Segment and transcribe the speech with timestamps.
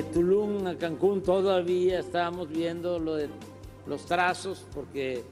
[0.00, 5.22] De Tulum a Cancún todavía estamos viendo los trazos porque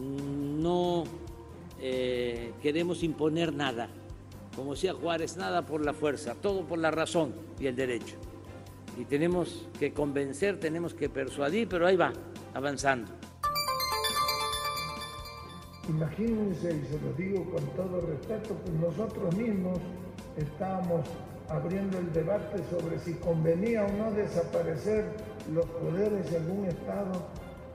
[0.00, 1.04] no
[1.78, 3.90] eh, queremos imponer nada.
[4.56, 8.16] Como decía Juárez, nada por la fuerza, todo por la razón y el derecho.
[8.98, 12.14] Y tenemos que convencer, tenemos que persuadir, pero ahí va,
[12.54, 13.12] avanzando.
[15.90, 19.78] Imagínense, y se lo digo con todo respeto, pues nosotros mismos
[20.38, 21.02] estábamos
[21.48, 25.04] abriendo el debate sobre si convenía o no desaparecer
[25.52, 27.26] los poderes en un Estado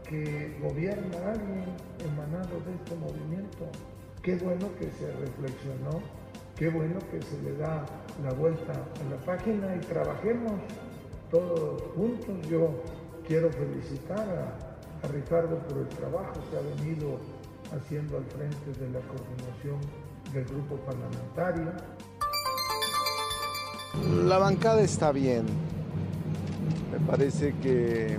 [0.08, 1.66] que gobierna a alguien
[2.05, 3.66] emanado de este movimiento.
[4.22, 6.02] Qué bueno que se reflexionó,
[6.58, 7.86] qué bueno que se le da
[8.22, 10.53] la vuelta a la página y trabajemos
[11.30, 12.36] todos juntos.
[12.49, 12.69] Yo
[13.25, 14.27] quiero felicitar
[15.02, 17.17] a Ricardo por el trabajo que ha venido
[17.73, 19.80] haciendo al frente de la coordinación
[20.33, 21.72] del grupo parlamentario.
[23.94, 25.45] La bancada está bien.
[26.92, 28.17] Me parece que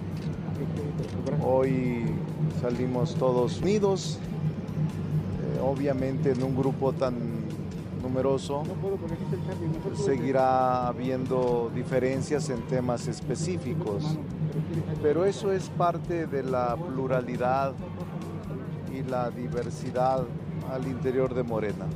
[1.43, 2.05] hoy
[2.61, 4.19] salimos todos unidos,
[5.41, 7.15] eh, obviamente en un grupo tan
[8.03, 8.65] numeroso
[9.95, 14.05] seguirá habiendo diferencias en temas específicos,
[15.03, 17.73] pero eso es parte de la pluralidad
[18.93, 20.25] y la diversidad
[20.71, 21.87] al interior de Morena.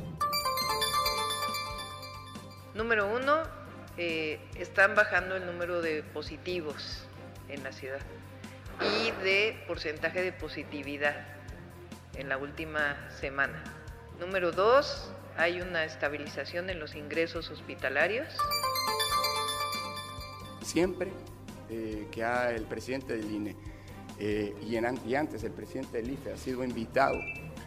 [2.73, 3.56] Número uno,
[3.97, 7.07] eh, están bajando el número de positivos
[7.49, 7.99] en la ciudad
[8.79, 11.15] y de porcentaje de positividad
[12.15, 13.63] en la última semana.
[14.19, 18.27] Número dos, hay una estabilización en los ingresos hospitalarios.
[20.61, 21.11] Siempre
[21.69, 23.55] eh, que ha el presidente del INE
[24.19, 27.19] eh, y, en, antes el presidente del IFE ha sido invitado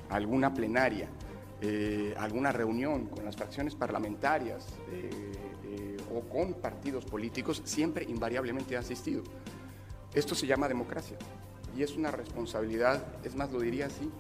[0.09, 1.09] a alguna plenaria,
[1.61, 4.67] eh, alguna reunión con las fracciones parlamentarias
[6.15, 9.23] o con partidos políticos, siempre invariablemente ha asistido.
[10.15, 11.17] Esto se llama democracia
[11.77, 14.11] y es una responsabilidad, es más, lo diría así,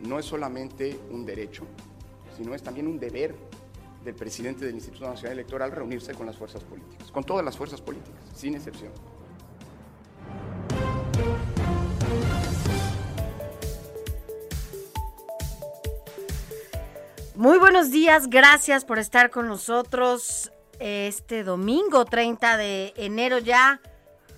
[0.00, 1.64] no es solamente un derecho,
[2.36, 3.34] sino es también un deber
[4.04, 7.80] del presidente del Instituto Nacional Electoral reunirse con las fuerzas políticas, con todas las fuerzas
[7.80, 8.92] políticas, sin excepción.
[17.34, 23.80] Muy buenos días, gracias por estar con nosotros este domingo 30 de enero ya.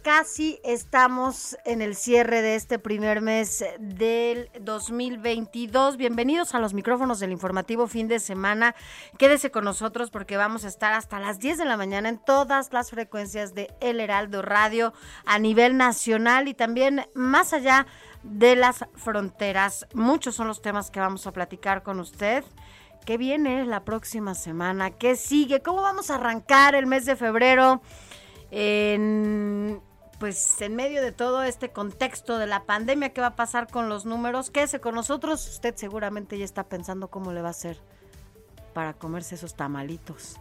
[0.02, 5.98] Casi estamos en el cierre de este primer mes del 2022.
[5.98, 8.74] Bienvenidos a los micrófonos del informativo fin de semana.
[9.18, 12.72] Quédese con nosotros porque vamos a estar hasta las 10 de la mañana en todas
[12.72, 14.94] las frecuencias de El Heraldo Radio
[15.26, 17.86] a nivel nacional y también más allá
[18.22, 19.86] de las fronteras.
[19.92, 22.42] Muchos son los temas que vamos a platicar con usted.
[23.04, 24.90] ¿Qué viene la próxima semana?
[24.90, 25.60] ¿Qué sigue?
[25.60, 27.80] ¿Cómo vamos a arrancar el mes de febrero?
[28.50, 29.80] En,
[30.18, 33.88] pues en medio de todo este contexto de la pandemia, ¿qué va a pasar con
[33.88, 34.50] los números?
[34.50, 35.48] Quédese con nosotros.
[35.48, 37.80] Usted seguramente ya está pensando cómo le va a hacer
[38.74, 40.36] para comerse esos tamalitos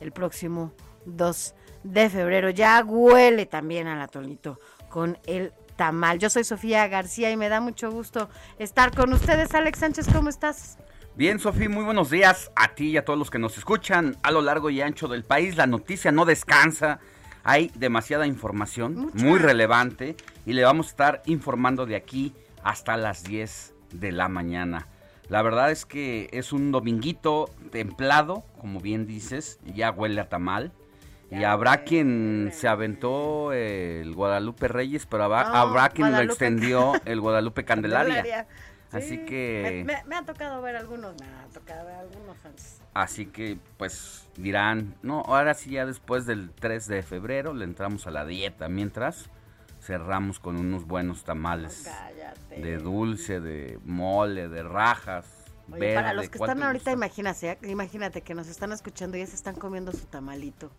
[0.00, 0.72] el próximo
[1.06, 1.54] 2
[1.84, 2.50] de febrero.
[2.50, 4.58] Ya huele también al atolito
[4.88, 6.18] con el tamal.
[6.18, 8.28] Yo soy Sofía García y me da mucho gusto
[8.58, 9.54] estar con ustedes.
[9.54, 10.76] Alex Sánchez, ¿cómo estás?
[11.20, 14.30] Bien, Sofía, muy buenos días a ti y a todos los que nos escuchan a
[14.30, 15.54] lo largo y ancho del país.
[15.58, 16.98] La noticia no descansa.
[17.44, 19.22] Hay demasiada información, Mucha.
[19.22, 22.32] muy relevante, y le vamos a estar informando de aquí
[22.62, 24.86] hasta las 10 de la mañana.
[25.28, 30.72] La verdad es que es un dominguito templado, como bien dices, ya huele a tamal.
[31.30, 37.20] Y habrá quien se aventó el Guadalupe Reyes, pero habrá quien Guadalupe lo extendió el
[37.20, 38.46] Guadalupe Candelaria.
[38.92, 39.84] Así que...
[39.86, 42.80] Me, ha tocado ver algunos, me ha tocado ver algunos antes.
[42.92, 48.06] Así que, pues, dirán, no, ahora sí ya después del 3 de febrero le entramos
[48.06, 49.30] a la dieta, mientras
[49.80, 51.88] cerramos con unos buenos tamales.
[52.50, 55.26] De dulce, de mole, de rajas.
[55.70, 59.36] Oye, para los que están ahorita, imagínate, imagínate que nos están escuchando y ya se
[59.36, 60.72] están comiendo su tamalito.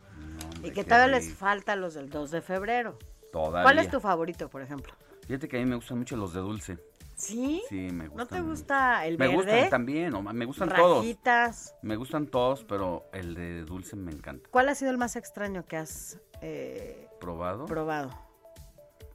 [0.64, 3.00] y que todavía les falta los del 2 de febrero.
[3.32, 3.64] Todavía.
[3.64, 4.94] ¿Cuál es tu favorito, por ejemplo?
[5.26, 6.78] Fíjate que a mí me gustan mucho los de dulce.
[7.16, 7.62] ¿Sí?
[7.70, 8.18] Sí, me gustan.
[8.18, 9.46] ¿No te gusta el me verde?
[9.46, 11.66] Me gustan también, me gustan Rajitas.
[11.66, 11.76] todos.
[11.84, 14.50] Me gustan todos, pero el de dulce me encanta.
[14.52, 17.66] ¿Cuál ha sido el más extraño que has eh, probado?
[17.66, 18.10] Probado.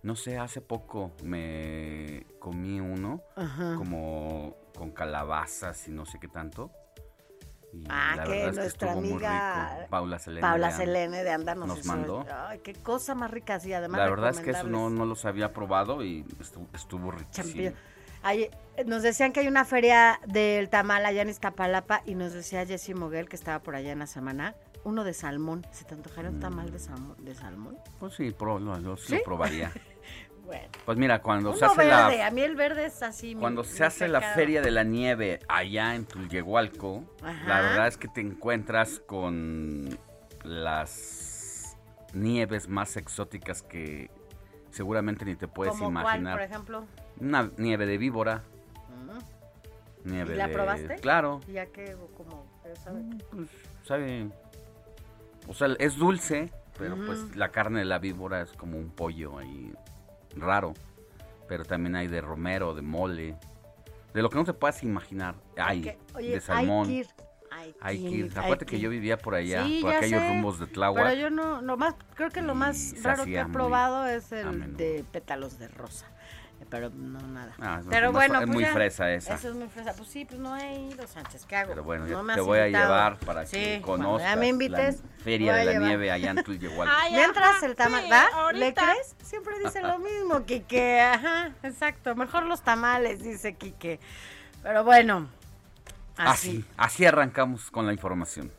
[0.03, 3.23] No sé, hace poco me comí uno
[3.77, 6.71] como con calabazas y no sé qué tanto.
[7.89, 10.41] Ah, que nuestra amiga Paula Selene.
[10.41, 12.25] Paula Selene de Anda nos, mandó.
[12.49, 13.99] Ay, qué cosa más rica, sí, además.
[13.99, 17.73] La verdad es que eso no, no los había probado y estuvo, estuvo riquísimo.
[18.87, 22.95] nos decían que hay una feria del tamal allá en Iztapalapa y nos decía Jessy
[22.95, 25.67] Moguel, que estaba por allá en la semana, uno de salmón.
[25.73, 27.17] ¿Se te antojaría un tamal de, salmón?
[27.25, 27.79] De salmón?
[27.99, 29.73] Pues sí, lo, lo probaría.
[30.47, 30.69] bueno.
[30.85, 32.19] Pues mira, cuando se hace verde.
[32.19, 32.27] la...
[32.27, 33.35] A mí el verde es así.
[33.35, 37.05] Cuando se hace la Feria de la Nieve allá en Tulyehualco,
[37.47, 39.99] la verdad es que te encuentras con
[40.45, 41.77] las
[42.15, 44.11] nieves más exóticas que
[44.71, 46.35] seguramente ni te puedes imaginar.
[46.35, 46.87] por ejemplo?
[47.21, 48.43] Una nieve de víbora.
[50.05, 50.97] Nieve ¿Y la probaste?
[50.97, 51.41] Claro.
[51.49, 51.97] ¿Y ya qué?
[52.17, 52.47] ¿Cómo?
[52.85, 53.03] ¿Sabe?
[53.31, 53.49] Pues
[53.85, 54.29] sabe
[55.49, 59.39] o sea, es dulce, pero pues la carne de la víbora es como un pollo
[59.39, 59.73] ahí
[60.37, 60.75] raro.
[61.49, 63.37] Pero también hay de romero, de mole,
[64.13, 65.37] de lo que no te puedas imaginar.
[65.57, 66.91] Hay de salmón.
[67.81, 68.33] Hay que ir.
[68.37, 71.05] Acuérdate que yo vivía por allá, por aquellos rumbos de Tláhuac.
[71.05, 74.77] Pero yo no, lo más, creo que lo más raro que he probado es el
[74.77, 76.07] de pétalos de rosa
[76.69, 77.55] pero no nada.
[77.61, 79.35] Ah, pero bueno, es pues muy fresa esa.
[79.35, 79.93] Eso es muy fresa.
[79.95, 81.69] Pues sí, pues no he ido, Sánchez, ¿qué hago?
[81.71, 85.55] Pero bueno, yo te voy a llevar para que conozcas ya me invites, la feria
[85.55, 86.95] de la nieve allá en Tulyehualco.
[87.13, 89.17] Mientras el tamal, sí, ¿Le crees?
[89.23, 91.01] Siempre dice lo mismo, Quique.
[91.01, 92.15] Ajá, exacto.
[92.15, 94.01] Mejor los tamales, dice Quique.
[94.63, 95.29] Pero bueno,
[96.17, 96.49] así.
[96.49, 98.51] Así, así arrancamos con la información.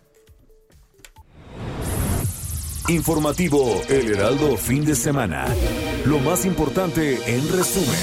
[2.87, 5.45] Informativo El Heraldo Fin de Semana.
[6.07, 7.99] Lo más importante en resumen.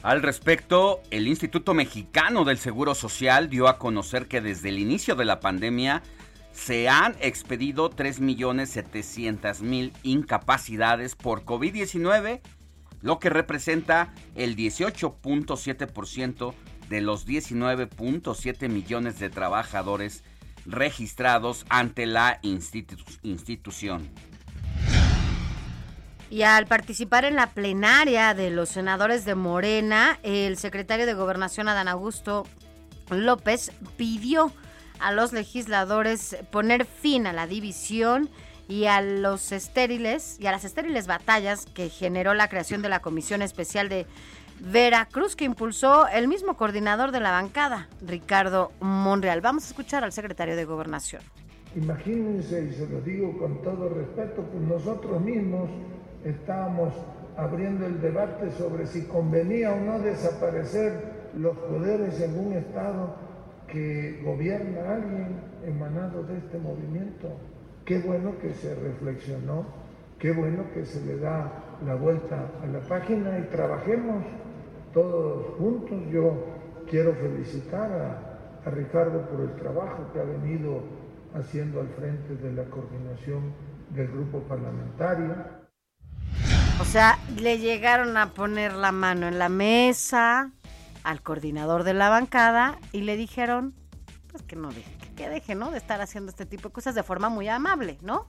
[0.04, 5.14] Al respecto, el Instituto Mexicano del Seguro Social dio a conocer que desde el inicio
[5.16, 6.02] de la pandemia
[6.52, 12.42] se han expedido 3.700.000 incapacidades por COVID-19,
[13.02, 16.56] lo que representa el 18.7%
[16.90, 20.24] de los 19.7 millones de trabajadores
[20.66, 24.10] registrados ante la institución.
[26.30, 31.68] Y al participar en la plenaria de los senadores de Morena, el secretario de Gobernación
[31.68, 32.48] Adán Augusto
[33.10, 34.54] López pidió
[35.00, 38.30] a los legisladores poner fin a la división
[38.70, 43.02] y a los estériles y a las estériles batallas que generó la creación de la
[43.02, 44.08] Comisión Especial de
[44.64, 49.42] Veracruz que impulsó el mismo coordinador de la bancada, Ricardo Monreal.
[49.42, 51.24] Vamos a escuchar al secretario de Gobernación.
[51.76, 55.68] Imagínense, y se lo digo con todo respeto, pues nosotros mismos
[56.24, 56.94] estábamos
[57.38, 63.16] abriendo el debate sobre si convenía o no desaparecer los poderes en un Estado
[63.68, 67.30] que gobierna alguien emanado de este movimiento.
[67.84, 69.66] Qué bueno que se reflexionó,
[70.20, 71.52] qué bueno que se le da
[71.84, 74.24] la vuelta a la página y trabajemos
[74.94, 75.98] todos juntos.
[76.12, 76.46] Yo
[76.90, 78.28] quiero felicitar a,
[78.70, 80.84] Ricardo por el trabajo que ha venido
[81.34, 83.54] haciendo al frente de la coordinación
[83.90, 85.34] del grupo parlamentario.
[86.80, 90.52] O sea, le llegaron a poner la mano en la mesa
[91.04, 93.74] al coordinador de la bancada y le dijeron,
[94.30, 95.72] pues que no deje, que deje, ¿no?
[95.72, 98.28] De estar haciendo este tipo de cosas de forma muy amable, ¿no?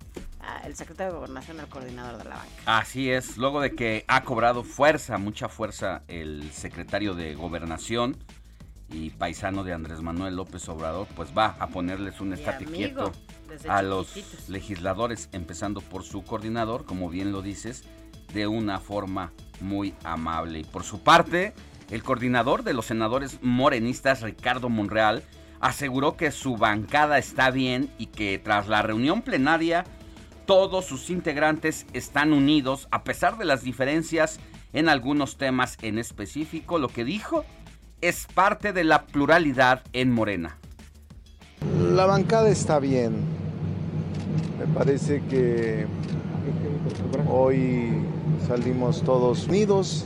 [0.65, 2.79] El secretario de Gobernación al coordinador de la banca.
[2.79, 8.17] Así es, luego de que ha cobrado fuerza, mucha fuerza, el secretario de Gobernación
[8.91, 13.13] y paisano de Andrés Manuel López Obrador, pues va a ponerles un estate quieto
[13.69, 17.85] a los legisladores, empezando por su coordinador, como bien lo dices,
[18.35, 20.61] de una forma muy amable.
[20.61, 21.55] Y por su parte,
[21.93, 25.23] El coordinador de los senadores morenistas, Ricardo Monreal,
[25.61, 29.85] aseguró que su bancada está bien y que tras la reunión plenaria
[30.47, 34.41] todos sus integrantes están unidos a pesar de las diferencias
[34.73, 36.79] en algunos temas en específico.
[36.79, 37.45] Lo que dijo
[38.01, 40.59] es parte de la pluralidad en Morena.
[41.93, 43.13] La bancada está bien.
[44.59, 45.87] Me parece que
[47.29, 47.93] hoy
[48.47, 50.05] salimos todos unidos.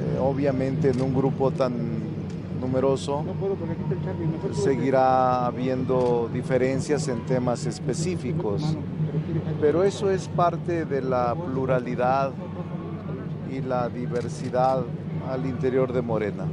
[0.00, 1.94] Eh, obviamente en un grupo tan
[2.60, 3.24] numeroso
[4.52, 8.76] seguirá habiendo diferencias en temas específicos,
[9.60, 12.32] pero eso es parte de la pluralidad
[13.50, 14.84] y la diversidad
[15.28, 16.46] al interior de Morena.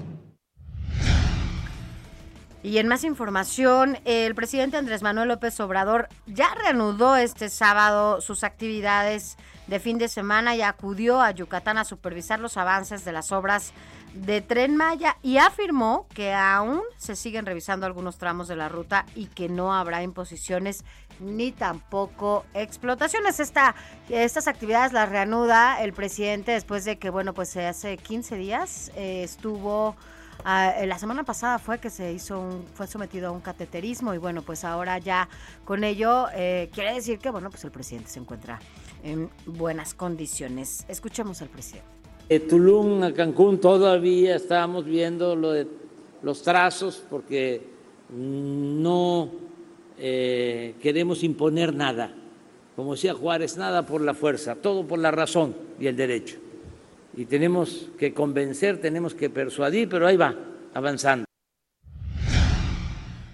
[2.64, 8.44] Y en más información, el presidente Andrés Manuel López Obrador ya reanudó este sábado sus
[8.44, 9.36] actividades
[9.66, 13.74] de fin de semana y acudió a Yucatán a supervisar los avances de las obras
[14.14, 19.06] de Tren Maya y afirmó que aún se siguen revisando algunos tramos de la ruta
[19.16, 20.84] y que no habrá imposiciones
[21.22, 23.40] ni tampoco explotaciones.
[23.40, 23.76] Esta,
[24.10, 29.24] estas actividades las reanuda el presidente después de que, bueno, pues hace 15 días eh,
[29.24, 29.96] estuvo
[30.44, 34.18] Ah, la semana pasada fue que se hizo un, fue sometido a un cateterismo y
[34.18, 35.30] bueno, pues ahora ya
[35.66, 38.60] con ello eh, quiere decir que bueno, pues el presidente se encuentra
[39.04, 40.86] en buenas condiciones.
[40.88, 41.88] Escuchemos al presidente.
[42.28, 45.68] De Tulum a Cancún todavía estábamos viendo lo de
[46.24, 47.70] los trazos porque
[48.10, 49.30] no
[50.02, 52.14] eh, queremos imponer nada.
[52.76, 56.38] Como decía Juárez, nada por la fuerza, todo por la razón y el derecho
[57.16, 60.36] y tenemos que convencer, tenemos que persuadir, pero ahí va,
[60.74, 61.26] avanzando.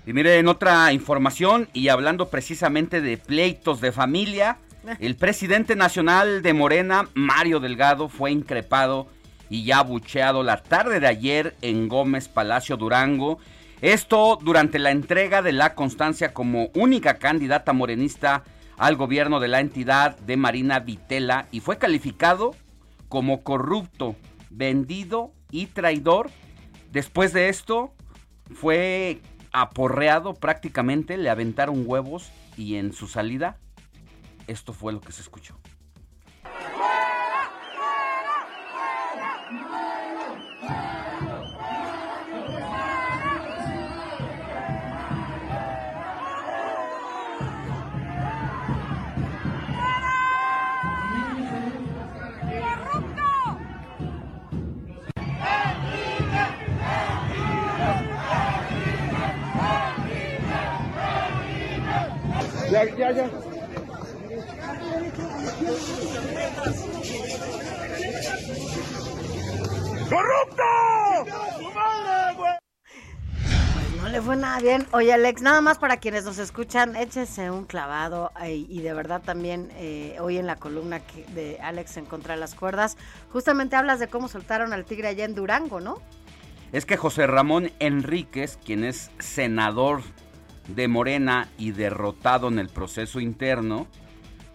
[0.06, 4.58] Y mire, en otra información y hablando precisamente de pleitos de familia,
[4.88, 4.96] eh.
[5.02, 9.08] el presidente nacional de Morena, Mario Delgado, fue increpado
[9.50, 13.40] y ya bucheado la tarde de ayer en Gómez Palacio Durango.
[13.82, 18.44] Esto durante la entrega de la constancia como única candidata morenista
[18.76, 22.56] al gobierno de la entidad de Marina Vitela y fue calificado
[23.08, 24.16] como corrupto,
[24.50, 26.32] vendido y traidor.
[26.92, 27.94] Después de esto
[28.52, 33.58] fue aporreado prácticamente, le aventaron huevos y en su salida
[34.48, 35.56] esto fue lo que se escuchó.
[62.78, 63.30] Ya, ya, ya.
[70.08, 70.64] ¡Corrupto!
[73.74, 74.86] Pues no le fue nada bien.
[74.92, 79.72] Oye, Alex, nada más para quienes nos escuchan, échese un clavado y de verdad también
[79.78, 81.02] eh, hoy en la columna
[81.34, 82.96] de Alex en Contra de las Cuerdas,
[83.32, 86.00] justamente hablas de cómo soltaron al tigre allá en Durango, ¿no?
[86.72, 90.04] Es que José Ramón Enríquez, quien es senador
[90.68, 93.88] de Morena y derrotado en el proceso interno,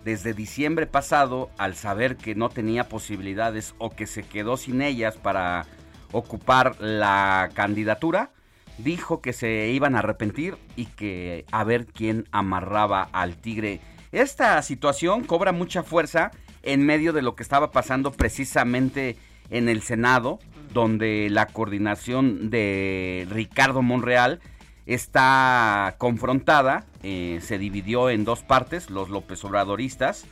[0.05, 5.17] desde diciembre pasado, al saber que no tenía posibilidades o que se quedó sin ellas
[5.17, 5.67] para
[6.11, 8.31] ocupar la candidatura,
[8.79, 13.81] dijo que se iban a arrepentir y que a ver quién amarraba al tigre.
[14.11, 19.17] Esta situación cobra mucha fuerza en medio de lo que estaba pasando precisamente
[19.51, 20.39] en el Senado,
[20.73, 24.41] donde la coordinación de Ricardo Monreal
[24.87, 30.27] está confrontada, eh, se dividió en dos partes, los López Obradoristas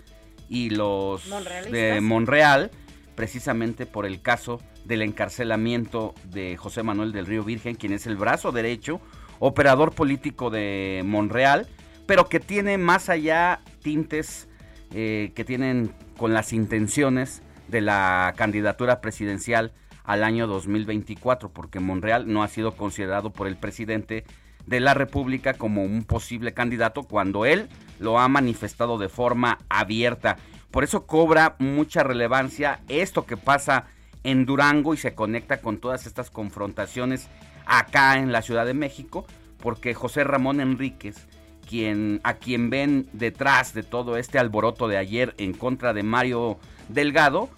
[0.48, 1.28] y los
[1.70, 2.70] de Monreal,
[3.14, 8.16] precisamente por el caso del encarcelamiento de José Manuel del Río Virgen, quien es el
[8.16, 9.00] brazo derecho,
[9.38, 11.68] operador político de Monreal,
[12.06, 14.48] pero que tiene más allá tintes
[14.92, 19.72] eh, que tienen con las intenciones de la candidatura presidencial
[20.04, 24.24] al año 2024, porque Monreal no ha sido considerado por el presidente
[24.66, 30.36] de la República como un posible candidato cuando él lo ha manifestado de forma abierta.
[30.70, 33.86] Por eso cobra mucha relevancia esto que pasa
[34.22, 37.28] en Durango y se conecta con todas estas confrontaciones
[37.66, 39.26] acá en la Ciudad de México,
[39.58, 41.26] porque José Ramón Enríquez,
[41.68, 46.58] quien, a quien ven detrás de todo este alboroto de ayer en contra de Mario
[46.88, 47.48] Delgado,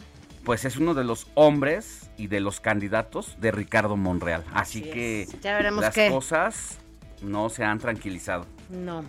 [0.44, 4.44] pues es uno de los hombres y de los candidatos de Ricardo Monreal.
[4.52, 6.78] Así, que ya veremos las cosas
[7.22, 8.46] no se han tranquilizado.
[8.70, 9.04] No.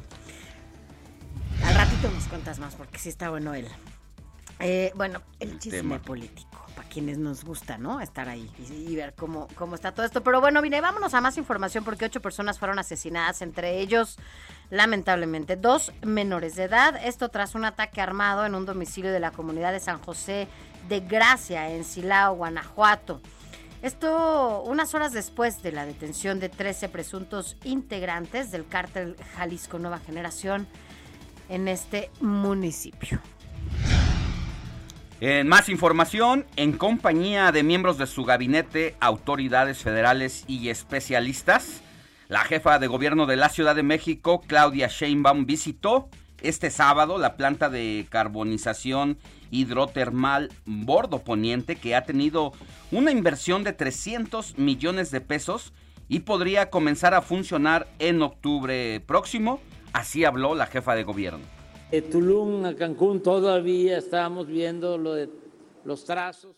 [1.63, 3.68] Al ratito nos cuentas más porque sí está bueno él.
[4.60, 8.02] Eh, bueno, el chisme político, para quienes nos gusta, ¿no?
[8.02, 10.24] Estar ahí y, ver cómo, cómo está todo esto.
[10.24, 14.18] Pero bueno, vine, vámonos a más información porque ocho personas fueron asesinadas, entre ellos,
[14.70, 16.96] lamentablemente, dos menores de edad.
[17.04, 20.48] Esto tras un ataque armado en un domicilio de la comunidad de San José
[20.88, 23.22] de Gracia, en Silao, Guanajuato.
[23.82, 30.00] Esto unas horas después de la detención de 13 presuntos integrantes del cártel Jalisco Nueva
[30.00, 30.68] Generación
[31.50, 33.20] en este municipio.
[35.20, 41.82] En más información, en compañía de miembros de su gabinete, autoridades federales y especialistas,
[42.28, 46.10] la jefa de gobierno de la Ciudad de México, Claudia Sheinbaum, visitó
[46.42, 49.18] este sábado la planta de carbonización
[49.53, 52.51] hidrotermal Bordo Poniente, que ha tenido
[52.91, 55.74] una inversión de 300 millones de pesos
[56.10, 59.60] y podría comenzar a funcionar en octubre próximo.
[59.93, 61.45] Así habló la jefa de gobierno.
[62.12, 65.29] Tulum a Cancún todavía estamos viendo lo de
[65.86, 66.55] los trazos.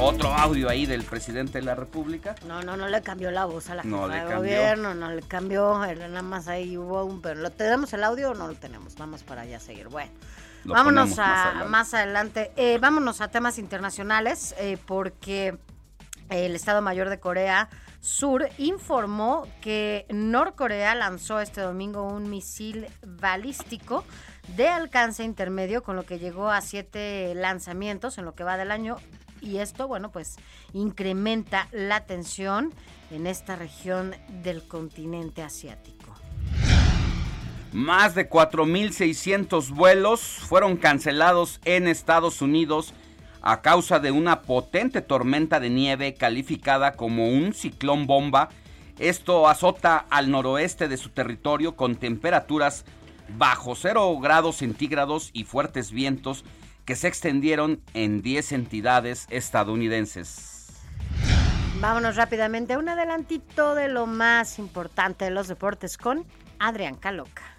[0.00, 2.36] Otro audio ahí del presidente de la República.
[2.46, 4.38] No, no, no le cambió la voz a la No jefa le de cambió.
[4.38, 8.30] gobierno, no le cambió, era nada más ahí hubo un, pero ¿lo tenemos el audio
[8.30, 8.94] o no lo tenemos?
[8.94, 9.88] Vamos para allá a seguir.
[9.88, 10.12] Bueno,
[10.64, 11.68] Lo vámonos a más adelante.
[11.70, 12.52] más adelante.
[12.56, 15.58] Eh, vámonos a temas internacionales eh, porque
[16.28, 17.68] el Estado Mayor de Corea
[18.00, 24.04] Sur informó que Norcorea lanzó este domingo un misil balístico
[24.56, 28.70] de alcance intermedio, con lo que llegó a siete lanzamientos en lo que va del
[28.70, 28.96] año.
[29.40, 30.36] Y esto, bueno, pues
[30.72, 32.72] incrementa la tensión
[33.10, 35.97] en esta región del continente asiático.
[37.72, 42.94] Más de 4.600 vuelos fueron cancelados en Estados Unidos
[43.42, 48.48] a causa de una potente tormenta de nieve calificada como un ciclón bomba.
[48.98, 52.84] Esto azota al noroeste de su territorio con temperaturas
[53.36, 56.44] bajo 0 grados centígrados y fuertes vientos
[56.86, 60.72] que se extendieron en 10 entidades estadounidenses.
[61.80, 66.24] Vámonos rápidamente a un adelantito de lo más importante de los deportes con
[66.58, 67.57] Adrián Caloca.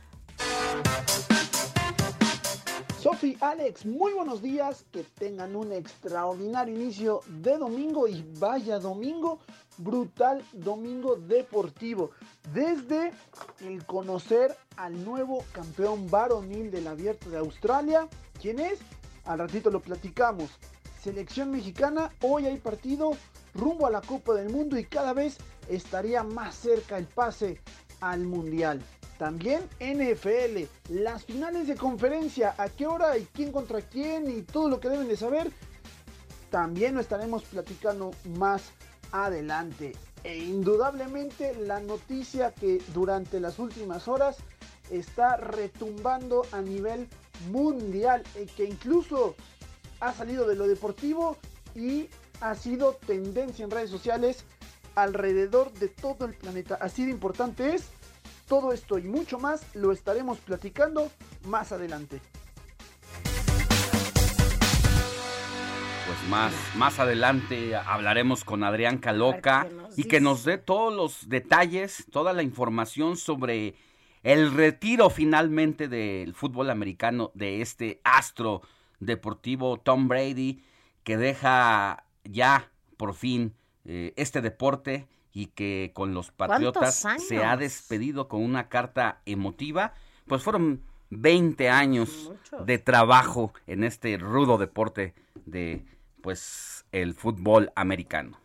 [3.02, 9.40] Sofi, Alex, muy buenos días, que tengan un extraordinario inicio de domingo y vaya domingo,
[9.78, 12.12] brutal domingo deportivo.
[12.54, 13.14] Desde
[13.62, 18.06] el conocer al nuevo campeón varonil del abierto de Australia,
[18.42, 18.80] ¿quién es?
[19.24, 20.50] Al ratito lo platicamos.
[21.02, 23.12] Selección mexicana, hoy hay partido
[23.54, 25.38] rumbo a la Copa del Mundo y cada vez
[25.70, 27.62] estaría más cerca el pase
[28.02, 28.82] al Mundial.
[29.20, 34.70] También NFL, las finales de conferencia, a qué hora y quién contra quién y todo
[34.70, 35.52] lo que deben de saber.
[36.50, 38.72] También lo estaremos platicando más
[39.12, 39.92] adelante.
[40.24, 44.38] E indudablemente la noticia que durante las últimas horas
[44.90, 47.10] está retumbando a nivel
[47.52, 49.36] mundial, y que incluso
[50.00, 51.36] ha salido de lo deportivo
[51.76, 52.08] y
[52.40, 54.46] ha sido tendencia en redes sociales
[54.96, 56.76] alrededor de todo el planeta.
[56.80, 57.90] Así de importante es
[58.50, 61.10] todo esto y mucho más lo estaremos platicando
[61.46, 62.20] más adelante.
[66.08, 72.08] Pues más, más adelante hablaremos con Adrián Caloca y que nos dé todos los detalles,
[72.12, 73.76] toda la información sobre
[74.24, 78.64] el retiro finalmente del fútbol americano de este astro
[79.00, 80.64] deportivo Tom Brady,
[81.04, 83.54] que deja ya por fin
[83.86, 89.94] eh, este deporte y que con los Patriotas se ha despedido con una carta emotiva.
[90.28, 92.66] Pues fueron 20 años Muchos.
[92.66, 95.14] de trabajo en este rudo deporte
[95.46, 95.86] de
[96.22, 98.40] pues el fútbol americano.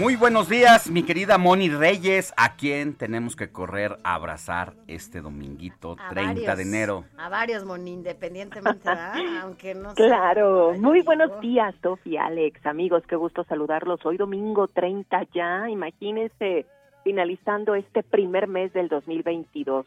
[0.00, 5.20] Muy buenos días, mi querida Moni Reyes, a quien tenemos que correr a abrazar este
[5.20, 7.04] dominguito A 30 de enero.
[7.18, 9.12] A varios, Moni, independientemente, ¿verdad?
[9.42, 14.00] Aunque no sea- Claro, muy buenos días, Sofía, Alex, amigos, qué gusto saludarlos.
[14.06, 16.64] Hoy domingo 30 ya, imagínense,
[17.04, 19.84] finalizando este primer mes del 2022.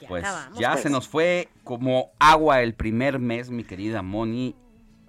[0.00, 0.82] Ya Pues acabamos, ya pues.
[0.82, 4.54] se nos fue como agua el primer mes, mi querida Moni.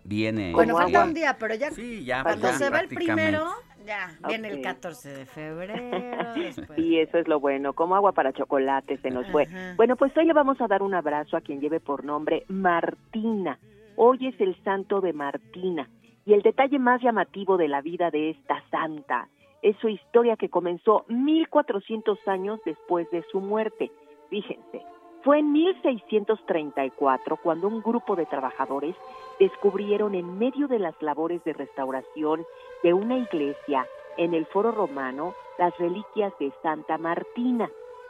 [0.04, 0.52] Viene.
[0.54, 1.08] Bueno, falta agua.
[1.10, 3.48] un día, pero ya Sí, ya, cuando ya se va el primero,
[3.86, 4.64] ya viene el Ok.
[4.64, 5.74] 14 de febrero.
[6.36, 9.44] después- Sí, eso es lo bueno, como agua para chocolate se nos fue.
[9.44, 9.74] Ajá.
[9.78, 13.60] Bueno, pues hoy le vamos a dar un abrazo a quien lleve por nombre Martina.
[13.96, 15.88] Hoy es el santo de Martina.
[16.26, 19.28] Y el detalle más llamativo de la vida de esta santa
[19.62, 23.92] es su historia que comenzó 1400 años después de su muerte.
[24.30, 24.82] Fíjense,
[25.24, 28.96] Fue en 1634 cuando un grupo de trabajadores
[29.42, 32.46] descubrieron en medio de las labores de restauración
[32.84, 37.68] de una iglesia en el foro romano las reliquias de Santa Martina.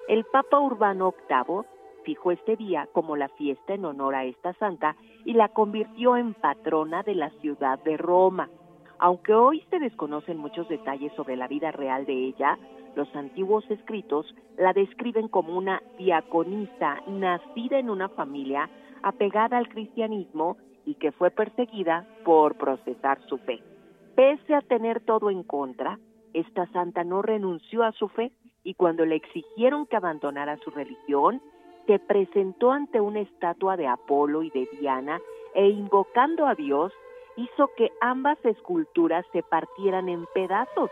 [0.10, 1.62] El Papa Urbano VIII
[2.04, 6.34] fijó este día como la fiesta en honor a esta santa y la convirtió en
[6.34, 8.50] patrona de la ciudad de Roma.
[9.00, 12.60] Aunque hoy se desconocen muchos detalles sobre la vida real de ella,
[12.98, 18.70] los antiguos escritos la describen como una diaconisa nacida en una familia
[19.02, 23.62] apegada al cristianismo y que fue perseguida por procesar su fe.
[24.16, 26.00] Pese a tener todo en contra,
[26.34, 28.32] esta santa no renunció a su fe
[28.64, 31.42] y cuando le exigieron que abandonara su religión,
[31.88, 35.20] se presentó ante una estatua de Apolo y de Diana
[35.56, 36.94] e invocando a Dios,
[37.36, 40.92] hizo que ambas esculturas se partieran en pedazos,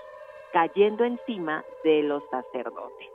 [0.52, 3.08] cayendo encima de los sacerdotes.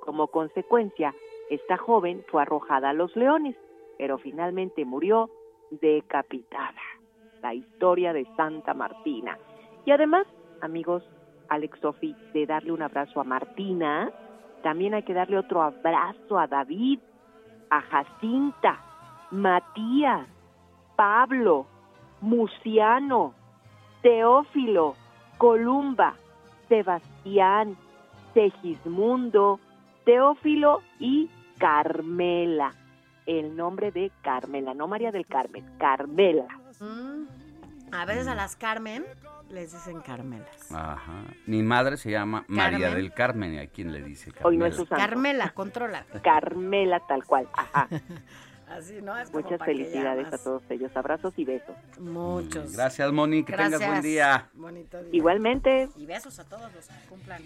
[0.00, 1.14] Como consecuencia,
[1.48, 3.56] esta joven fue arrojada a los leones,
[3.98, 5.30] pero finalmente murió
[5.80, 6.80] decapitada.
[7.42, 9.38] La historia de Santa Martina.
[9.84, 10.26] Y además,
[10.60, 11.02] amigos,
[11.48, 14.10] Alex Sofi, de darle un abrazo a Martina,
[14.62, 17.00] también hay que darle otro abrazo a David,
[17.70, 18.80] a Jacinta,
[19.30, 20.28] Matías,
[20.94, 21.66] Pablo,
[22.20, 23.34] Muciano,
[24.02, 24.94] Teófilo,
[25.38, 26.14] Columba,
[26.68, 27.76] Sebastián,
[28.34, 29.58] Segismundo,
[30.04, 32.72] Teófilo y Carmela.
[33.26, 36.46] El nombre de Carmela, no María del Carmen, Carmela.
[36.80, 37.26] Mm,
[37.92, 39.04] a veces a las Carmen
[39.50, 40.72] les dicen Carmelas.
[40.72, 41.24] Ajá.
[41.46, 43.54] Mi madre se llama María del Carmen.
[43.54, 44.48] ¿y ¿A quién le dice Carmela?
[44.48, 44.88] Hoy no es.
[44.88, 46.04] Carmela, controla.
[46.22, 47.48] Carmela tal cual.
[47.52, 47.88] Ajá.
[48.70, 49.18] Así, ¿no?
[49.18, 50.90] Es Muchas felicidades a todos ellos.
[50.96, 51.76] Abrazos y besos.
[52.00, 52.72] Muchos.
[52.72, 53.44] Gracias, Moni.
[53.44, 54.48] Que tengas buen día.
[54.54, 55.10] Bonito día.
[55.12, 55.90] Igualmente.
[55.96, 57.42] Y besos a todos los que cumplan.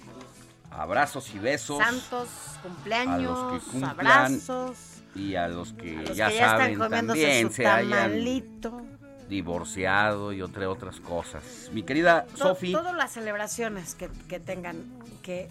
[0.70, 1.78] Abrazos y besos.
[1.78, 2.28] Santos,
[2.62, 3.90] cumpleaños, A los que cumplan.
[3.90, 4.95] abrazos.
[5.16, 7.90] Y a los que A los ya que ya saben están también su se hayan
[7.90, 8.82] tamalito.
[9.28, 11.42] divorciado y entre otras cosas.
[11.72, 14.76] Mi querida To- Sofi, Todas las celebraciones que, que tengan
[15.22, 15.48] que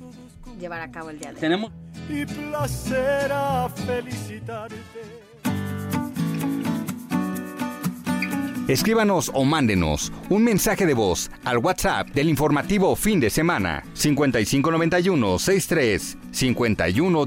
[0.59, 1.41] llevar a cabo el día de hoy.
[1.41, 1.71] tenemos
[2.09, 4.75] y placer a felicitarte.
[8.67, 15.37] Escríbanos o mándenos un mensaje de voz al WhatsApp del informativo fin de semana 5591
[15.37, 17.25] 63 51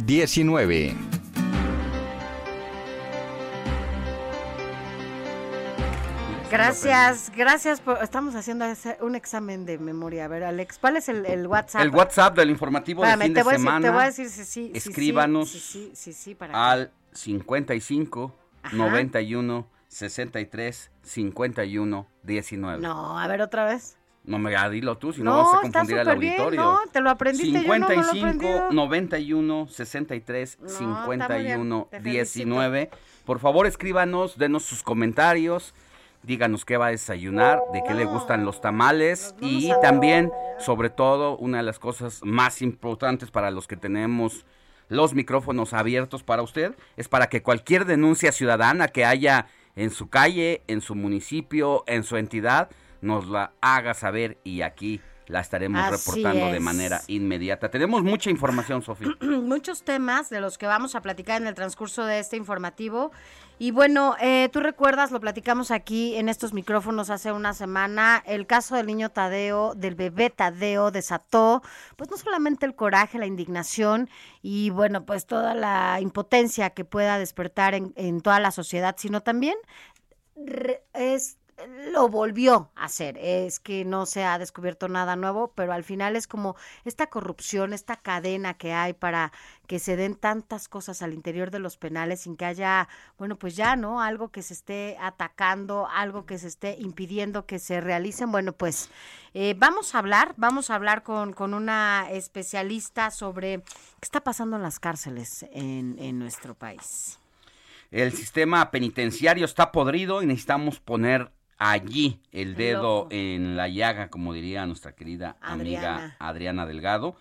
[6.51, 8.03] Gracias, gracias por...
[8.03, 10.25] Estamos haciendo ese- un examen de memoria.
[10.25, 11.83] A ver, Alex, ¿cuál es el, el WhatsApp?
[11.83, 13.87] el WhatsApp del informativo Espérame, de fin te de voy a decir- semana.
[13.87, 18.35] te voy a decir si sí, Escríbanos sí, sí, sí, sí, para que- al 55
[18.73, 22.83] 91 63 51 19.
[22.83, 23.97] No, a ver otra vez.
[24.25, 26.61] No me ah, dilo tú, si no, No, vas a confundir al bien, auditorio.
[26.63, 28.73] no, te lo aprendiste, yo no me lo he 55 aprendido.
[28.73, 30.73] 91 63 está muy
[31.15, 32.45] 51 bien, te felicito.
[32.45, 32.91] 19.
[33.25, 35.75] Por favor, escríbanos, denos sus comentarios,
[36.23, 41.37] díganos qué va a desayunar, de qué le gustan los tamales y también, sobre todo,
[41.37, 44.45] una de las cosas más importantes para los que tenemos
[44.89, 50.09] los micrófonos abiertos para usted es para que cualquier denuncia ciudadana que haya en su
[50.09, 55.81] calle, en su municipio, en su entidad, nos la haga saber y aquí la estaremos
[55.83, 57.71] Así reportando de manera inmediata.
[57.71, 59.09] Tenemos mucha información, Sofía.
[59.21, 63.13] Muchos temas de los que vamos a platicar en el transcurso de este informativo.
[63.61, 68.47] Y bueno, eh, tú recuerdas, lo platicamos aquí en estos micrófonos hace una semana, el
[68.47, 71.63] caso del niño Tadeo, del bebé Tadeo, desató,
[71.97, 74.09] pues no solamente el coraje, la indignación
[74.43, 79.23] y bueno, pues toda la impotencia que pueda despertar en, en toda la sociedad, sino
[79.23, 79.57] también
[80.95, 81.37] es
[81.93, 83.19] lo volvió a hacer.
[83.19, 87.73] Es que no se ha descubierto nada nuevo, pero al final es como esta corrupción,
[87.73, 89.33] esta cadena que hay para
[89.67, 93.57] que se den tantas cosas al interior de los penales sin que haya, bueno, pues
[93.57, 94.01] ya, ¿no?
[94.01, 98.31] Algo que se esté atacando, algo que se esté impidiendo que se realicen.
[98.31, 98.91] Bueno, pues
[99.35, 104.57] eh, vamos a hablar, vamos a hablar con, con una especialista sobre qué está pasando
[104.57, 107.19] en las cárceles en, en nuestro país.
[107.91, 114.33] El sistema penitenciario está podrido y necesitamos poner allí el dedo en la llaga, como
[114.33, 116.17] diría nuestra querida amiga Adriana.
[116.19, 117.17] Adriana Delgado.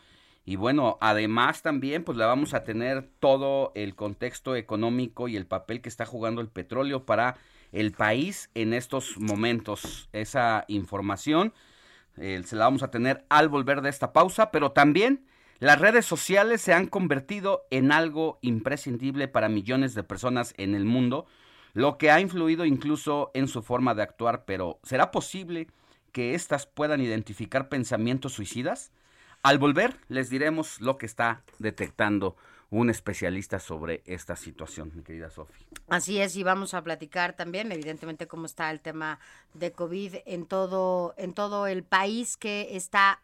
[0.46, 5.46] Y bueno, además también pues le vamos a tener todo el contexto económico y el
[5.46, 7.36] papel que está jugando el petróleo para
[7.74, 10.08] el país en estos momentos.
[10.14, 11.54] Esa información
[12.16, 15.26] eh, se la vamos a tener al volver de esta pausa, pero también
[15.60, 20.86] las redes sociales se han convertido en algo imprescindible para millones de personas en el
[20.86, 21.26] mundo,
[21.78, 25.68] lo que ha influido incluso en su forma de actuar, pero ¿será posible
[26.12, 28.92] que éstas puedan identificar pensamientos suicidas?
[29.44, 32.36] Al volver les diremos lo que está detectando
[32.72, 35.68] un especialista sobre esta situación, mi querida Sofi.
[35.88, 39.20] Así es, y vamos a platicar también, evidentemente, cómo está el tema
[39.54, 43.22] de COVID en todo, en todo el país que está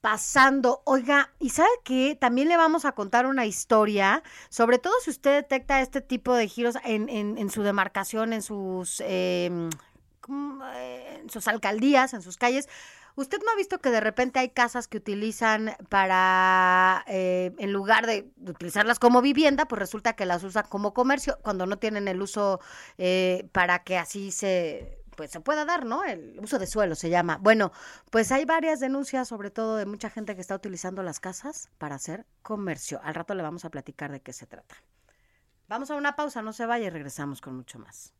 [0.00, 0.82] pasando.
[0.84, 2.16] Oiga, ¿y sabe qué?
[2.20, 6.48] También le vamos a contar una historia, sobre todo si usted detecta este tipo de
[6.48, 12.68] giros en, en, en su demarcación, en sus, eh, en sus alcaldías, en sus calles.
[13.16, 18.06] ¿Usted no ha visto que de repente hay casas que utilizan para, eh, en lugar
[18.06, 22.22] de utilizarlas como vivienda, pues resulta que las usan como comercio cuando no tienen el
[22.22, 22.60] uso
[22.98, 26.02] eh, para que así se pues se pueda dar, ¿no?
[26.02, 27.36] El uso de suelo se llama.
[27.36, 27.72] Bueno,
[28.10, 31.96] pues hay varias denuncias, sobre todo de mucha gente que está utilizando las casas para
[31.96, 33.02] hacer comercio.
[33.04, 34.76] Al rato le vamos a platicar de qué se trata.
[35.68, 38.14] Vamos a una pausa, no se vaya y regresamos con mucho más.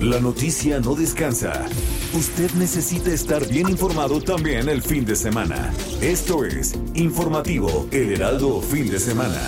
[0.00, 1.66] La noticia no descansa.
[2.14, 5.72] Usted necesita estar bien informado también el fin de semana.
[6.00, 9.40] Esto es Informativo El Heraldo Fin de Semana.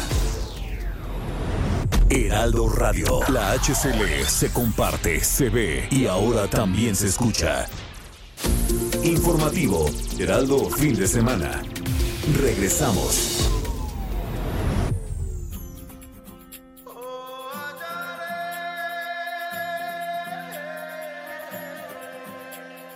[2.09, 3.21] Heraldo Radio.
[3.29, 7.69] La HCL se comparte, se ve y ahora también se escucha.
[9.05, 11.63] Informativo Heraldo Fin de Semana.
[12.43, 13.60] Regresamos.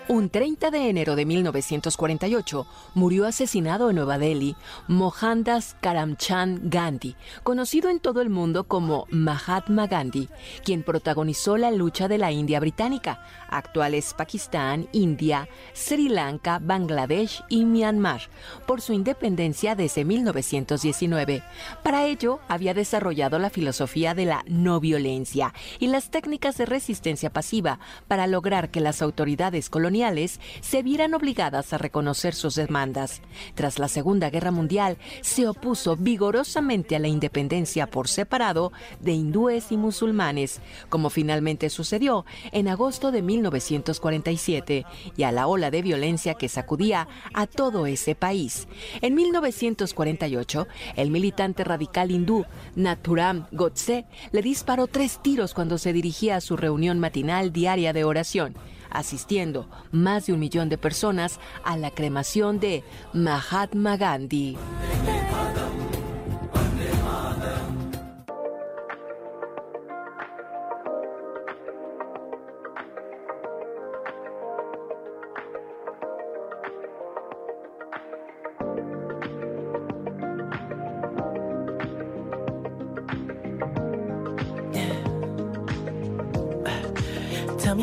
[0.06, 4.54] Un 30 de enero de 1948 murió asesinado en Nueva Delhi
[4.86, 10.28] Mohandas Karamchand Gandhi, conocido en todo el mundo como Mahatma Gandhi,
[10.62, 17.64] quien protagonizó la lucha de la India británica, actuales Pakistán, India, Sri Lanka, Bangladesh y
[17.64, 18.28] Myanmar,
[18.66, 21.42] por su independencia desde 1919.
[21.82, 27.30] Para ello, había desarrollado la filosofía de la no violencia y las técnicas de resistencia
[27.30, 29.93] pasiva para lograr que las autoridades coloniales
[30.60, 33.22] se vieran obligadas a reconocer sus demandas.
[33.54, 39.70] Tras la Segunda Guerra Mundial, se opuso vigorosamente a la independencia por separado de hindúes
[39.70, 44.84] y musulmanes, como finalmente sucedió en agosto de 1947,
[45.16, 48.66] y a la ola de violencia que sacudía a todo ese país.
[49.00, 56.36] En 1948, el militante radical hindú Naturam Godse le disparó tres tiros cuando se dirigía
[56.36, 58.56] a su reunión matinal diaria de oración
[58.94, 64.56] asistiendo más de un millón de personas a la cremación de Mahatma Gandhi.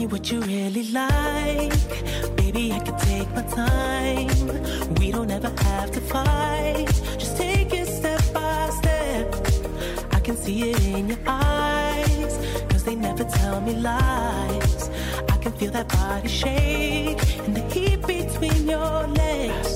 [0.02, 1.74] Me what you really like.
[2.36, 4.96] Baby, I can take my time.
[5.00, 6.88] We don't ever have to fight.
[7.22, 9.26] Just take it step by step.
[10.12, 12.34] I can see it in your eyes.
[12.70, 14.90] Cause they never tell me lies.
[15.34, 19.72] I can feel that body shake and the heat between your legs.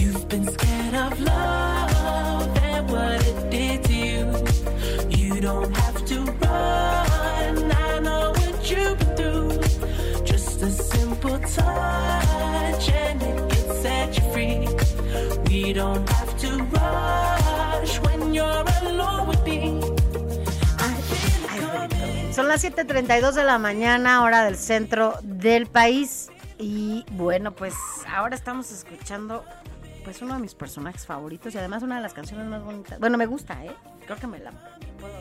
[0.00, 4.22] You've been scared of love and what it did to you.
[5.18, 5.83] You don't
[11.30, 14.68] touch and it can set you free.
[15.48, 19.80] We don't have to rush when you're alone with me.
[22.32, 26.30] Son las 7:32 de la mañana, hora del centro del país.
[26.58, 27.74] Y bueno, pues
[28.12, 29.44] ahora estamos escuchando
[30.04, 32.98] pues uno de mis personajes favoritos y además una de las canciones más bonitas.
[33.00, 33.74] Bueno, me gusta, ¿eh?
[34.04, 34.50] Creo que me la
[35.00, 35.14] puedo.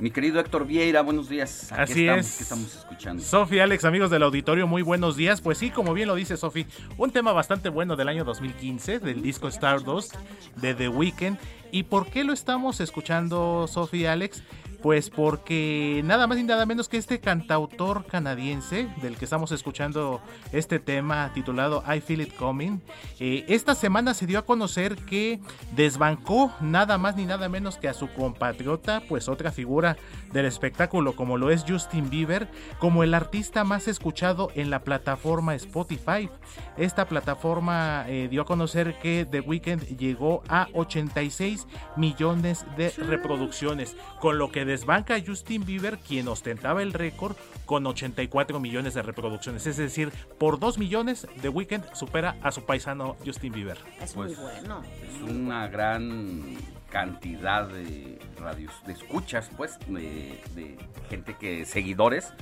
[0.00, 1.70] Mi querido Héctor Vieira, buenos días.
[1.72, 2.36] Aquí Así estamos, es.
[2.38, 3.22] ¿qué estamos escuchando?
[3.22, 5.42] Sofi, Alex, amigos del auditorio, muy buenos días.
[5.42, 6.64] Pues sí, como bien lo dice Sofi,
[6.96, 10.14] un tema bastante bueno del año 2015, del disco Stardust
[10.56, 11.36] de The Weeknd.
[11.70, 14.42] ¿Y por qué lo estamos escuchando, Sofi, Alex?
[14.82, 20.22] Pues porque nada más y nada menos que este cantautor canadiense del que estamos escuchando
[20.52, 22.80] este tema titulado I Feel It Coming,
[23.18, 25.38] eh, esta semana se dio a conocer que
[25.76, 29.98] desbancó nada más ni nada menos que a su compatriota, pues otra figura
[30.32, 35.54] del espectáculo como lo es Justin Bieber, como el artista más escuchado en la plataforma
[35.54, 36.30] Spotify.
[36.76, 41.66] Esta plataforma eh, dio a conocer que The Weeknd llegó a 86
[41.96, 47.84] millones de reproducciones, con lo que desbanca a Justin Bieber, quien ostentaba el récord con
[47.86, 49.66] 84 millones de reproducciones.
[49.66, 53.78] Es decir, por 2 millones, The Weeknd supera a su paisano Justin Bieber.
[54.00, 54.82] Es Pues, muy bueno.
[55.06, 56.56] Es una gran
[56.88, 60.78] cantidad de radios, de escuchas, pues, de, de
[61.08, 62.32] gente que, seguidores,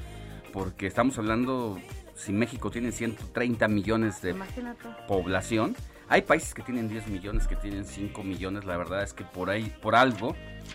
[0.53, 1.79] porque estamos hablando,
[2.15, 4.89] si México tiene 130 millones de Imagínate.
[5.07, 5.77] población,
[6.09, 9.51] hay países que tienen 10 millones, que tienen 5 millones, la verdad es que por
[9.51, 10.35] ahí, por algo,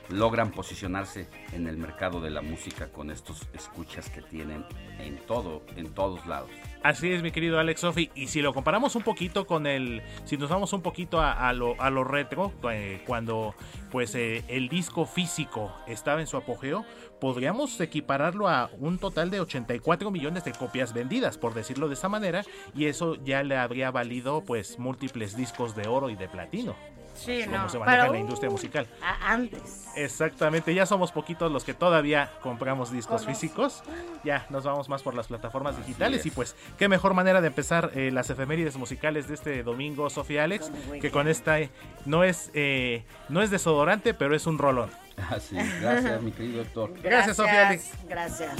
[0.09, 4.65] logran posicionarse en el mercado de la música con estos escuchas que tienen
[4.99, 6.51] en todo, en todos lados.
[6.83, 8.11] Así es, mi querido Alex Sofi.
[8.13, 10.01] Y si lo comparamos un poquito con el.
[10.25, 13.55] Si nos vamos un poquito a, lo, a lo retro, eh, cuando
[13.89, 16.85] pues eh, el disco físico estaba en su apogeo,
[17.23, 22.09] podríamos equipararlo a un total de 84 millones de copias vendidas, por decirlo de esa
[22.09, 22.43] manera,
[22.75, 26.75] y eso ya le habría valido pues múltiples discos de oro y de platino.
[27.15, 27.69] Sí, como no.
[27.69, 28.87] se maneja pero, en la industria musical.
[29.21, 29.85] antes.
[29.95, 33.83] Exactamente, ya somos poquitos los que todavía compramos discos físicos.
[34.25, 36.19] Ya nos vamos más por las plataformas digitales.
[36.19, 36.25] es.
[36.25, 40.43] Y pues, qué mejor manera de empezar eh, las efemérides musicales de este domingo, Sofía
[40.43, 41.69] Alex, que con esta eh,
[42.05, 44.89] no es eh, no es desodorante, pero es un rolón.
[45.29, 46.93] Así, gracias, mi querido Héctor.
[47.01, 47.79] Gracias, Sofía.
[48.07, 48.51] Gracias.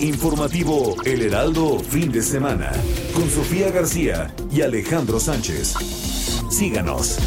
[0.00, 2.70] Informativo El Heraldo Fin de Semana
[3.14, 5.74] con Sofía García y Alejandro Sánchez.
[6.50, 7.18] Síganos.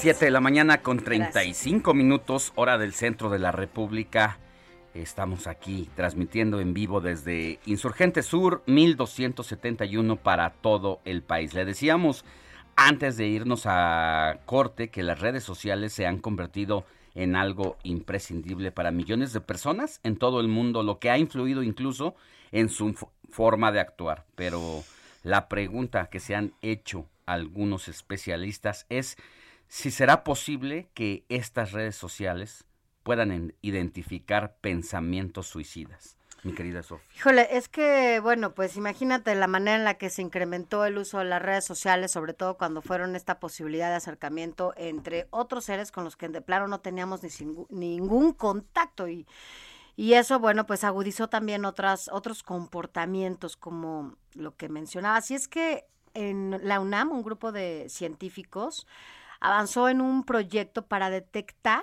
[0.00, 4.38] 7 de la mañana con 35 minutos, hora del centro de la República.
[4.94, 11.54] Estamos aquí transmitiendo en vivo desde Insurgente Sur 1271 para todo el país.
[11.54, 12.24] Le decíamos
[12.74, 18.72] antes de irnos a corte que las redes sociales se han convertido en algo imprescindible
[18.72, 22.16] para millones de personas en todo el mundo, lo que ha influido incluso
[22.50, 22.94] en su
[23.30, 24.24] forma de actuar.
[24.34, 24.82] Pero
[25.22, 29.16] la pregunta que se han hecho algunos especialistas es
[29.68, 32.64] si será posible que estas redes sociales
[33.10, 36.16] puedan en- identificar pensamientos suicidas.
[36.44, 37.10] Mi querida Sofía.
[37.16, 41.18] Híjole, es que, bueno, pues imagínate la manera en la que se incrementó el uso
[41.18, 45.90] de las redes sociales, sobre todo cuando fueron esta posibilidad de acercamiento entre otros seres
[45.90, 49.26] con los que de plano no teníamos ni ningún contacto y,
[49.96, 55.16] y eso, bueno, pues agudizó también otras, otros comportamientos como lo que mencionaba.
[55.16, 58.86] Así es que en la UNAM, un grupo de científicos
[59.40, 61.82] avanzó en un proyecto para detectar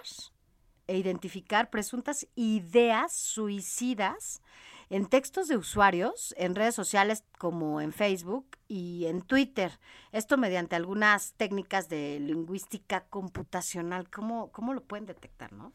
[0.88, 4.42] e identificar presuntas ideas suicidas
[4.90, 9.80] en textos de usuarios en redes sociales como en Facebook y en Twitter.
[10.12, 14.10] Esto mediante algunas técnicas de lingüística computacional.
[14.10, 15.74] ¿Cómo, cómo lo pueden detectar, no?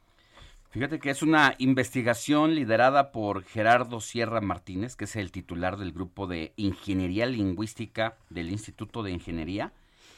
[0.70, 5.92] Fíjate que es una investigación liderada por Gerardo Sierra Martínez, que es el titular del
[5.92, 9.75] grupo de Ingeniería Lingüística del Instituto de Ingeniería,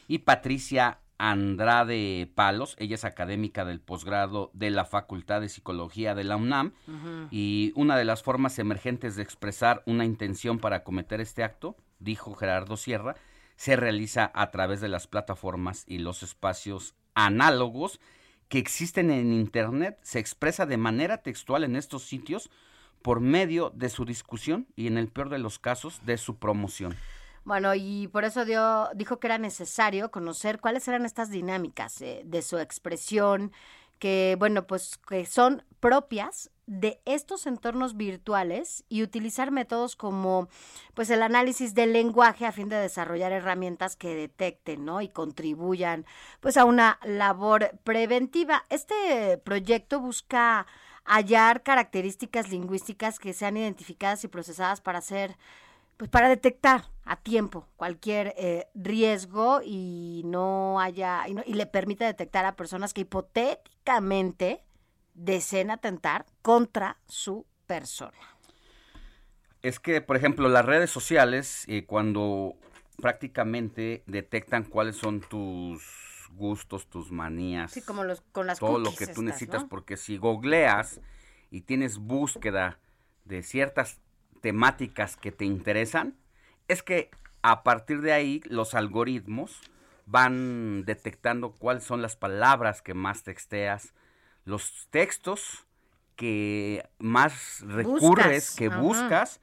[0.07, 6.24] y Patricia Andrade Palos, ella es académica del posgrado de la Facultad de Psicología de
[6.24, 6.72] la UNAM,
[7.31, 12.35] y una de las formas emergentes de expresar una intención para cometer este acto, dijo
[12.35, 13.14] Gerardo Sierra,
[13.57, 18.00] se realiza a través de las plataformas y los espacios análogos
[18.48, 22.50] que existen en Internet, se expresa de manera textual en estos sitios
[23.03, 26.96] por medio de su discusión y en el peor de los casos de su promoción.
[27.44, 32.22] Bueno, y por eso dio, dijo que era necesario conocer cuáles eran estas dinámicas eh,
[32.24, 33.52] de su expresión,
[33.98, 40.48] que, bueno, pues que son propias de estos entornos virtuales y utilizar métodos como
[40.94, 45.02] pues el análisis del lenguaje a fin de desarrollar herramientas que detecten, ¿no?
[45.02, 46.07] y contribuyan
[46.40, 48.64] pues a una labor preventiva.
[48.70, 50.66] Este proyecto busca
[51.04, 55.37] hallar características lingüísticas que sean identificadas y procesadas para hacer
[55.96, 61.66] pues para detectar a tiempo cualquier eh, riesgo y no haya y, no- y le
[61.66, 64.64] permite detectar a personas que hipotéticamente
[65.14, 68.18] deseen atentar contra su persona.
[69.62, 72.54] Es que, por ejemplo, las redes sociales, eh, cuando
[73.00, 75.83] prácticamente detectan cuáles son tus
[76.33, 79.68] gustos, tus manías, Sí, como los con las todo lo que tú estas, necesitas, ¿no?
[79.68, 81.00] porque si googleas
[81.50, 82.78] y tienes búsqueda
[83.24, 84.00] de ciertas
[84.44, 86.18] temáticas que te interesan,
[86.68, 87.09] es que
[87.40, 89.59] a partir de ahí los algoritmos
[90.04, 93.94] van detectando cuáles son las palabras que más texteas,
[94.44, 95.64] los textos
[96.14, 98.80] que más recurres, Buscas, que ajá.
[98.83, 99.40] buscas.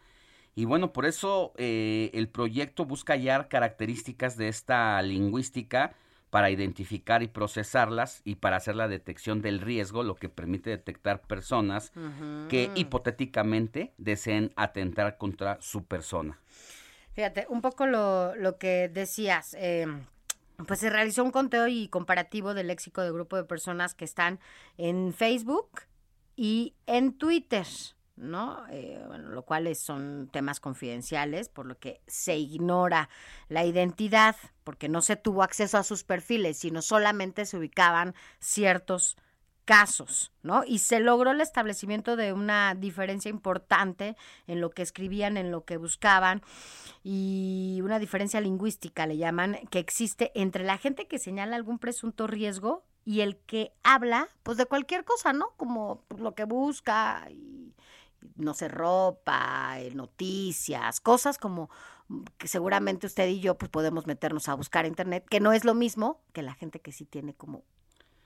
[0.53, 5.95] Y bueno, por eso eh, el proyecto busca hallar características de esta lingüística
[6.32, 11.21] para identificar y procesarlas y para hacer la detección del riesgo, lo que permite detectar
[11.21, 11.92] personas
[12.50, 16.40] que hipotéticamente deseen atentar contra su persona.
[17.13, 19.86] Fíjate, un poco lo, lo que decías, eh,
[20.65, 24.40] pues se realizó un conteo y comparativo del léxico de grupo de personas que están
[24.77, 25.82] en Facebook
[26.38, 27.67] y en Twitter,
[28.22, 28.63] ¿no?
[28.69, 33.10] Eh, bueno, lo cual son temas confidenciales, por lo que se ignora
[33.50, 39.17] la identidad, porque no se tuvo acceso a sus perfiles, sino solamente se ubicaban ciertos
[39.65, 40.63] casos, ¿no?
[40.65, 44.15] Y se logró el establecimiento de una diferencia importante
[44.48, 46.42] en lo que escribían, en lo que buscaban,
[47.04, 52.28] y una diferencia lingüística, le llaman, que existe entre la gente que señala algún presunto
[52.28, 55.52] riesgo y el que habla, pues de cualquier cosa, ¿no?
[55.58, 57.74] Como pues, lo que busca y
[58.36, 61.69] no sé, ropa, eh, noticias, cosas como
[62.08, 65.65] mm, que seguramente usted y yo pues podemos meternos a buscar internet, que no es
[65.65, 67.63] lo mismo que la gente que sí tiene como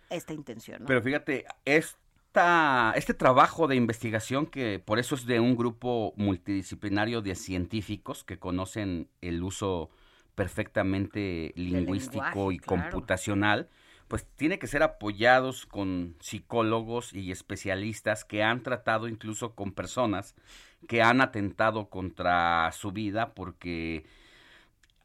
[0.10, 0.88] esta intención, ¿no?
[0.88, 7.22] Pero fíjate, esta, este trabajo de investigación, que por eso es de un grupo multidisciplinario
[7.22, 9.90] de científicos que conocen el uso
[10.36, 12.92] perfectamente lingüístico y claro.
[12.92, 13.70] computacional,
[14.08, 20.36] pues tiene que ser apoyados con psicólogos y especialistas que han tratado incluso con personas
[20.88, 24.06] que han atentado contra su vida porque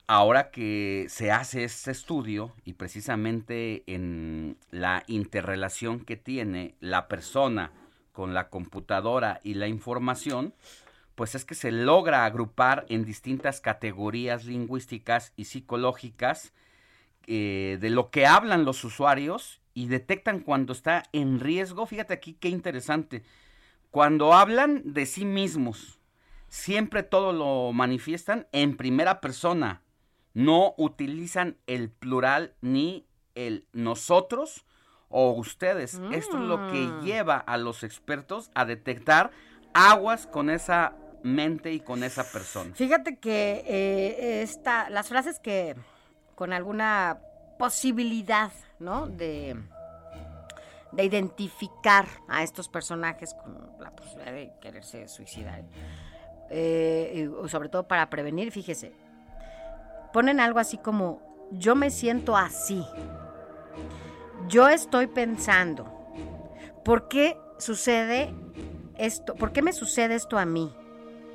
[0.07, 7.73] ahora que se hace este estudio y precisamente en la interrelación que tiene la persona
[8.13, 10.53] con la computadora y la información,
[11.15, 16.53] pues es que se logra agrupar en distintas categorías lingüísticas y psicológicas
[17.27, 21.87] eh, de lo que hablan los usuarios y detectan cuando está en riesgo.
[21.87, 23.23] Fíjate aquí qué interesante.
[23.91, 25.99] Cuando hablan de sí mismos,
[26.49, 29.83] siempre todo lo manifiestan en primera persona.
[30.35, 34.65] No utilizan el plural ni el nosotros
[35.09, 36.01] o ustedes.
[36.13, 37.03] Esto es lo que Mm.
[37.03, 39.33] lleva a los expertos a detectar
[39.75, 40.95] aguas con esa
[41.25, 42.73] mente y con esa persona.
[42.75, 45.75] Fíjate que eh, esta, las frases que
[46.41, 47.19] con alguna
[47.59, 49.07] posibilidad, ¿no?
[49.07, 49.55] De,
[50.91, 55.65] de identificar a estos personajes con la posibilidad de quererse suicidar,
[56.49, 58.95] eh, sobre todo para prevenir, fíjese,
[60.15, 61.21] ponen algo así como,
[61.51, 62.87] yo me siento así,
[64.49, 65.93] yo estoy pensando,
[66.87, 68.33] ¿por qué sucede
[68.97, 69.35] esto?
[69.35, 70.75] ¿Por qué me sucede esto a mí?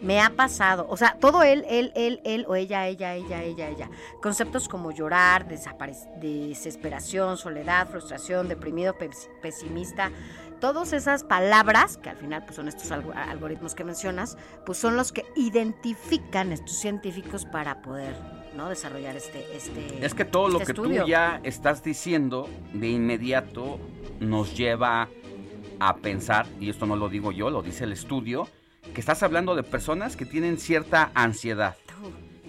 [0.01, 3.69] Me ha pasado, o sea, todo él, él, él, él o ella, ella, ella, ella,
[3.69, 3.89] ella.
[4.21, 10.11] Conceptos como llorar, desesperación, soledad, frustración, deprimido, pes- pesimista,
[10.59, 14.95] todas esas palabras, que al final pues, son estos algo- algoritmos que mencionas, pues son
[14.95, 18.13] los que identifican estos científicos para poder
[18.55, 18.69] ¿no?
[18.69, 21.03] desarrollar este, este Es que todo lo este que estudio.
[21.03, 23.79] tú ya estás diciendo de inmediato
[24.19, 25.09] nos lleva
[25.79, 28.47] a pensar, y esto no lo digo yo, lo dice el estudio,
[28.95, 31.75] que estás hablando de personas que tienen cierta ansiedad,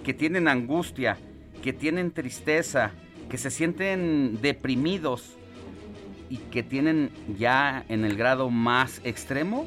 [0.04, 1.18] que tienen angustia,
[1.60, 2.92] que tienen tristeza,
[3.28, 5.34] que se sienten deprimidos
[6.30, 9.66] y que tienen ya en el grado más extremo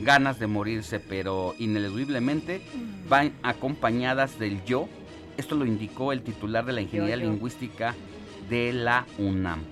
[0.00, 2.60] ganas de morirse, pero ineludiblemente
[3.08, 4.88] van acompañadas del yo.
[5.36, 7.28] Esto lo indicó el titular de la Ingeniería yo.
[7.28, 7.96] Lingüística
[8.48, 9.64] de la UNAM.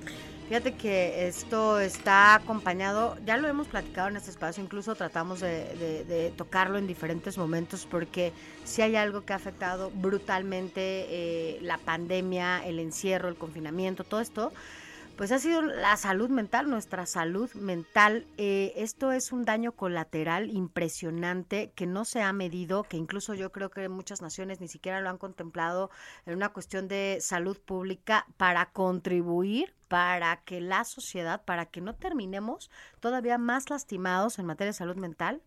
[0.49, 6.33] Fíjate que esto está acompañado, ya lo hemos platicado en este espacio, incluso tratamos de,
[6.37, 8.33] tocarlo en diferentes momentos porque
[8.63, 14.21] si hay algo que ha afectado brutalmente eh, la pandemia, el encierro, el confinamiento, todo
[14.21, 14.53] esto,
[15.17, 18.25] pues ha sido la salud mental, nuestra salud mental.
[18.37, 23.51] Eh, esto es un daño colateral impresionante que no se ha medido, que incluso yo
[23.51, 25.91] creo que muchas naciones ni siquiera lo han contemplado
[26.25, 31.95] en una cuestión de salud pública para contribuir para que la sociedad, para que no
[31.95, 32.71] terminemos
[33.01, 35.43] todavía más lastimados en materia de salud mental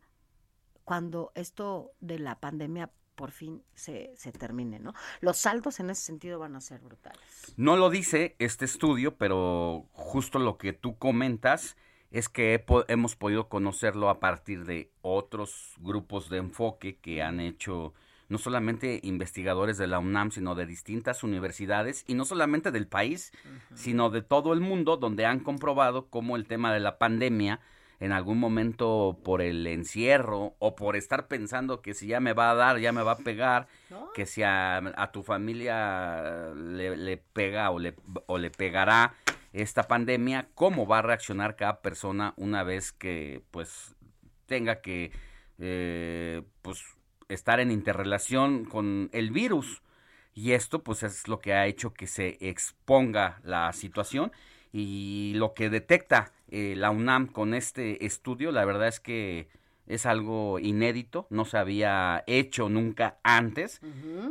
[0.85, 4.93] cuando esto de la pandemia por fin se, se termine, ¿no?
[5.19, 7.53] Los saldos en ese sentido van a ser brutales.
[7.57, 11.75] No lo dice este estudio, pero justo lo que tú comentas
[12.11, 17.93] es que hemos podido conocerlo a partir de otros grupos de enfoque que han hecho
[18.29, 23.31] no solamente investigadores de la UNAM, sino de distintas universidades y no solamente del país,
[23.73, 27.59] sino de todo el mundo, donde han comprobado cómo el tema de la pandemia
[27.99, 32.51] en algún momento por el encierro o por estar pensando que si ya me va
[32.51, 33.67] a dar, ya me va a pegar,
[34.15, 37.95] que si a, a tu familia le, le pega o le,
[38.27, 39.15] o le pegará
[39.51, 43.95] esta pandemia, cómo va a reaccionar cada persona una vez que pues
[44.45, 45.11] tenga que
[45.57, 46.83] eh, pues
[47.29, 49.81] estar en interrelación con el virus.
[50.33, 54.31] Y esto pues es lo que ha hecho que se exponga la situación
[54.71, 59.47] y lo que detecta eh, la UNAM con este estudio, la verdad es que
[59.87, 63.81] es algo inédito, no se había hecho nunca antes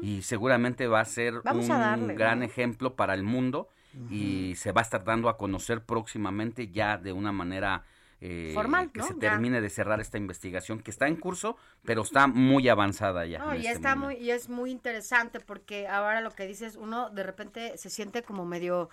[0.00, 2.44] y seguramente va a ser Vamos un a darle, gran ¿no?
[2.44, 3.68] ejemplo para el mundo
[4.10, 7.84] y se va a estar dando a conocer próximamente ya de una manera
[8.20, 9.06] eh, Formal, que ¿no?
[9.06, 9.20] se Ya.
[9.30, 13.38] termine de cerrar esta investigación que está en curso, pero está muy avanzada ya.
[13.38, 14.18] No, y este está momento.
[14.20, 18.22] muy, y es muy interesante porque ahora lo que dices, uno de repente se siente
[18.22, 18.90] como medio,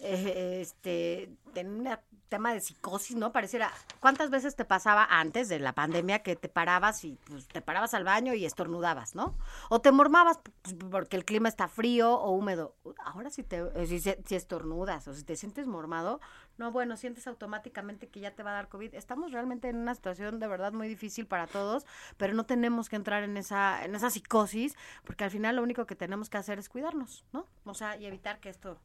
[0.00, 1.88] eh, este, en un
[2.28, 3.30] tema de psicosis, ¿no?
[3.30, 3.70] Pareciera,
[4.00, 7.94] ¿cuántas veces te pasaba antes de la pandemia que te parabas y pues te parabas
[7.94, 9.36] al baño y estornudabas, ¿no?
[9.68, 12.74] O te mormabas pues, porque el clima está frío o húmedo.
[13.04, 16.20] Ahora si te, si estornudas o si te sientes mormado,
[16.58, 18.94] no, bueno, sientes automáticamente que ya te va a dar COVID.
[18.94, 21.84] Estamos realmente en una situación de verdad muy difícil para todos,
[22.16, 25.86] pero no tenemos que entrar en esa, en esa psicosis, porque al final lo único
[25.86, 27.46] que tenemos que hacer es cuidarnos, ¿no?
[27.64, 28.78] O sea, y evitar que esto,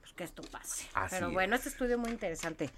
[0.00, 0.88] pues, que esto pase.
[0.94, 1.32] Así pero es.
[1.32, 2.70] bueno, este estudio muy interesante.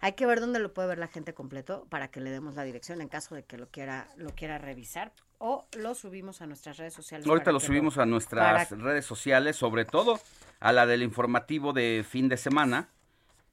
[0.00, 2.64] Hay que ver dónde lo puede ver la gente completo para que le demos la
[2.64, 5.12] dirección en caso de que lo quiera, lo quiera revisar.
[5.38, 7.26] O lo subimos a nuestras redes sociales.
[7.26, 10.18] Ahorita lo subimos a nuestras para- redes sociales, sobre todo
[10.60, 12.88] a la del informativo de fin de semana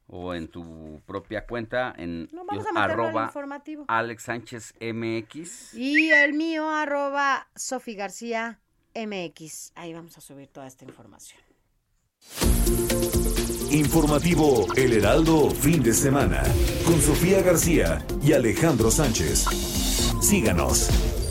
[0.07, 3.85] o en tu propia cuenta en No, vamos a meterlo al arroba informativo.
[3.87, 5.73] Alex Sánchez MX.
[5.73, 8.59] Y el mío, arroba Sofi García
[8.95, 9.71] MX.
[9.75, 11.41] Ahí vamos a subir toda esta información.
[13.71, 16.43] Informativo El Heraldo fin de semana
[16.85, 19.45] con Sofía García y Alejandro Sánchez.
[20.21, 21.22] Síganos.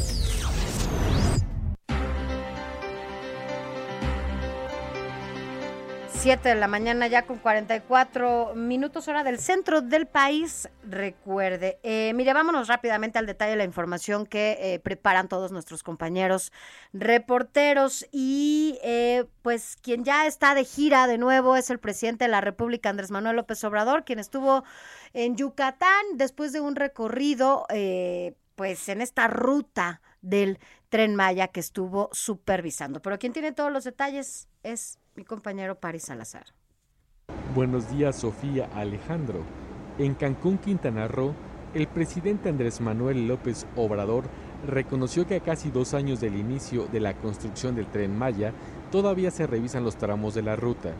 [6.22, 10.68] Siete de la mañana ya con 44 minutos hora del centro del país.
[10.84, 15.82] Recuerde, eh, mire, vámonos rápidamente al detalle de la información que eh, preparan todos nuestros
[15.82, 16.52] compañeros
[16.92, 22.30] reporteros y eh, pues quien ya está de gira de nuevo es el presidente de
[22.30, 24.62] la República, Andrés Manuel López Obrador, quien estuvo
[25.14, 31.58] en Yucatán después de un recorrido eh, pues en esta ruta del tren Maya que
[31.58, 33.02] estuvo supervisando.
[33.02, 36.46] Pero quien tiene todos los detalles es mi compañero Paris Salazar.
[37.54, 39.40] Buenos días, Sofía Alejandro.
[39.98, 41.34] En Cancún, Quintana Roo,
[41.74, 44.24] el presidente Andrés Manuel López Obrador
[44.66, 48.52] reconoció que a casi dos años del inicio de la construcción del tren Maya,
[48.90, 50.92] todavía se revisan los tramos de la ruta.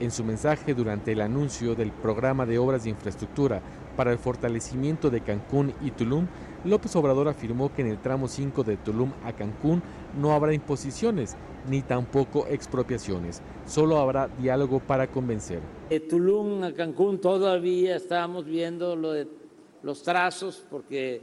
[0.00, 3.62] En su mensaje durante el anuncio del programa de obras de infraestructura
[3.96, 6.26] para el fortalecimiento de Cancún y Tulum,
[6.64, 9.82] López Obrador afirmó que en el tramo 5 de Tulum a Cancún
[10.18, 11.36] no habrá imposiciones
[11.68, 15.60] ni tampoco expropiaciones, solo habrá diálogo para convencer.
[15.90, 21.22] De Tulum a Cancún todavía estamos viendo los trazos porque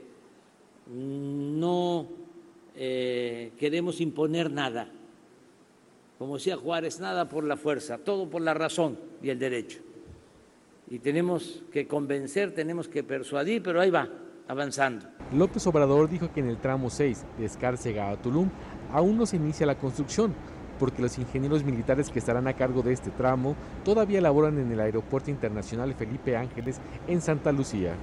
[0.87, 2.07] no
[2.75, 4.89] eh, queremos imponer nada.
[6.17, 9.79] Como decía Juárez, nada por la fuerza, todo por la razón y el derecho.
[10.89, 14.09] Y tenemos que convencer, tenemos que persuadir, pero ahí va,
[14.47, 15.05] avanzando.
[15.31, 18.49] López Obrador dijo que en el tramo 6 de Escárcega a Tulum
[18.91, 20.33] aún no se inicia la construcción,
[20.79, 24.79] porque los ingenieros militares que estarán a cargo de este tramo todavía laboran en el
[24.79, 27.93] Aeropuerto Internacional Felipe Ángeles en Santa Lucía.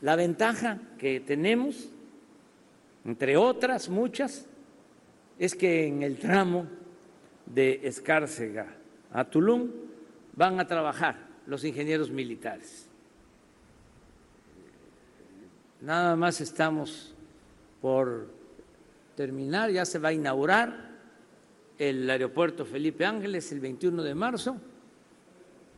[0.00, 1.90] La ventaja que tenemos,
[3.04, 4.46] entre otras muchas,
[5.40, 6.66] es que en el tramo
[7.46, 8.68] de Escárcega
[9.10, 9.70] a Tulum
[10.36, 12.86] van a trabajar los ingenieros militares.
[15.80, 17.14] Nada más estamos
[17.80, 18.28] por
[19.16, 20.90] terminar, ya se va a inaugurar
[21.78, 24.58] el aeropuerto Felipe Ángeles el 21 de marzo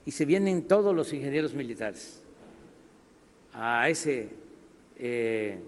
[0.04, 2.20] y se vienen todos los ingenieros militares
[3.52, 4.30] a ese
[4.98, 5.62] eh,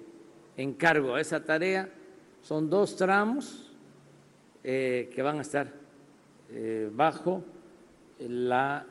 [0.57, 1.89] encargo, a esa tarea.
[2.43, 3.73] Son dos tramos
[4.65, 5.73] eh, que van a estar
[6.51, 7.45] eh, bajo
[8.19, 8.87] la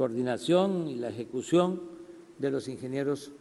[0.00, 1.82] coordinación y la ejecución
[2.38, 3.32] de los ingenieros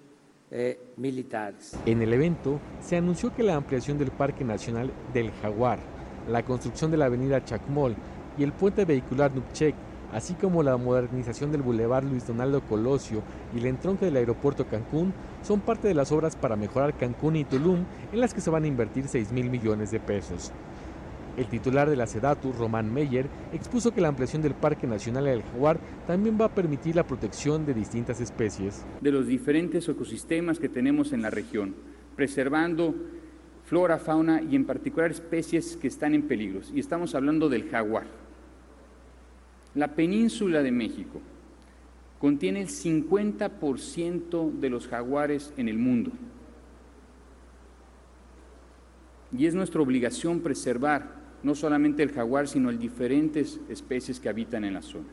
[0.51, 1.77] eh, militares.
[1.85, 5.79] En el evento se anunció que la ampliación del Parque Nacional del Jaguar,
[6.27, 7.95] la construcción de la avenida Chacmol
[8.37, 9.73] y el puente vehicular Nupchek,
[10.11, 13.23] así como la modernización del Boulevard Luis Donaldo Colosio
[13.55, 17.45] y el entronque del aeropuerto Cancún, son parte de las obras para mejorar Cancún y
[17.45, 20.51] Tulum, en las que se van a invertir 6 mil millones de pesos.
[21.39, 25.41] El titular de la SEDATU, Román Meyer, expuso que la ampliación del Parque Nacional del
[25.41, 28.85] Jaguar también va a permitir la protección de distintas especies.
[28.99, 31.75] de los diferentes ecosistemas que tenemos en la región,
[32.17, 32.93] preservando
[33.63, 36.59] flora, fauna y en particular especies que están en peligro.
[36.73, 38.07] Y estamos hablando del jaguar.
[39.75, 41.21] La península de México
[42.19, 46.11] contiene el 50% de los jaguares en el mundo.
[49.31, 54.63] Y es nuestra obligación preservar no solamente el jaguar, sino el diferentes especies que habitan
[54.63, 55.07] en la zona.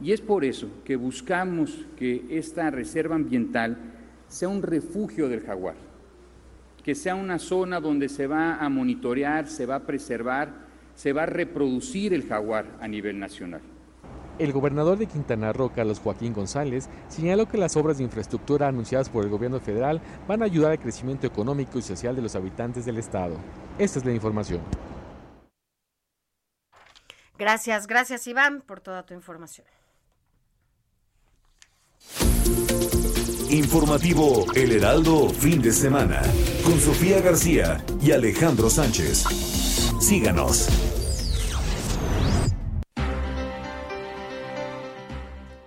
[0.00, 3.76] Y es por eso que buscamos que esta reserva ambiental
[4.28, 5.74] sea un refugio del jaguar,
[6.84, 11.24] que sea una zona donde se va a monitorear, se va a preservar, se va
[11.24, 13.60] a reproducir el jaguar a nivel nacional.
[14.38, 19.08] El gobernador de Quintana Roo, Carlos Joaquín González, señaló que las obras de infraestructura anunciadas
[19.08, 22.84] por el gobierno federal van a ayudar al crecimiento económico y social de los habitantes
[22.84, 23.34] del estado.
[23.80, 24.60] Esta es la información.
[27.38, 29.66] Gracias, gracias Iván por toda tu información.
[33.50, 36.20] Informativo El Heraldo fin de semana
[36.64, 39.24] con Sofía García y Alejandro Sánchez.
[40.00, 40.68] Síganos.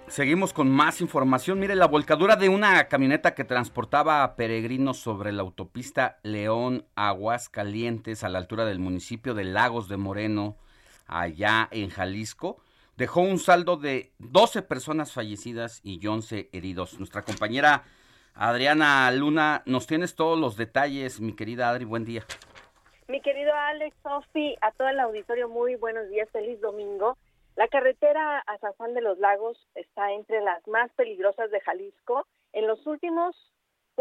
[0.07, 1.57] Seguimos con más información.
[1.57, 8.26] Mire, la volcadura de una camioneta que transportaba a peregrinos sobre la autopista León Aguascalientes
[8.26, 10.57] a la altura del municipio de Lagos de Moreno,
[11.07, 12.61] allá en Jalisco,
[12.97, 16.99] dejó un saldo de 12 personas fallecidas y 11 heridos.
[16.99, 17.83] Nuestra compañera
[18.33, 22.23] Adriana Luna, nos tienes todos los detalles, mi querida Adri, buen día.
[23.07, 27.17] Mi querido Alex, Sofi, a todo el auditorio, muy buenos días, feliz domingo.
[27.55, 32.25] La carretera a San Juan de los Lagos está entre las más peligrosas de Jalisco.
[32.53, 33.35] En los últimos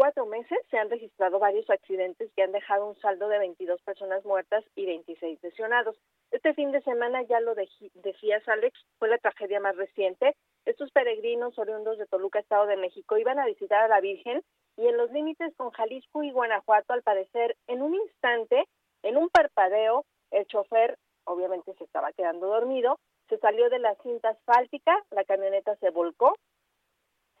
[0.01, 4.25] cuatro meses se han registrado varios accidentes que han dejado un saldo de 22 personas
[4.25, 5.95] muertas y 26 lesionados.
[6.31, 10.35] Este fin de semana, ya lo decías Alex, fue la tragedia más reciente.
[10.65, 14.41] Estos peregrinos oriundos de Toluca, Estado de México, iban a visitar a la Virgen
[14.75, 18.63] y en los límites con Jalisco y Guanajuato, al parecer, en un instante,
[19.03, 22.97] en un parpadeo, el chofer obviamente se estaba quedando dormido
[23.31, 26.35] se salió de la cinta asfáltica, la camioneta se volcó,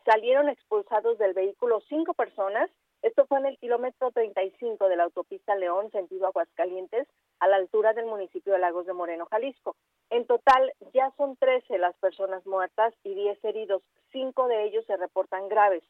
[0.05, 2.69] salieron expulsados del vehículo cinco personas,
[3.01, 7.07] esto fue en el kilómetro 35 de la autopista León, sentido Aguascalientes,
[7.39, 9.75] a la altura del municipio de Lagos de Moreno, Jalisco.
[10.11, 13.81] En total, ya son 13 las personas muertas y 10 heridos.
[14.11, 15.83] Cinco de ellos se reportan graves.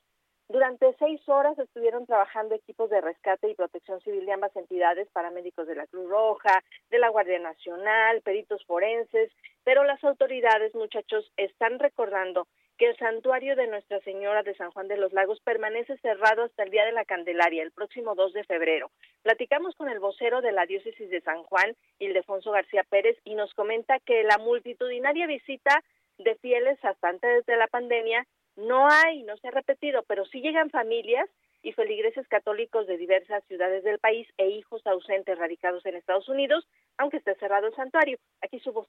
[0.51, 5.65] Durante seis horas estuvieron trabajando equipos de rescate y protección civil de ambas entidades, paramédicos
[5.65, 9.31] de la Cruz Roja, de la Guardia Nacional, peritos forenses,
[9.63, 12.47] pero las autoridades, muchachos, están recordando
[12.81, 16.63] que el santuario de Nuestra Señora de San Juan de los Lagos permanece cerrado hasta
[16.63, 18.89] el Día de la Candelaria, el próximo 2 de febrero.
[19.21, 23.53] Platicamos con el vocero de la diócesis de San Juan, Ildefonso García Pérez, y nos
[23.53, 25.83] comenta que la multitudinaria visita
[26.17, 28.25] de fieles hasta antes de la pandemia
[28.55, 31.29] no hay, no se ha repetido, pero sí llegan familias
[31.61, 36.67] y feligreses católicos de diversas ciudades del país e hijos ausentes radicados en Estados Unidos,
[36.97, 38.17] aunque esté cerrado el santuario.
[38.41, 38.87] Aquí su voz.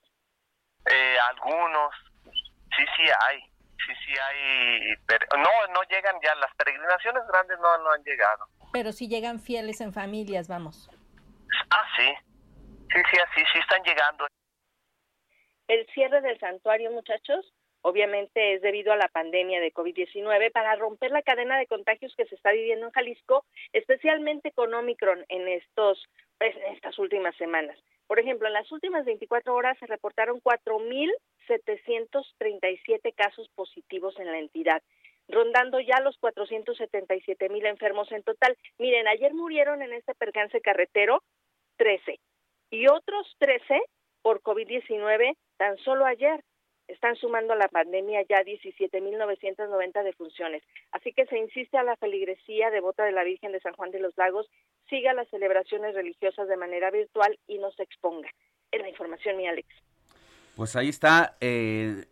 [0.91, 3.52] Eh, algunos, sí, sí hay,
[3.87, 8.47] sí, sí hay, pero no, no llegan ya, las peregrinaciones grandes no, no han llegado.
[8.73, 10.91] Pero sí llegan fieles en familias, vamos.
[11.71, 12.09] Ah, sí,
[12.93, 14.27] sí, sí, así, sí están llegando.
[15.69, 17.53] El cierre del santuario, muchachos,
[17.83, 22.27] obviamente es debido a la pandemia de COVID-19 para romper la cadena de contagios que
[22.27, 26.09] se está viviendo en Jalisco, especialmente con Omicron en estos
[26.39, 27.79] pues, en estas últimas semanas.
[28.07, 30.41] Por ejemplo, en las últimas 24 horas se reportaron
[31.49, 34.83] 4.737 casos positivos en la entidad,
[35.29, 38.57] rondando ya los 477 mil enfermos en total.
[38.79, 41.23] Miren, ayer murieron en este percance carretero
[41.77, 42.19] 13
[42.71, 43.81] y otros 13
[44.23, 46.43] por COVID-19 tan solo ayer
[46.89, 50.63] están sumando a la pandemia ya 17.990 defunciones.
[50.91, 54.01] Así que se insiste a la feligresía devota de la Virgen de San Juan de
[54.01, 54.51] los Lagos,
[54.89, 58.31] siga las celebraciones religiosas de manera virtual y no se exponga.
[58.71, 59.69] Es la información, mi Alex.
[60.57, 62.07] Pues ahí está eh,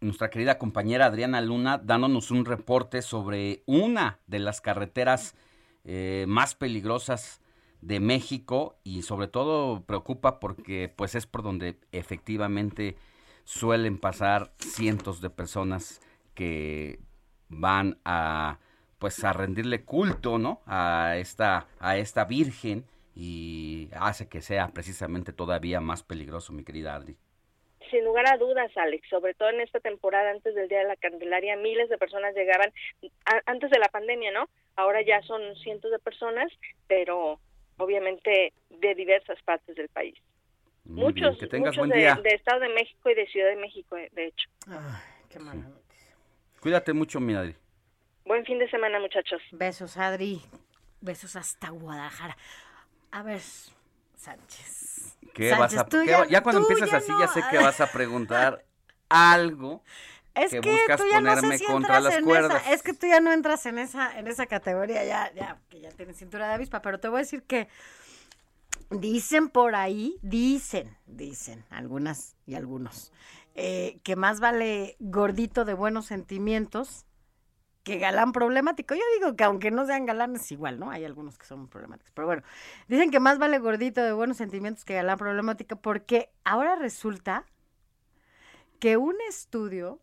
[0.00, 5.36] nuestra querida compañera Adriana Luna dándonos un reporte sobre una de las carreteras
[5.84, 7.40] eh, más peligrosas
[7.80, 12.96] de México y sobre todo preocupa porque pues es por donde efectivamente
[13.44, 16.00] suelen pasar cientos de personas
[16.34, 17.00] que
[17.48, 18.58] van a
[18.98, 20.60] pues a rendirle culto, ¿no?
[20.66, 26.96] A esta a esta virgen y hace que sea precisamente todavía más peligroso, mi querida
[26.96, 27.16] Adri.
[27.90, 30.96] Sin lugar a dudas, Alex, sobre todo en esta temporada antes del Día de la
[30.96, 32.72] Candelaria, miles de personas llegaban
[33.46, 34.48] antes de la pandemia, ¿no?
[34.76, 36.52] Ahora ya son cientos de personas,
[36.86, 37.40] pero
[37.78, 40.14] obviamente de diversas partes del país
[40.88, 42.14] muchos, que tengas muchos buen día.
[42.16, 44.48] De, de, Estado de México y de Ciudad de México, eh, de hecho.
[44.66, 46.16] Ay, qué mala noticia.
[46.60, 47.54] Cuídate mucho, mi Adri.
[48.24, 49.40] Buen fin de semana, muchachos.
[49.52, 50.40] Besos, Adri.
[51.00, 52.36] Besos hasta Guadalajara.
[53.12, 53.40] A ver,
[54.16, 55.17] Sánchez.
[55.34, 57.20] ¿Qué Sánchez, vas a, tú ya- cuando tú empiezas ya así no.
[57.20, 58.64] ya sé que vas a preguntar
[59.08, 59.82] algo
[60.34, 62.62] Es que que, buscas tú ya no ponerme sé si contra entras las en cuerdas.
[62.62, 65.80] esa, es que tú ya no entras en esa, en esa categoría, ya, ya, que
[65.80, 67.68] ya tienes cintura de avispa, pero te voy a decir que
[68.90, 73.12] dicen por ahí, dicen, dicen, algunas y algunos,
[73.54, 77.04] eh, que más vale gordito de buenos sentimientos
[77.82, 78.94] que galán problemático.
[78.94, 80.90] Yo digo que aunque no sean galanes, igual, ¿no?
[80.90, 82.12] Hay algunos que son problemáticos.
[82.12, 82.42] Pero bueno,
[82.86, 87.44] dicen que más vale gordito de buenos sentimientos que galán problemático porque ahora resulta
[88.78, 90.00] que un estudio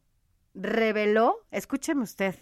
[0.53, 2.35] reveló, escúcheme usted,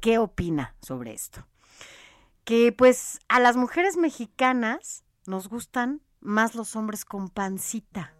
[0.00, 1.46] ¿qué opina sobre esto?
[2.44, 8.14] Que pues a las mujeres mexicanas nos gustan más los hombres con pancita.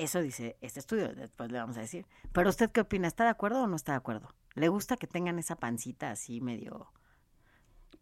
[0.00, 2.06] Eso dice este estudio, después le vamos a decir.
[2.32, 3.06] Pero usted qué opina?
[3.06, 4.34] ¿Está de acuerdo o no está de acuerdo?
[4.54, 6.90] ¿Le gusta que tengan esa pancita así medio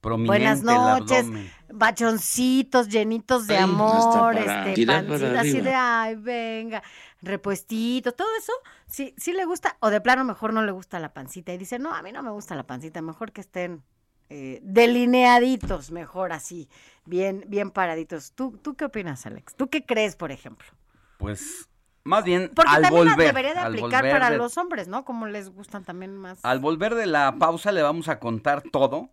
[0.01, 1.27] Buenas noches,
[1.69, 6.85] bachoncitos llenitos de Ay, amor, para este, pancita así de ay, venga,
[7.21, 8.53] repuestito, todo eso,
[8.87, 11.81] sí, sí le gusta, o de plano mejor no le gusta la pancita, y dice,
[11.81, 13.83] no, a mí no me gusta la pancita, mejor que estén
[14.31, 16.69] eh, delineaditos, mejor así,
[17.05, 18.31] bien, bien paraditos.
[18.33, 19.57] ¿Tú, ¿Tú qué opinas, Alex?
[19.57, 20.69] ¿Tú qué crees, por ejemplo?
[21.19, 21.68] Pues
[22.09, 25.05] más bien Porque al también volver, debería de aplicar para de- los hombres, ¿no?
[25.05, 26.43] Como les gustan también más.
[26.43, 29.11] Al volver de la pausa le vamos a contar todo.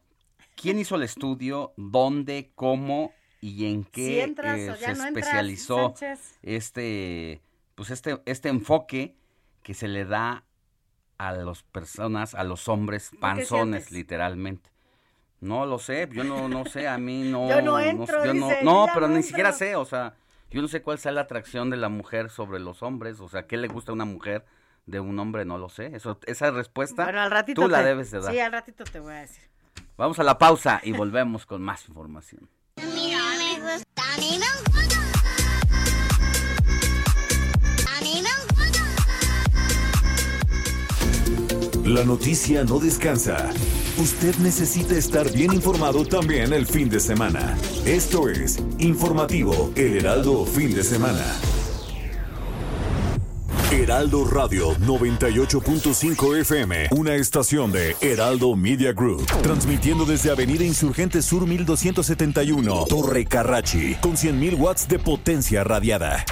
[0.56, 1.74] ¿Quién hizo el estudio?
[1.76, 2.54] ¿Dónde?
[2.56, 3.12] ¿Cómo?
[3.42, 5.94] ¿Y en qué Si entras eh, se no especializó
[6.42, 7.42] este,
[7.76, 9.18] pues este, este enfoque
[9.62, 10.46] que se le da
[11.18, 14.70] a las personas, a los hombres panzones, literalmente?
[15.42, 17.50] No lo sé, yo no, no sé, a mí no.
[17.50, 20.14] Yo no entro, yo no, dice, no, ya pero ni siquiera sé, o sea,
[20.56, 23.46] yo no sé cuál sea la atracción de la mujer sobre los hombres, o sea,
[23.46, 24.46] qué le gusta a una mujer
[24.86, 25.88] de un hombre, no lo sé.
[25.94, 28.32] Eso, esa respuesta Bueno, al ratito tú la debes de dar.
[28.32, 29.44] Sí, al ratito te voy a decir.
[29.98, 32.50] Vamos a la pausa y volvemos con más información.
[41.84, 43.50] La noticia no descansa.
[43.98, 47.58] Usted necesita estar bien informado también el fin de semana.
[47.86, 51.24] Esto es Informativo El Heraldo Fin de Semana.
[53.72, 61.48] Heraldo Radio 98.5 FM, una estación de Heraldo Media Group, transmitiendo desde Avenida Insurgente Sur
[61.48, 66.26] 1271, Torre Carrachi, con 100.000 watts de potencia radiada.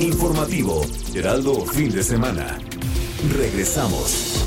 [0.00, 0.82] Informativo
[1.14, 2.58] Heraldo Fin de Semana.
[3.36, 4.37] Regresamos.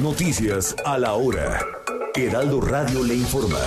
[0.00, 1.60] Noticias a la hora.
[2.16, 3.60] Heraldo Radio le informa.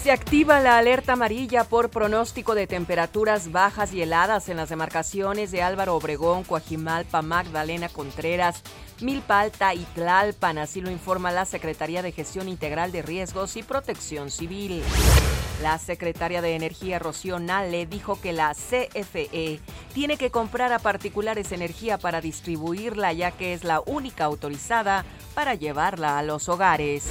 [0.00, 5.50] Se activa la alerta amarilla por pronóstico de temperaturas bajas y heladas en las demarcaciones
[5.50, 8.62] de Álvaro Obregón, Coajimalpa, Magdalena Contreras,
[9.00, 13.62] Milpa Alta y Tlalpan, así lo informa la Secretaría de Gestión Integral de Riesgos y
[13.62, 14.82] Protección Civil.
[15.62, 19.60] La secretaria de Energía Rocío Nale dijo que la CFE
[19.92, 25.54] tiene que comprar a particulares energía para distribuirla ya que es la única autorizada para
[25.54, 27.08] llevarla a los hogares.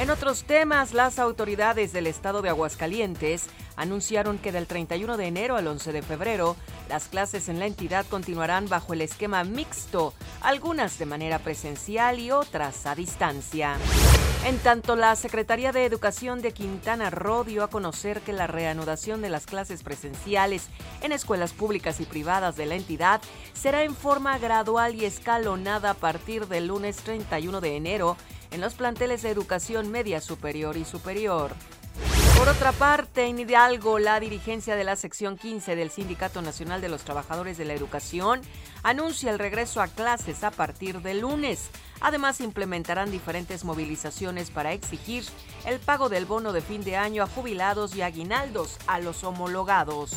[0.00, 5.56] En otros temas, las autoridades del estado de Aguascalientes anunciaron que del 31 de enero
[5.56, 6.56] al 11 de febrero,
[6.88, 12.30] las clases en la entidad continuarán bajo el esquema mixto, algunas de manera presencial y
[12.30, 13.76] otras a distancia.
[14.46, 19.20] En tanto, la Secretaría de Educación de Quintana Roo dio a conocer que la reanudación
[19.20, 20.68] de las clases presenciales
[21.02, 23.20] en escuelas públicas y privadas de la entidad
[23.52, 28.16] será en forma gradual y escalonada a partir del lunes 31 de enero
[28.50, 31.54] en los planteles de educación media superior y superior.
[32.40, 36.88] Por otra parte, en Hidalgo, la dirigencia de la sección 15 del Sindicato Nacional de
[36.88, 38.40] los Trabajadores de la Educación
[38.82, 41.68] anuncia el regreso a clases a partir del lunes.
[42.00, 45.24] Además, implementarán diferentes movilizaciones para exigir
[45.66, 50.12] el pago del bono de fin de año a jubilados y aguinaldos a los homologados.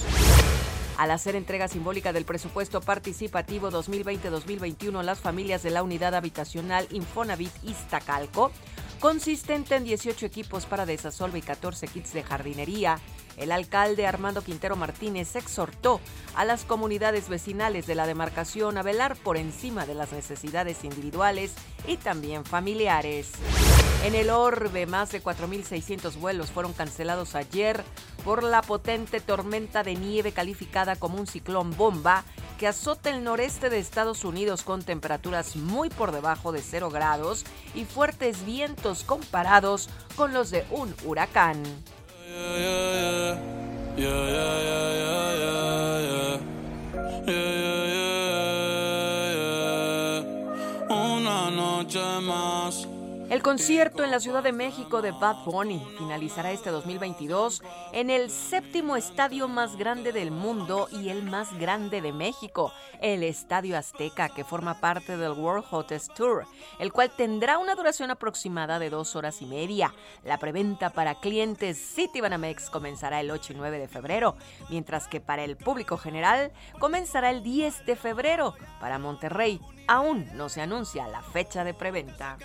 [0.98, 7.52] Al hacer entrega simbólica del presupuesto participativo 2020-2021, las familias de la unidad habitacional Infonavit
[7.64, 8.52] Iztacalco,
[9.00, 13.00] consistente en 18 equipos para desasolve y 14 kits de jardinería,
[13.38, 16.00] el alcalde Armando Quintero Martínez exhortó
[16.36, 21.54] a las comunidades vecinales de la demarcación a velar por encima de las necesidades individuales
[21.88, 23.32] y también familiares.
[24.04, 27.84] En el orbe, más de 4.600 vuelos fueron cancelados ayer
[28.26, 32.26] por la potente tormenta de nieve calificada como un ciclón bomba
[32.58, 37.46] que azota el noreste de Estados Unidos con temperaturas muy por debajo de 0 grados
[37.74, 41.64] y fuertes vientos comparados con los de un huracán.
[50.90, 52.88] Una noche más.
[53.34, 58.30] El concierto en la Ciudad de México de Bad Bunny finalizará este 2022 en el
[58.30, 62.72] séptimo estadio más grande del mundo y el más grande de México,
[63.02, 66.46] el Estadio Azteca, que forma parte del World Hottest Tour,
[66.78, 69.96] el cual tendrá una duración aproximada de dos horas y media.
[70.24, 74.36] La preventa para clientes Citibanamex comenzará el 8 y 9 de febrero,
[74.70, 78.54] mientras que para el público general comenzará el 10 de febrero.
[78.80, 82.38] Para Monterrey Aún no se anuncia la fecha de preventa.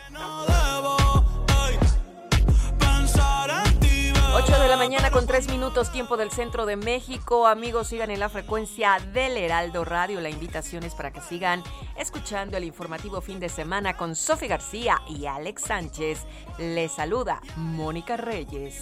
[4.34, 7.46] 8 de la mañana con 3 minutos tiempo del centro de México.
[7.46, 10.20] Amigos, sigan en la frecuencia del Heraldo Radio.
[10.20, 11.62] La invitación es para que sigan
[11.96, 16.20] escuchando el informativo fin de semana con Sofi García y Alex Sánchez.
[16.58, 18.80] Les saluda Mónica Reyes.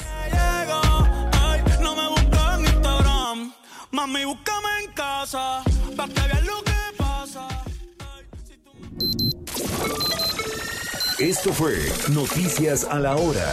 [11.18, 11.78] Esto fue
[12.12, 13.50] Noticias a la Hora.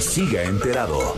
[0.00, 1.14] Siga enterado.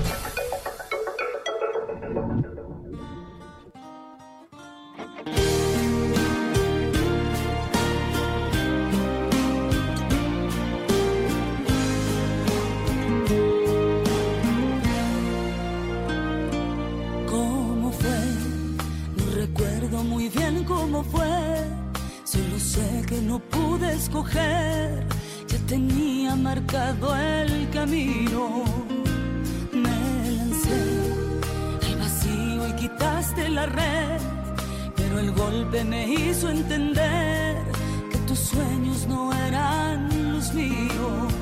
[17.26, 18.10] ¿Cómo fue?
[19.16, 21.26] No recuerdo muy bien cómo fue.
[22.24, 25.06] Solo sé que no pude escoger.
[25.66, 28.62] Tenía marcado el camino.
[29.72, 30.80] Me lancé
[31.88, 34.20] al vacío y quitaste la red.
[34.94, 37.56] Pero el golpe me hizo entender
[38.12, 41.32] que tus sueños no eran los míos.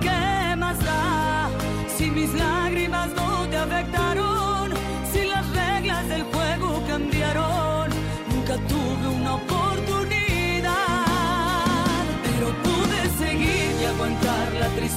[0.00, 1.50] ¿Qué más da
[1.98, 4.49] si mis lágrimas no te afectaron?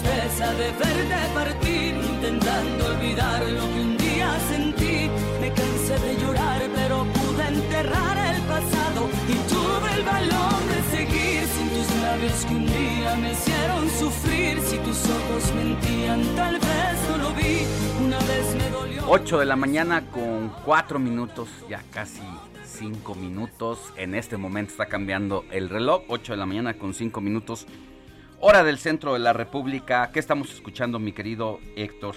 [0.03, 5.09] Tristeza de verte partir, intentando olvidar lo que un día sentí.
[5.39, 11.47] Me cansé de llorar, pero pude enterrar el pasado y tuve el valor de seguir
[11.47, 14.61] sin tus labios que un día me hicieron sufrir.
[14.61, 17.65] Si tus ojos mentían, tal vez no lo vi.
[18.05, 19.03] Una vez me dolió.
[19.07, 22.21] 8 de la mañana con 4 minutos, ya casi
[22.65, 23.93] 5 minutos.
[23.97, 26.03] En este momento está cambiando el reloj.
[26.07, 27.67] 8 de la mañana con 5 minutos.
[28.45, 30.09] Hora del centro de la República.
[30.11, 32.15] ¿Qué estamos escuchando, mi querido Héctor?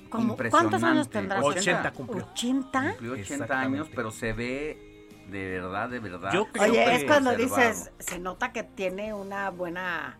[0.09, 1.41] ¿Cuántos años tendrá?
[1.41, 2.25] 80 cumplió.
[2.33, 2.91] ¿80?
[2.91, 3.77] Cumplió 80 Exactamente.
[3.79, 4.86] años, pero se ve
[5.29, 6.31] de verdad, de verdad.
[6.33, 10.17] Yo creo Oye, que- es cuando dices, se nota que tiene una buena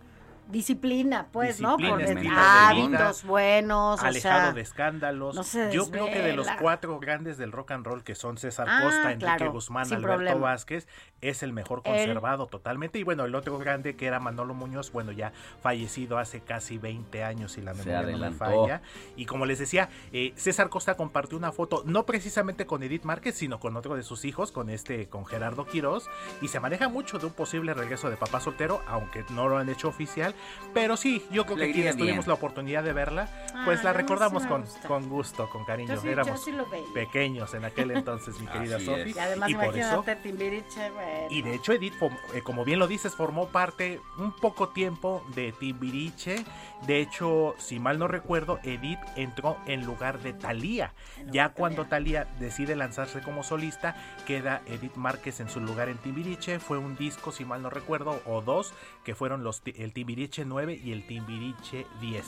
[0.49, 1.77] disciplina, pues, ¿no?
[1.77, 5.35] Disciplina, Por estilo de hábitos vida, buenos, alejado o sea, de escándalos.
[5.35, 8.37] no se Yo creo que de los cuatro grandes del rock and roll que son
[8.37, 10.39] César Ah, Costa, Enrique claro, Guzmán, Alberto problema.
[10.39, 10.87] Vázquez,
[11.21, 12.99] es el mejor conservado totalmente.
[12.99, 15.31] Y bueno, el otro grande que era Manolo Muñoz, bueno, ya
[15.61, 18.81] fallecido hace casi 20 años, si la memoria no me falla.
[19.15, 23.35] Y como les decía, eh, César Costa compartió una foto, no precisamente con Edith Márquez,
[23.35, 26.09] sino con otro de sus hijos, con este, con Gerardo Quirós.
[26.41, 29.69] Y se maneja mucho de un posible regreso de papá soltero, aunque no lo han
[29.69, 30.35] hecho oficial.
[30.73, 32.07] Pero sí, yo creo que quienes bien.
[32.09, 33.29] tuvimos la oportunidad de verla,
[33.65, 35.95] pues Ah, la sí recordamos con, con gusto, con cariño.
[35.95, 36.85] Yo sí- yo Éramos sí lo veía.
[36.93, 39.13] pequeños en aquel entonces, mi querida Sofi.
[39.15, 41.27] y además Y por eso imagínate Timbiriche, bueno.
[41.29, 41.93] y de hecho Edith,
[42.33, 46.45] eh, como bien lo dices, formó parte un poco tiempo de Timbiriche.
[46.85, 50.93] De hecho, si mal no recuerdo, Edith entró en lugar de Thalía.
[51.31, 56.59] Ya cuando Thalía decide lanzarse como solista, queda Edith Márquez en su lugar en Timbiriche.
[56.59, 58.73] Fue un disco, si mal no recuerdo, o dos,
[59.03, 62.25] que fueron los el Timbiriche Timbiriche 9 y el Timbiriche 10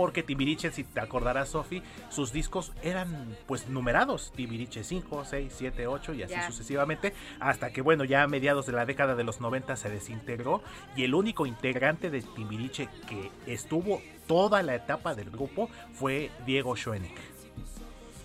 [0.00, 5.86] porque Timbiriche, si te acordarás, Sofi, sus discos eran pues numerados, Timbiriche 5, 6, 7,
[5.86, 9.42] 8 y así sucesivamente, hasta que bueno, ya a mediados de la década de los
[9.42, 10.62] 90 se desintegró
[10.96, 16.74] y el único integrante de Timbiriche que estuvo toda la etapa del grupo fue Diego
[16.76, 17.12] Schoenig.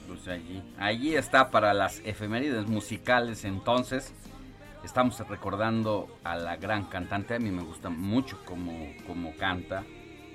[0.08, 4.14] Pues allí, allí está para las efemérides musicales entonces.
[4.86, 9.84] Estamos recordando a la gran cantante, a mí me gusta mucho como, como canta.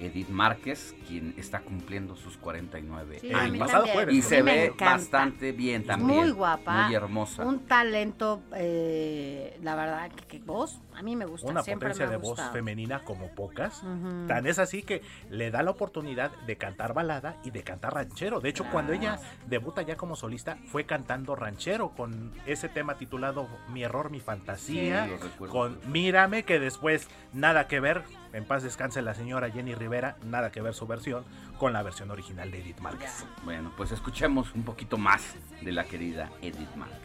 [0.00, 3.58] Edith Márquez, quien está cumpliendo sus 49 Sí, años.
[3.58, 4.84] pasado jueves, y se ve encanta.
[4.92, 6.20] bastante bien también.
[6.20, 6.86] Muy guapa.
[6.86, 7.44] Muy hermosa.
[7.44, 11.48] Un talento, eh, la verdad, que, que voz, a mí me gusta.
[11.48, 13.82] Una siempre potencia me ha de voz femenina como pocas.
[14.26, 18.40] Tan es así que le da la oportunidad de cantar balada y de cantar ranchero.
[18.40, 23.48] De hecho, cuando ella debuta ya como solista, fue cantando ranchero con ese tema titulado
[23.72, 25.04] Mi error, mi fantasía.
[25.04, 25.52] Sí, lo recuerdo.
[25.54, 28.02] con Mírame, que después nada que ver.
[28.32, 31.24] En paz descanse la señora Jenny Rivera, nada que ver su versión
[31.58, 33.24] con la versión original de Edith Márquez.
[33.44, 35.22] Bueno, pues escuchemos un poquito más
[35.60, 37.00] de la querida Edith Márquez.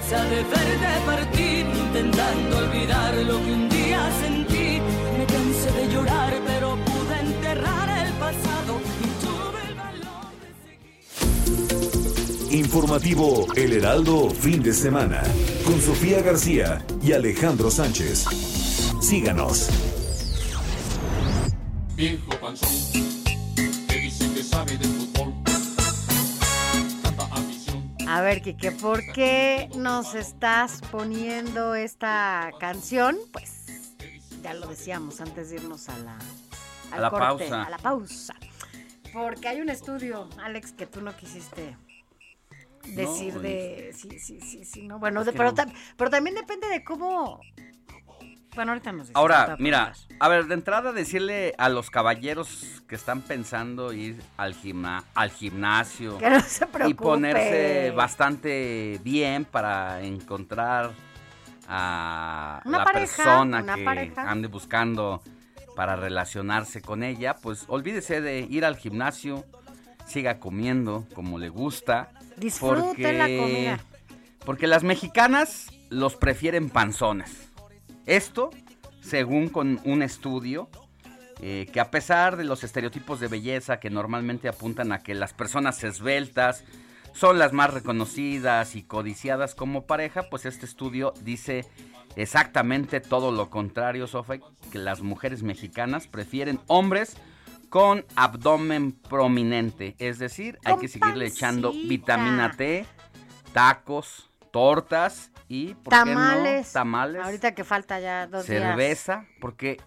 [0.00, 4.80] Esa de verte partir, intentando olvidar lo que un día sentí.
[5.18, 10.26] Me cansé de llorar, pero pude enterrar el pasado y tuve el valor.
[12.52, 15.22] Informativo El Heraldo fin de semana
[15.64, 18.24] con Sofía García y Alejandro Sánchez.
[19.00, 19.70] Síganos.
[21.96, 22.68] Viejo panzón,
[23.88, 25.32] que dice que sabe de fútbol.
[27.02, 27.94] Tanta ambición.
[28.08, 33.16] A ver, Kike, ¿por qué nos estás poniendo esta canción?
[33.32, 33.66] Pues
[34.42, 36.14] ya lo decíamos antes de irnos a la,
[36.90, 37.62] A al la corte, pausa.
[37.62, 38.34] A la pausa.
[39.12, 41.76] Porque hay un estudio, Alex, que tú no quisiste
[42.86, 43.94] decir No, de...
[43.96, 44.98] Sí, sí, sí, sí, no.
[44.98, 45.54] Bueno, de- no.
[45.96, 47.40] pero también depende de cómo...
[48.54, 49.10] Bueno, ahorita nos.
[49.14, 54.54] Ahora, mira, a ver, de entrada decirle a los caballeros que están pensando ir al,
[54.54, 60.92] gimna- al gimnasio Que no se y ponerse bastante bien para encontrar
[61.66, 64.30] a Una la pareja, persona que pareja.
[64.30, 65.22] ande buscando
[65.74, 69.44] para relacionarse con ella, pues olvídese de ir al gimnasio,
[70.06, 72.10] siga comiendo como le gusta.
[72.36, 73.80] Disfrute la comida.
[74.44, 77.50] Porque las mexicanas los prefieren panzones.
[78.06, 78.50] Esto,
[79.00, 80.68] según con un estudio,
[81.40, 85.32] eh, que a pesar de los estereotipos de belleza que normalmente apuntan a que las
[85.32, 86.64] personas esbeltas
[87.12, 91.64] son las más reconocidas y codiciadas como pareja, pues este estudio dice
[92.16, 94.40] exactamente todo lo contrario, Sofía,
[94.70, 97.16] que las mujeres mexicanas prefieren hombres
[97.68, 102.86] con abdomen prominente, es decir, hay que seguirle echando vitamina T,
[103.52, 106.04] tacos, tortas y ¿por qué no?
[106.04, 106.72] Tamales.
[106.72, 108.62] tamales, Ahorita que falta ya dos días.
[108.62, 109.78] cerveza, porque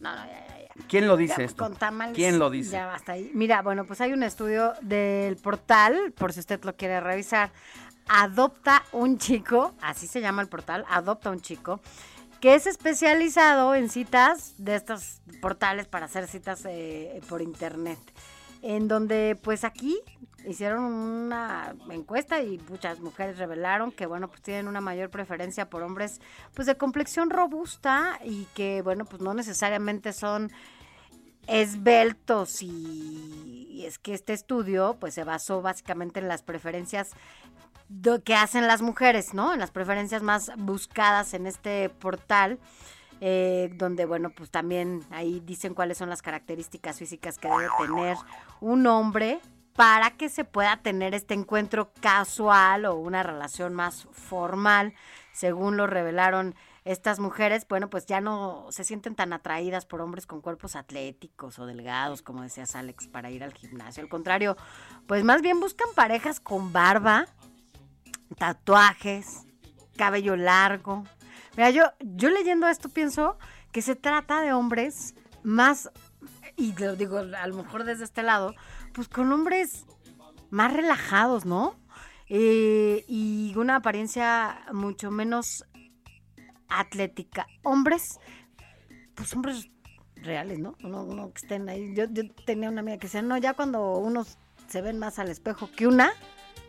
[0.00, 0.84] No, no, ya, ya, ya.
[0.88, 1.64] ¿quién lo dice Ya, esto?
[1.64, 2.14] Con tamales.
[2.14, 2.70] ¿Quién lo dice?
[2.72, 3.30] Ya basta ahí.
[3.34, 7.50] Mira, bueno, pues hay un estudio del portal, por si usted lo quiere revisar.
[8.08, 11.80] Adopta un chico, así se llama el portal, Adopta un chico,
[12.40, 17.98] que es especializado en citas de estos portales para hacer citas eh, por internet.
[18.62, 19.98] En donde, pues aquí
[20.46, 25.82] hicieron una encuesta y muchas mujeres revelaron que, bueno, pues tienen una mayor preferencia por
[25.82, 26.20] hombres,
[26.54, 30.50] pues de complexión robusta y que, bueno, pues no necesariamente son
[31.46, 37.10] esbeltos y, es que este estudio pues se basó básicamente en las preferencias
[37.88, 39.54] do- que hacen las mujeres, ¿no?
[39.54, 42.58] En las preferencias más buscadas en este portal,
[43.20, 48.16] eh, donde, bueno, pues también ahí dicen cuáles son las características físicas que debe tener
[48.60, 49.40] un hombre
[49.74, 54.94] para que se pueda tener este encuentro casual o una relación más formal,
[55.32, 60.26] según lo revelaron estas mujeres, bueno, pues ya no se sienten tan atraídas por hombres
[60.26, 64.02] con cuerpos atléticos o delgados, como decías Alex, para ir al gimnasio.
[64.02, 64.56] Al contrario,
[65.06, 67.26] pues más bien buscan parejas con barba,
[68.38, 69.46] tatuajes,
[69.96, 71.04] cabello largo.
[71.58, 73.36] Mira, yo, yo leyendo esto pienso
[73.72, 75.90] que se trata de hombres más,
[76.54, 78.54] y lo digo a lo mejor desde este lado,
[78.94, 79.84] pues con hombres
[80.50, 81.74] más relajados, ¿no?
[82.28, 85.64] Eh, y una apariencia mucho menos
[86.68, 87.48] atlética.
[87.64, 88.20] Hombres,
[89.16, 89.68] pues hombres
[90.14, 90.76] reales, ¿no?
[90.84, 91.92] Uno, uno que estén ahí.
[91.92, 94.38] Yo, yo tenía una amiga que decía, no, ya cuando unos
[94.68, 96.12] se ven más al espejo que una,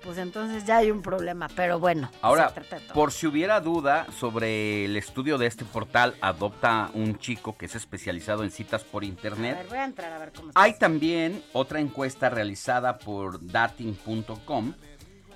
[0.04, 1.48] pues entonces ya hay un problema.
[1.56, 2.54] Pero bueno, Ahora,
[2.94, 7.76] por si hubiera duda sobre el estudio de este portal, adopta un chico que es
[7.76, 9.58] especializado en citas por A internet.
[9.58, 10.62] ver, voy a entrar a ver cómo está.
[10.62, 14.74] Hay también otra encuesta realizada por dating.com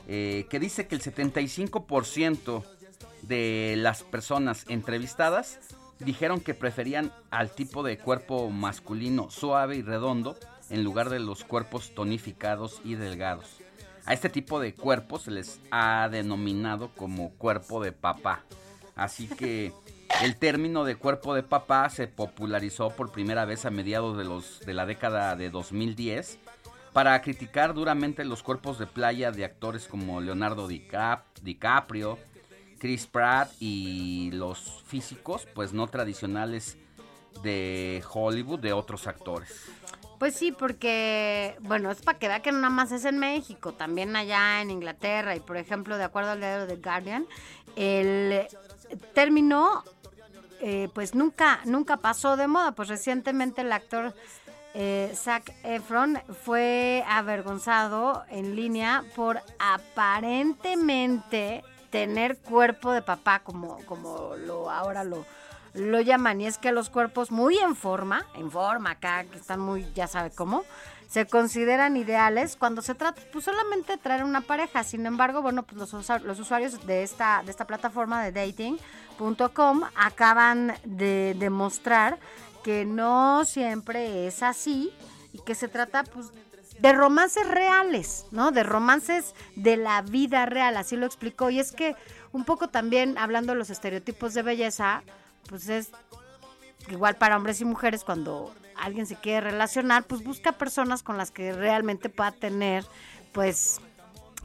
[0.07, 2.63] eh, que dice que el 75%
[3.21, 5.59] de las personas entrevistadas
[5.99, 10.35] dijeron que preferían al tipo de cuerpo masculino suave y redondo
[10.69, 13.62] en lugar de los cuerpos tonificados y delgados.
[14.05, 18.43] A este tipo de cuerpos se les ha denominado como cuerpo de papá.
[18.95, 19.71] Así que
[20.21, 24.59] el término de cuerpo de papá se popularizó por primera vez a mediados de, los,
[24.61, 26.37] de la década de 2010
[26.91, 32.19] para criticar duramente los cuerpos de playa de actores como Leonardo Dicap- DiCaprio,
[32.77, 36.77] Chris Pratt y los físicos pues no tradicionales
[37.41, 39.49] de Hollywood de otros actores.
[40.19, 43.73] Pues sí, porque, bueno, es para que vea que no nada más es en México,
[43.73, 45.35] también allá en Inglaterra.
[45.35, 47.27] Y por ejemplo, de acuerdo al diario The Guardian,
[47.75, 48.47] el
[49.13, 49.83] término,
[50.61, 52.71] eh, pues nunca, nunca pasó de moda.
[52.71, 54.15] Pues recientemente el actor
[54.73, 64.35] eh, Zac Efron fue avergonzado en línea por aparentemente tener cuerpo de papá, como, como
[64.35, 65.25] lo ahora lo,
[65.73, 66.41] lo llaman.
[66.41, 70.07] Y es que los cuerpos muy en forma, en forma acá, que están muy, ya
[70.07, 70.63] sabe cómo,
[71.13, 74.83] se consideran ideales cuando se trata pues solamente de traer una pareja.
[74.83, 81.35] Sin embargo, bueno, pues los, usuarios de esta, de esta plataforma de dating.com acaban de
[81.37, 82.17] demostrar
[82.63, 84.91] que no siempre es así
[85.33, 86.31] y que se trata pues
[86.79, 88.51] de romances reales, ¿no?
[88.51, 91.51] De romances de la vida real, así lo explicó.
[91.51, 91.95] Y es que
[92.31, 95.03] un poco también hablando de los estereotipos de belleza,
[95.47, 95.91] pues es
[96.89, 101.31] igual para hombres y mujeres cuando alguien se quiere relacionar, pues busca personas con las
[101.31, 102.85] que realmente pueda tener,
[103.31, 103.79] pues,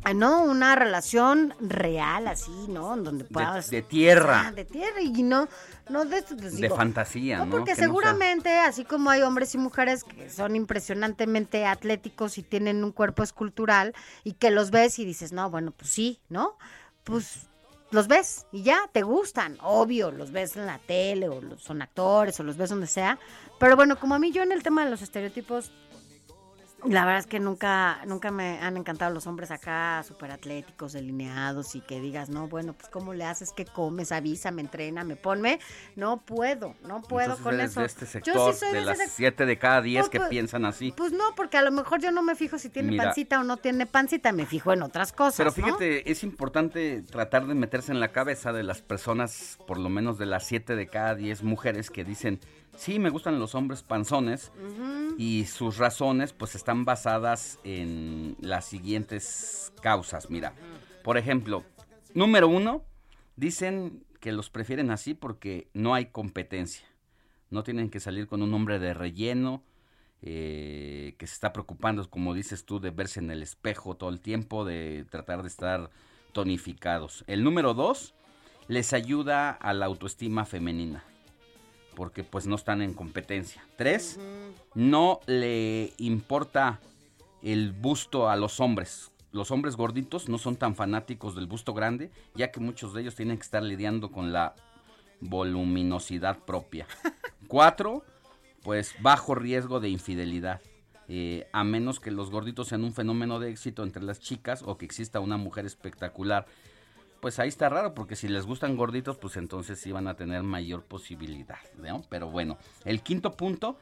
[0.06, 2.94] eh, no una relación real así, ¿no?
[2.94, 5.48] En donde De, puedas de tierra, Ah, de tierra y no
[5.88, 7.50] no de, pues, de digo, fantasía, no, ¿no?
[7.50, 12.84] porque no seguramente, así como hay hombres y mujeres que son impresionantemente atléticos y tienen
[12.84, 16.56] un cuerpo escultural y que los ves y dices, no, bueno, pues sí, ¿no?
[17.04, 17.47] Pues
[17.90, 21.80] los ves y ya, te gustan, obvio, los ves en la tele o los- son
[21.82, 23.18] actores o los ves donde sea.
[23.58, 25.70] Pero bueno, como a mí yo en el tema de los estereotipos,
[26.84, 31.74] la verdad es que nunca, nunca me han encantado los hombres acá súper atléticos, delineados
[31.74, 33.52] y que digas, no, bueno, pues ¿cómo le haces?
[33.52, 34.12] ¿Qué comes?
[34.12, 34.62] Avísame,
[35.04, 35.58] me ponme.
[35.96, 37.80] No puedo, no puedo Entonces con eso.
[37.80, 40.02] de este Yo sector, sí soy de de las ese sec- 7 de cada 10
[40.02, 40.92] Pues, que pues, piensan así.
[40.96, 43.04] Pues no, porque a lo mejor yo no me fijo si tiene Mira.
[43.04, 45.36] pancita o no tiene pancita, me fijo en otras cosas.
[45.36, 45.54] Pero ¿no?
[45.54, 50.16] fíjate, es importante tratar de meterse en la cabeza de las personas, por lo menos
[50.18, 52.38] de las 7 de cada 10 mujeres que dicen,
[52.78, 54.52] sí, me gustan los hombres panzones
[55.18, 60.30] y sus razones pues están basadas en las siguientes causas.
[60.30, 60.54] Mira,
[61.02, 61.64] por ejemplo,
[62.14, 62.84] número uno,
[63.36, 66.86] dicen que los prefieren así porque no hay competencia.
[67.50, 69.62] No tienen que salir con un hombre de relleno
[70.22, 74.20] eh, que se está preocupando, como dices tú, de verse en el espejo todo el
[74.20, 75.90] tiempo, de tratar de estar
[76.32, 77.24] tonificados.
[77.26, 78.14] El número dos,
[78.68, 81.04] les ayuda a la autoestima femenina
[81.98, 83.60] porque pues no están en competencia.
[83.76, 84.20] Tres,
[84.76, 86.78] no le importa
[87.42, 89.10] el busto a los hombres.
[89.32, 93.16] Los hombres gorditos no son tan fanáticos del busto grande, ya que muchos de ellos
[93.16, 94.54] tienen que estar lidiando con la
[95.18, 96.86] voluminosidad propia.
[97.48, 98.04] Cuatro,
[98.62, 100.60] pues bajo riesgo de infidelidad.
[101.08, 104.78] eh, a menos que los gorditos sean un fenómeno de éxito entre las chicas o
[104.78, 106.46] que exista una mujer espectacular.
[107.20, 110.42] Pues ahí está raro, porque si les gustan gorditos, pues entonces sí van a tener
[110.44, 112.02] mayor posibilidad, ¿no?
[112.08, 113.76] Pero bueno, el quinto punto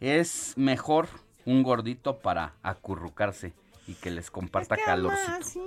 [0.00, 1.08] es mejor
[1.46, 3.54] un gordito para acurrucarse
[3.86, 5.32] y que les comparta calorcito.
[5.32, 5.60] Ah, sí,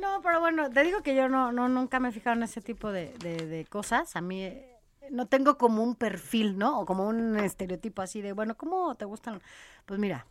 [0.00, 2.60] no, pero bueno, te digo que yo no, no nunca me he fijado en ese
[2.60, 4.16] tipo de, de- de cosas.
[4.16, 4.76] A mí eh,
[5.10, 6.80] no tengo como un perfil, ¿no?
[6.80, 9.40] O como un estereotipo así de, bueno, ¿cómo te gustan?
[9.86, 10.26] Pues mira,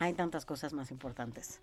[0.00, 1.60] hay tantas cosas más importantes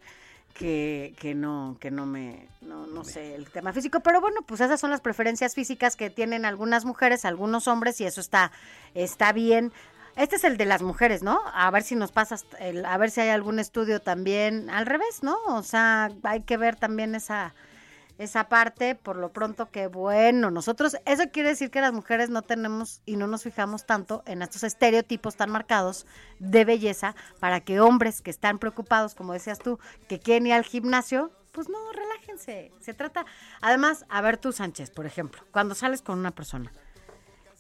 [0.54, 4.62] que, que no, que no me, no, no sé, el tema físico, pero bueno, pues
[4.62, 8.52] esas son las preferencias físicas que tienen algunas mujeres, algunos hombres, y eso está,
[8.94, 9.72] está bien.
[10.16, 11.42] Este es el de las mujeres, ¿no?
[11.56, 15.24] A ver si nos pasas, el- a ver si hay algún estudio también al revés,
[15.24, 15.38] ¿no?
[15.48, 17.54] O sea, hay que ver también esa,
[18.18, 22.42] esa parte, por lo pronto que bueno, nosotros, eso quiere decir que las mujeres no
[22.42, 26.06] tenemos y no nos fijamos tanto en estos estereotipos tan marcados
[26.40, 30.64] de belleza para que hombres que están preocupados, como decías tú, que quieren ir al
[30.64, 32.72] gimnasio, pues no, relájense.
[32.80, 33.26] Se trata,
[33.62, 36.72] además, a ver tú, Sánchez, por ejemplo, cuando sales con una persona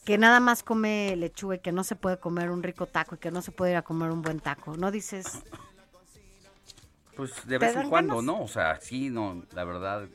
[0.05, 3.17] que nada más come lechuga y que no se puede comer un rico taco y
[3.19, 5.43] que no se puede ir a comer un buen taco, ¿no dices,
[7.15, 8.25] Pues de ¿Te vez en cuando, ganas?
[8.25, 8.43] ¿no?
[8.43, 10.07] O sea, sí, no, la verdad,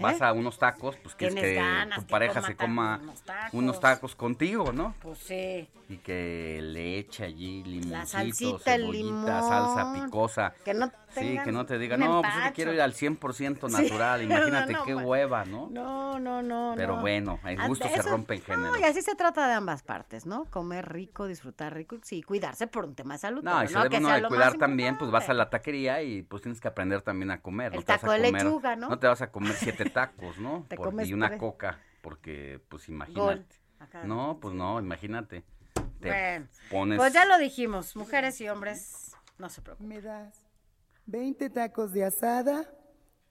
[0.00, 3.54] vas a unos tacos, pues quieres que ganas tu que pareja se coma unos tacos.
[3.54, 4.94] unos tacos contigo, ¿no?
[5.02, 5.68] Pues sí.
[5.88, 9.26] Y que le eche allí limoncito, salsita, el cebollita, limón.
[9.26, 10.52] salsa picosa.
[10.64, 12.54] Que no Sí, que no te diga, no, pues yo empacho".
[12.54, 14.22] quiero ir al 100% Sí, natural.
[14.62, 15.68] Imagínate no, no, qué ma- hueva, ¿no?
[15.70, 16.74] No, no, no.
[16.76, 17.00] Pero no.
[17.00, 18.72] bueno, el Ah, gusto se rompe en género.
[18.72, 20.44] No, y así se trata de ambas partes, ¿no?
[20.44, 23.42] Comer rico, disfrutar rico, y sí, cuidarse por un tema de salud.
[23.42, 26.02] No, y se no debe que uno de cuidar también, pues vas a la taquería
[26.02, 27.74] y pues tienes que aprender también a comer.
[27.74, 28.90] El taco de comer- lechuga, ¿no?
[28.90, 30.64] No te vas a comer siete tacos, ¿no?
[30.68, 31.40] Te Por- comes y una tres.
[31.40, 33.44] coca, porque pues imagínate.
[34.04, 35.44] No, pues no, imagínate.
[36.00, 36.98] Te Bueno, pones...
[36.98, 39.88] Pues ya lo dijimos, mujeres y hombres, no se preocupen.
[39.88, 40.44] Me das
[41.06, 42.70] 20 tacos de asada,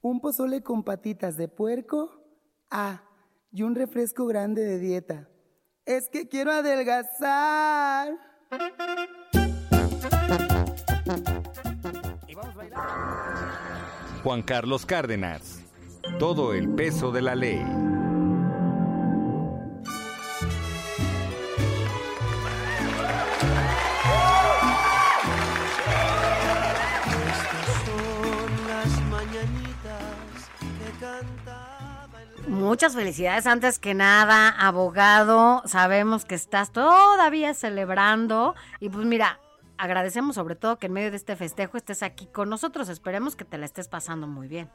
[0.01, 2.23] un pozole con patitas de puerco,
[2.71, 3.01] ah,
[3.51, 5.29] y un refresco grande de dieta.
[5.85, 8.13] Es que quiero adelgazar.
[14.23, 15.61] Juan Carlos Cárdenas.
[16.19, 17.63] Todo el peso de la ley.
[32.47, 35.61] Muchas felicidades antes que nada, abogado.
[35.65, 39.39] Sabemos que estás todavía celebrando y pues mira,
[39.77, 42.89] agradecemos sobre todo que en medio de este festejo estés aquí con nosotros.
[42.89, 44.67] Esperemos que te la estés pasando muy bien.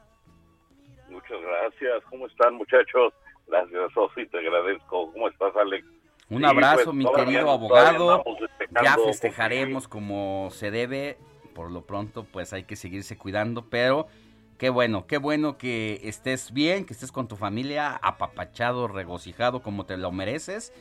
[1.33, 2.03] Muchas gracias.
[2.09, 3.13] ¿Cómo están, muchachos?
[3.47, 5.11] Gracias, Sofi, te agradezco.
[5.11, 5.85] ¿Cómo estás, Alex?
[6.29, 8.23] Un Sí, abrazo, pues, mi querido abogado.
[8.83, 11.17] Ya festejaremos como se debe.
[11.55, 14.07] Por lo pronto, pues hay que seguirse cuidando, pero
[14.57, 19.85] qué bueno, qué bueno que estés bien, que estés con tu familia, apapachado, regocijado como
[19.85, 20.73] te lo mereces.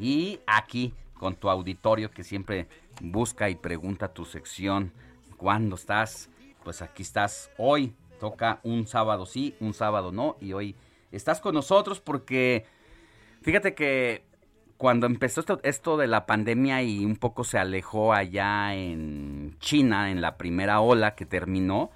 [0.00, 2.66] Y aquí con tu auditorio que siempre
[3.00, 4.92] busca y pregunta tu sección.
[5.36, 6.28] ¿Cuándo estás?
[6.64, 7.52] Pues aquí estás.
[7.56, 10.36] Hoy toca un sábado sí, un sábado no.
[10.40, 10.76] Y hoy
[11.12, 12.66] estás con nosotros porque
[13.46, 14.24] Fíjate que
[14.76, 20.10] cuando empezó esto, esto de la pandemia y un poco se alejó allá en China,
[20.10, 21.92] en la primera ola que terminó,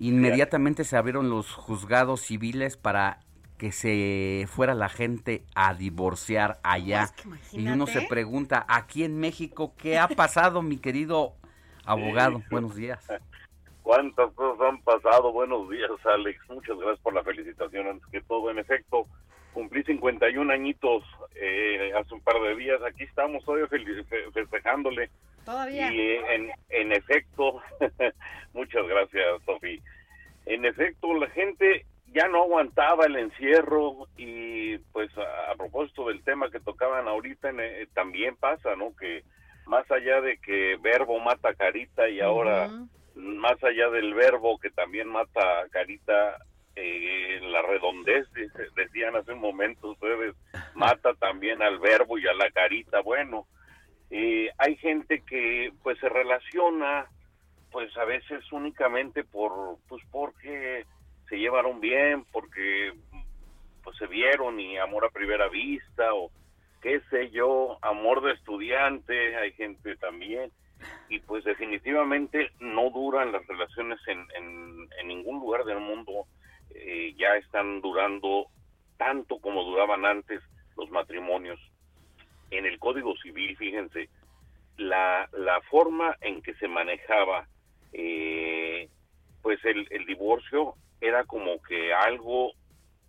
[0.00, 3.20] inmediatamente se abrieron los juzgados civiles para
[3.56, 7.08] que se fuera la gente a divorciar allá.
[7.52, 11.36] y uno se pregunta, aquí en México, ¿qué ha pasado, mi querido
[11.84, 12.38] abogado?
[12.38, 12.44] Sí.
[12.50, 13.06] Buenos días.
[13.84, 15.30] ¿Cuántas cosas han pasado?
[15.30, 16.40] Buenos días, Alex.
[16.48, 17.86] Muchas gracias por la felicitación.
[17.86, 19.06] Antes que todo, en efecto,
[19.52, 21.04] cumplí 51 añitos
[21.34, 22.80] eh, hace un par de días.
[22.82, 23.68] Aquí estamos todavía
[24.32, 25.10] festejándole.
[25.44, 25.92] Todavía.
[25.92, 27.60] Y eh, en, en efecto,
[28.54, 29.82] muchas gracias, Sofi.
[30.46, 36.24] En efecto, la gente ya no aguantaba el encierro y pues a, a propósito del
[36.24, 38.96] tema que tocaban ahorita, en, eh, también pasa, ¿no?
[38.96, 39.24] Que
[39.66, 42.70] más allá de que verbo mata carita y ahora
[43.14, 46.38] más allá del verbo que también mata carita,
[46.76, 48.26] eh, la redondez,
[48.74, 50.34] decían hace un momento ustedes,
[50.74, 53.00] mata también al verbo y a la carita.
[53.00, 53.46] Bueno,
[54.10, 57.06] eh, hay gente que pues se relaciona
[57.70, 60.84] pues a veces únicamente por pues porque
[61.28, 62.92] se llevaron bien, porque
[63.82, 66.30] pues se vieron y amor a primera vista o
[66.82, 70.50] qué sé yo, amor de estudiante, hay gente también
[71.08, 76.26] y pues definitivamente no duran las relaciones en, en, ningún lugar del mundo,
[76.74, 78.46] eh, ya están durando
[78.96, 80.40] tanto como duraban antes
[80.76, 81.60] los matrimonios.
[82.50, 84.08] En el Código Civil, fíjense,
[84.76, 87.46] la, la forma en que se manejaba
[87.92, 88.88] eh,
[89.42, 92.52] pues el, el divorcio era como que algo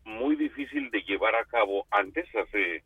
[0.03, 2.83] muy difícil de llevar a cabo antes, hace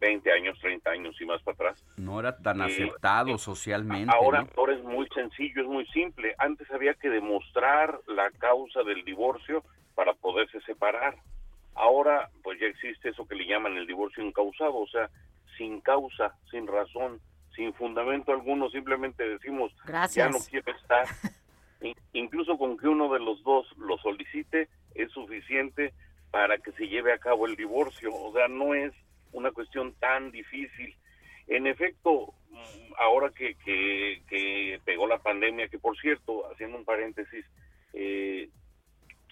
[0.00, 1.84] 20 años, 30 años y más para atrás.
[1.96, 4.12] No era tan Eh, aceptado socialmente.
[4.14, 4.48] Ahora, ¿no?
[4.56, 6.34] ahora es muy sencillo, es muy simple.
[6.38, 9.64] Antes había que demostrar la causa del divorcio
[9.94, 11.16] para poderse separar.
[11.74, 15.08] Ahora, pues ya existe eso que le llaman el divorcio incausado, o sea,
[15.56, 17.20] sin causa, sin razón,
[17.54, 20.26] sin fundamento alguno, simplemente decimos, Gracias.
[20.26, 21.06] ya no quiero estar.
[21.80, 25.92] In- Incluso con que uno de los dos lo solicite es suficiente
[26.30, 28.92] para que se lleve a cabo el divorcio, o sea, no es
[29.36, 30.94] una cuestión tan difícil.
[31.46, 36.84] En efecto, mm, ahora que, que, que pegó la pandemia, que por cierto, haciendo un
[36.84, 37.44] paréntesis,
[37.92, 38.48] eh,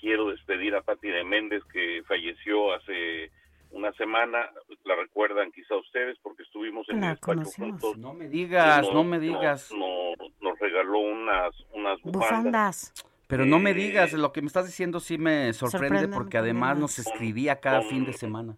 [0.00, 3.30] quiero despedir a Patti de Méndez, que falleció hace
[3.70, 4.50] una semana,
[4.84, 7.98] la recuerdan quizá ustedes porque estuvimos en La el despacho juntos.
[7.98, 9.72] No me digas, no me digas.
[9.72, 12.12] Nos, nos regaló unas, unas bufandas.
[12.92, 12.94] Bufandas.
[13.26, 16.76] Pero no me Eh, digas, lo que me estás diciendo sí me sorprende porque además
[16.78, 18.56] nos escribía cada Con- fin de semana.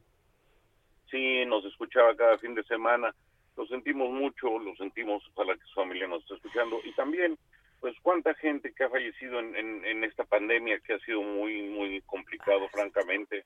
[1.16, 3.14] Sí, nos escuchaba cada fin de semana.
[3.56, 6.78] Lo sentimos mucho, lo sentimos, ojalá que su familia nos esté escuchando.
[6.84, 7.38] Y también,
[7.80, 11.62] pues cuánta gente que ha fallecido en, en, en esta pandemia que ha sido muy,
[11.62, 13.44] muy complicado, francamente.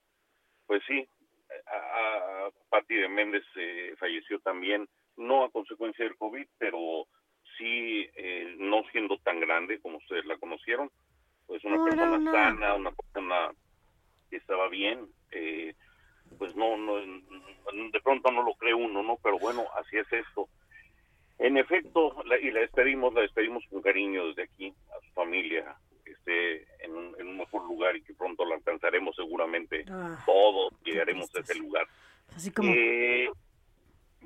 [0.66, 1.06] Pues sí,
[1.66, 7.06] a, a Patti de Méndez eh, falleció también, no a consecuencia del COVID, pero
[7.56, 10.90] sí, eh, no siendo tan grande como ustedes la conocieron,
[11.47, 13.51] pues una No, persona una- sana, una persona
[14.28, 15.74] que estaba bien, eh,
[16.39, 19.16] pues no, no, de pronto no lo cree uno, ¿no?
[19.23, 20.48] Pero bueno, así es esto.
[21.39, 25.74] En efecto, la- y la despedimos, la despedimos con cariño desde aquí, a su familia,
[26.05, 29.85] que esté en un, en un mejor lugar y que pronto la alcanzaremos seguramente.
[29.90, 31.86] Ah, Todos llegaremos a ese lugar.
[32.35, 32.70] Así como...
[32.73, 33.31] Eh,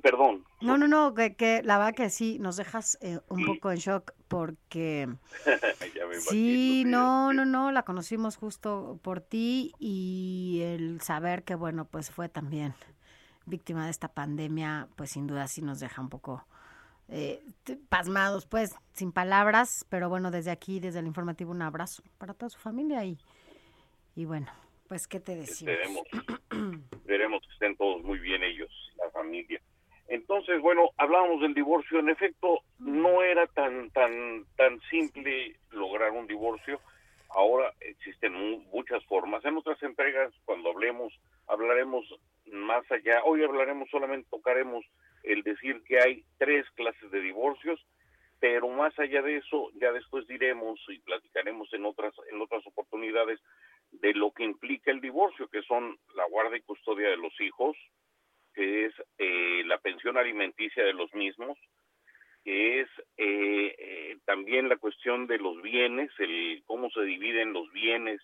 [0.04, 3.70] perdón, No, no, no, que, que la verdad que sí, nos dejas eh, un poco
[3.70, 5.08] en shock porque
[5.96, 11.54] ya me sí, no, no, no, la conocimos justo por ti y el saber que,
[11.54, 12.74] bueno, pues fue también
[13.46, 16.46] víctima de esta pandemia, pues sin duda sí nos deja un poco
[17.08, 17.42] eh,
[17.88, 22.50] pasmados, pues, sin palabras, pero bueno, desde aquí, desde el informativo, un abrazo para toda
[22.50, 23.16] su familia y,
[24.14, 24.48] y bueno,
[24.86, 25.74] pues, ¿qué te decimos?
[26.50, 29.62] Esperemos, veremos que estén todos muy bien ellos, la familia.
[30.08, 31.98] Entonces, bueno, hablábamos del divorcio.
[31.98, 36.80] En efecto, no era tan tan tan simple lograr un divorcio.
[37.30, 39.44] Ahora existen mu- muchas formas.
[39.44, 41.12] En otras entregas, cuando hablemos,
[41.48, 42.04] hablaremos
[42.46, 43.22] más allá.
[43.24, 44.84] Hoy hablaremos solamente, tocaremos
[45.24, 47.80] el decir que hay tres clases de divorcios,
[48.38, 53.40] pero más allá de eso, ya después diremos y platicaremos en otras en otras oportunidades
[53.90, 57.74] de lo que implica el divorcio, que son la guarda y custodia de los hijos,
[58.54, 61.58] que es eh, la pensión alimenticia de los mismos,
[62.44, 67.70] que es eh, eh, también la cuestión de los bienes, el cómo se dividen los
[67.72, 68.20] bienes,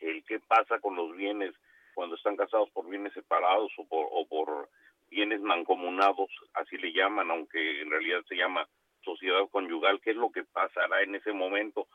[0.00, 1.54] el qué pasa con los bienes
[1.94, 4.68] cuando están casados por bienes separados o por, o por
[5.10, 8.68] bienes mancomunados, así le llaman, aunque en realidad se llama
[9.02, 11.88] sociedad conyugal, qué es lo que pasará en ese momento.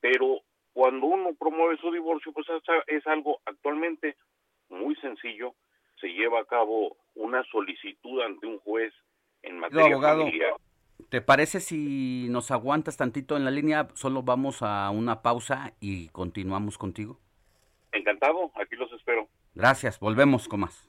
[0.00, 0.42] Pero
[0.72, 2.46] cuando uno promueve su divorcio, pues
[2.86, 4.16] es, algo actualmente
[4.68, 5.54] muy sencillo,
[6.00, 8.92] se lleva a cabo una solicitud ante un juez
[9.42, 10.54] en materia abogado, familiar.
[11.08, 13.88] ¿te parece si nos aguantas tantito en la línea?
[13.94, 17.18] Solo vamos a una pausa y continuamos contigo.
[17.92, 19.28] Encantado, aquí los espero.
[19.54, 20.88] Gracias, volvemos con más.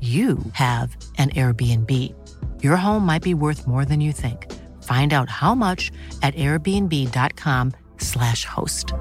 [0.00, 1.88] you have an Airbnb.
[2.60, 4.50] Your home might be worth more than you think.
[4.82, 5.92] Find out how much
[6.22, 8.92] at airbnb.com/slash host.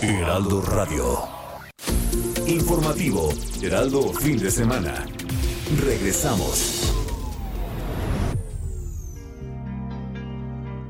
[0.00, 1.28] Heraldo Radio.
[2.46, 5.04] Informativo Heraldo Fin de Semana.
[5.84, 6.95] Regresamos.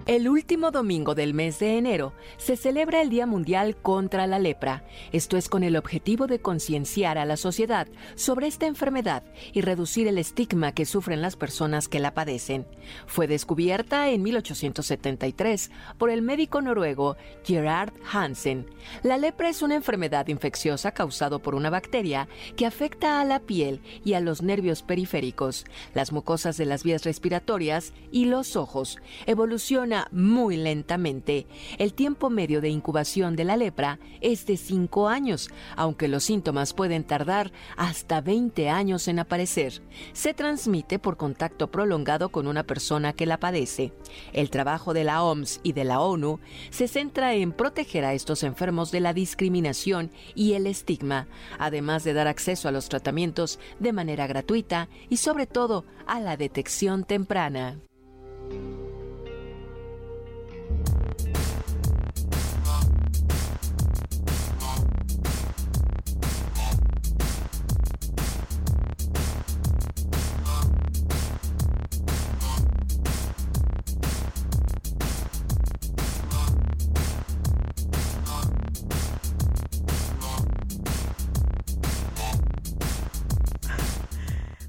[0.06, 4.84] El último domingo del mes de enero se celebra el Día Mundial contra la Lepra.
[5.10, 10.06] Esto es con el objetivo de concienciar a la sociedad sobre esta enfermedad y reducir
[10.06, 12.68] el estigma que sufren las personas que la padecen.
[13.08, 18.70] Fue descubierta en 1873 por el médico noruego Gerard Hansen.
[19.02, 23.80] La lepra es una enfermedad infecciosa causada por una bacteria que afecta a la piel
[24.04, 25.64] y a los nervios periféricos,
[25.94, 28.98] las mucosas de las vías respiratorias y los ojos.
[29.26, 31.46] Evoluciona muy lentamente.
[31.78, 36.72] El tiempo medio de incubación de la lepra es de 5 años, aunque los síntomas
[36.72, 39.82] pueden tardar hasta 20 años en aparecer.
[40.12, 43.92] Se transmite por contacto prolongado con una persona que la padece.
[44.32, 46.40] El trabajo de la OMS y de la ONU
[46.70, 51.26] se centra en proteger a estos enfermos de la discriminación y el estigma,
[51.58, 56.36] además de dar acceso a los tratamientos de manera gratuita y sobre todo a la
[56.36, 57.78] detección temprana.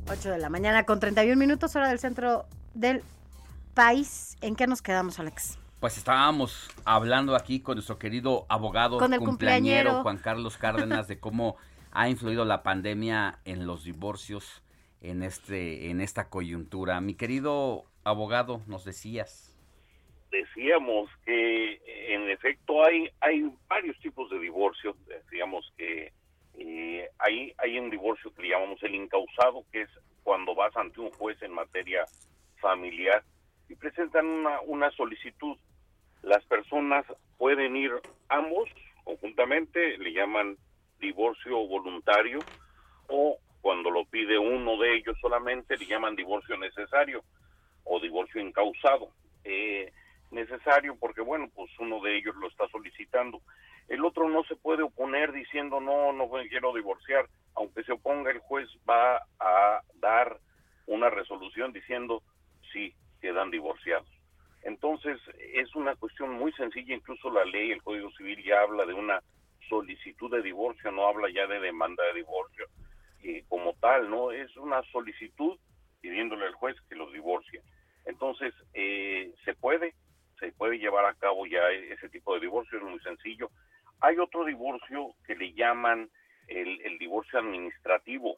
[0.10, 3.02] 8 de la mañana con 31 minutos, hora del centro del
[3.74, 4.38] país.
[4.42, 5.60] ¿En qué nos quedamos, Alex?
[5.80, 10.04] Pues estábamos hablando aquí con nuestro querido abogado Con el cumpleañero cumpleañero.
[10.04, 11.58] Juan Carlos Cárdenas de cómo
[11.92, 14.64] ha influido la pandemia en los divorcios
[15.02, 17.00] en este en esta coyuntura.
[17.02, 19.56] Mi querido abogado, nos decías.
[20.32, 21.82] decíamos que
[22.14, 26.14] en efecto hay hay varios tipos de divorcio decíamos que
[26.58, 29.90] eh, hay hay un divorcio que le llamamos el incausado que es
[30.24, 32.06] cuando vas ante un juez en materia
[32.60, 33.24] familiar
[33.70, 35.58] y presentan una, una solicitud.
[36.24, 37.06] Las personas
[37.38, 37.92] pueden ir
[38.30, 38.70] ambos
[39.04, 40.58] conjuntamente le llaman
[41.00, 42.40] divorcio voluntario
[43.08, 47.24] o cuando lo pide uno de ellos solamente le llaman divorcio necesario
[47.84, 49.10] o divorcio incausado.
[49.44, 49.94] Eh,
[50.32, 53.42] necesario porque bueno pues uno de ellos lo está solicitando
[53.88, 58.40] el otro no se puede oponer diciendo no no quiero divorciar aunque se oponga el
[58.40, 60.40] juez va a dar
[60.86, 62.22] una resolución diciendo
[62.72, 64.08] sí quedan divorciados
[64.64, 65.20] entonces
[65.54, 69.22] es una cuestión muy sencilla incluso la ley el código civil ya habla de una
[69.70, 72.68] solicitud de divorcio no habla ya de demanda de divorcio
[73.48, 75.58] como tal no es una solicitud
[76.02, 77.62] pidiéndole al juez que los divorcie.
[78.06, 79.94] Entonces, eh, se puede,
[80.40, 83.50] se puede llevar a cabo ya ese tipo de divorcio, es muy sencillo.
[84.02, 86.10] Hay otro divorcio que le llaman
[86.48, 88.38] el, el divorcio administrativo.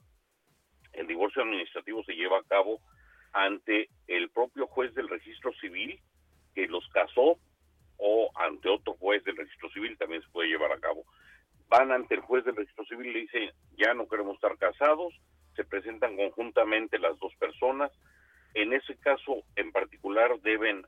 [0.94, 2.82] El divorcio administrativo se lleva a cabo
[3.34, 6.00] ante el propio juez del registro civil
[6.56, 7.40] que los casó
[7.98, 11.06] o ante otro juez del registro civil también se puede llevar a cabo.
[11.68, 15.14] Van ante el juez del registro civil y le dicen, ya no queremos estar casados,
[15.56, 17.92] se presentan conjuntamente las dos personas,
[18.54, 20.84] en ese caso en particular deben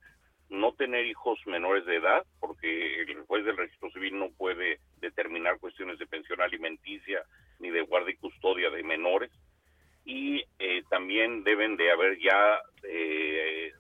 [0.51, 5.57] no tener hijos menores de edad, porque el juez del registro civil no puede determinar
[5.59, 7.23] cuestiones de pensión alimenticia
[7.59, 9.31] ni de guardia y custodia de menores.
[10.03, 13.71] Y eh, también deben de haber ya eh,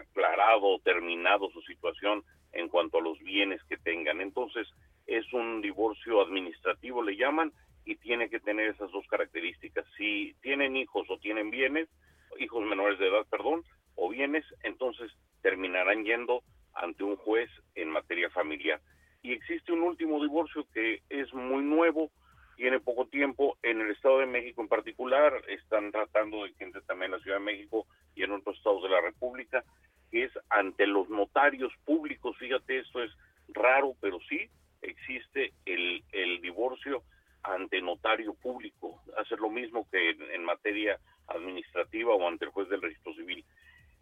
[0.00, 4.20] aclarado, terminado su situación en cuanto a los bienes que tengan.
[4.20, 4.66] Entonces,
[5.06, 7.52] es un divorcio administrativo, le llaman,
[7.84, 9.86] y tiene que tener esas dos características.
[9.96, 11.88] Si tienen hijos o tienen bienes,
[12.40, 13.62] hijos menores de edad, perdón,
[13.94, 15.12] o bienes, entonces
[15.42, 16.42] terminarán yendo
[16.74, 18.80] ante un juez en materia familiar.
[19.22, 22.10] Y existe un último divorcio que es muy nuevo,
[22.56, 26.82] tiene poco tiempo, en el Estado de México en particular, están tratando de que entre
[26.82, 29.64] también en la Ciudad de México y en otros estados de la República,
[30.10, 33.12] que es ante los notarios públicos, fíjate, esto es
[33.48, 34.48] raro, pero sí
[34.82, 37.02] existe el, el divorcio
[37.42, 40.98] ante notario público, hacer lo mismo que en, en materia
[41.28, 43.44] administrativa o ante el juez del registro civil.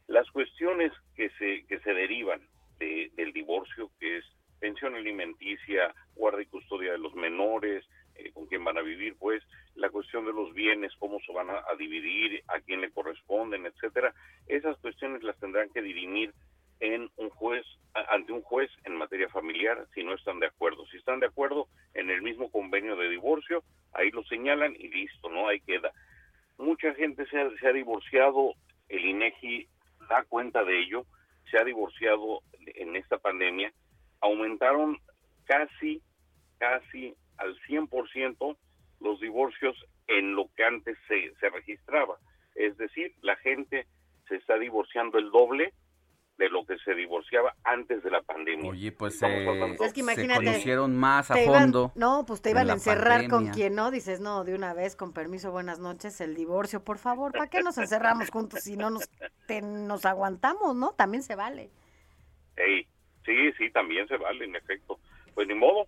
[0.09, 2.41] Las cuestiones que se, que se derivan
[2.79, 4.25] de- del divorcio, que es
[4.61, 7.85] pensión alimenticia, guarda y custodia de los menores,
[8.15, 9.43] eh, con quién van a vivir, pues
[9.75, 13.67] la cuestión de los bienes, cómo se van a, a dividir, a quién le corresponden,
[13.67, 14.15] etcétera,
[14.47, 16.33] esas cuestiones las tendrán que dirimir
[16.81, 20.87] en un juez a- ante un juez en materia familiar si no están de acuerdo.
[20.87, 23.63] Si están de acuerdo en el mismo convenio de divorcio,
[23.93, 25.91] ahí lo señalan y listo, no ahí queda.
[26.59, 28.55] Mucha gente se ha, se ha divorciado,
[28.89, 29.69] el INEGI
[30.09, 31.05] da cuenta de ello,
[31.51, 33.73] se ha divorciado en esta pandemia,
[34.21, 34.99] aumentaron
[35.45, 36.01] casi,
[36.59, 38.57] casi al 100%
[39.01, 39.77] los divorcios
[40.09, 42.17] en lo que antes se, se registraba.
[42.55, 43.87] Es decir, la gente
[44.29, 45.73] se está divorciando el doble
[46.39, 48.71] de lo que se divorciaba antes de la pandemia.
[48.71, 51.93] Oye, pues eh, Es que se conocieron más a iban- fondo.
[51.95, 53.91] no, pues te iban a encerrar con quien no.
[53.91, 57.33] Dices, no, de una vez, con permiso, buenas noches, el divorcio, por favor.
[57.33, 59.09] ¿Para qué nos encerramos juntos si no nos,
[59.47, 60.93] te- nos aguantamos, no?
[60.93, 61.71] También se vale.
[62.57, 62.87] Ey,
[63.25, 64.99] sí, sí, también se vale, en efecto.
[65.35, 65.87] Pues ni modo.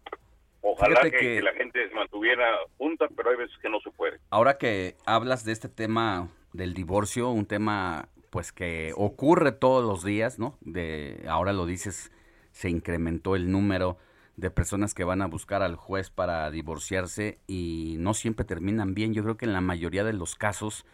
[0.61, 2.45] Ojalá que- que la gente se mantuviera
[2.77, 4.19] junta, pero hay veces que no se puede.
[4.31, 10.05] Ahora que hablas de este tema del divorcio, un tema pues que ocurre todos los
[10.05, 10.59] días, ¿no?
[10.61, 12.12] De ahora lo dices,
[12.59, 13.98] se incrementó el número
[14.36, 19.14] de personas que van a buscar al juez para divorciarse y no siempre terminan bien.
[19.14, 20.85] Yo creo que en la mayoría de los casos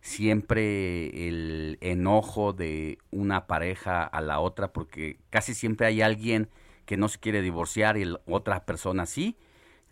[0.00, 6.50] siempre el enojo de una pareja a la otra, porque casi siempre hay alguien
[6.86, 9.36] que no se quiere divorciar y otra persona sí.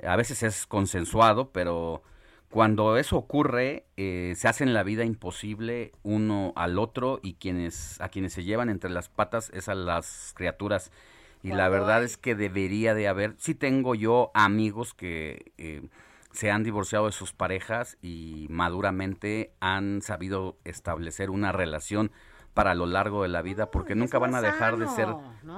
[0.06, 2.04] A veces es consensuado, pero
[2.50, 8.10] cuando eso ocurre, eh, se hacen la vida imposible uno al otro y quienes a
[8.10, 10.92] quienes se llevan entre las patas es a las criaturas.
[11.46, 15.88] Y la verdad es que debería de haber, sí tengo yo amigos que eh,
[16.32, 22.10] se han divorciado de sus parejas y maduramente han sabido establecer una relación
[22.52, 25.08] para lo largo de la vida porque nunca van a dejar de ser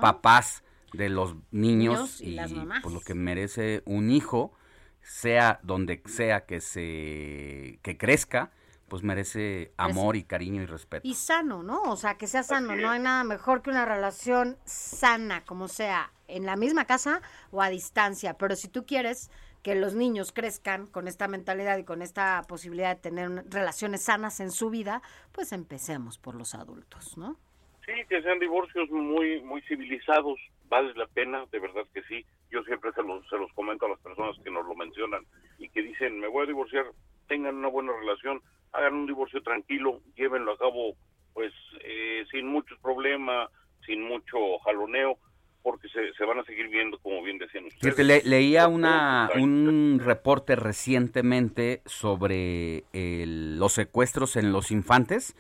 [0.01, 0.63] papás
[0.93, 2.83] de los niños, Niños y y, las mamás.
[2.83, 4.53] por lo que merece un hijo
[5.01, 8.51] sea donde sea que se que crezca
[8.89, 11.07] pues merece amor y cariño y respeto.
[11.07, 11.83] Y sano, ¿no?
[11.83, 12.75] O sea, que sea sano.
[12.77, 17.63] No hay nada mejor que una relación sana, como sea, en la misma casa o
[17.63, 18.35] a distancia.
[18.35, 19.31] Pero si tú quieres
[19.63, 24.03] que los niños crezcan con esta mentalidad y con esta posibilidad de tener un- relaciones
[24.05, 25.03] sanas en su vida,
[25.33, 27.37] pues empecemos por los adultos, ¿no?
[27.85, 30.39] Sí, que sean divorcios muy muy civilizados,
[30.69, 32.25] vale la pena, de verdad que sí.
[32.51, 35.25] Yo siempre se los, se los comento a las personas que nos lo mencionan
[35.59, 36.85] y que dicen, me voy a divorciar,
[37.29, 38.41] tengan una buena relación,
[38.73, 40.95] hagan un divorcio tranquilo, llévenlo a cabo
[41.35, 41.53] pues
[41.85, 43.49] eh, sin muchos problemas,
[43.87, 45.19] sin mucho jaloneo,
[45.63, 47.83] porque se, se van a seguir viendo, como bien decían ustedes.
[47.83, 55.37] Fíjate, le- leía una, un reporte recientemente sobre el- los secuestros en los infantes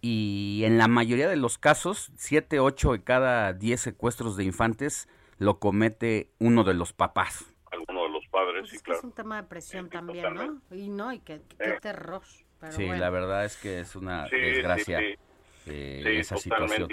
[0.00, 5.08] y en la mayoría de los casos, 7, 8 de cada 10 secuestros de infantes
[5.38, 7.44] lo comete uno de los papás.
[7.72, 8.98] Alguno de los padres, Pues sí, es que claro.
[9.00, 10.60] es un tema de presión también, ¿no?
[10.76, 11.78] Y no, y qué, qué Eh.
[11.80, 12.22] terror.
[12.64, 13.00] Pero sí, bueno.
[13.00, 15.14] la verdad es que es una Sí, desgracia sí.
[15.66, 16.88] eh, Sí, esa situación.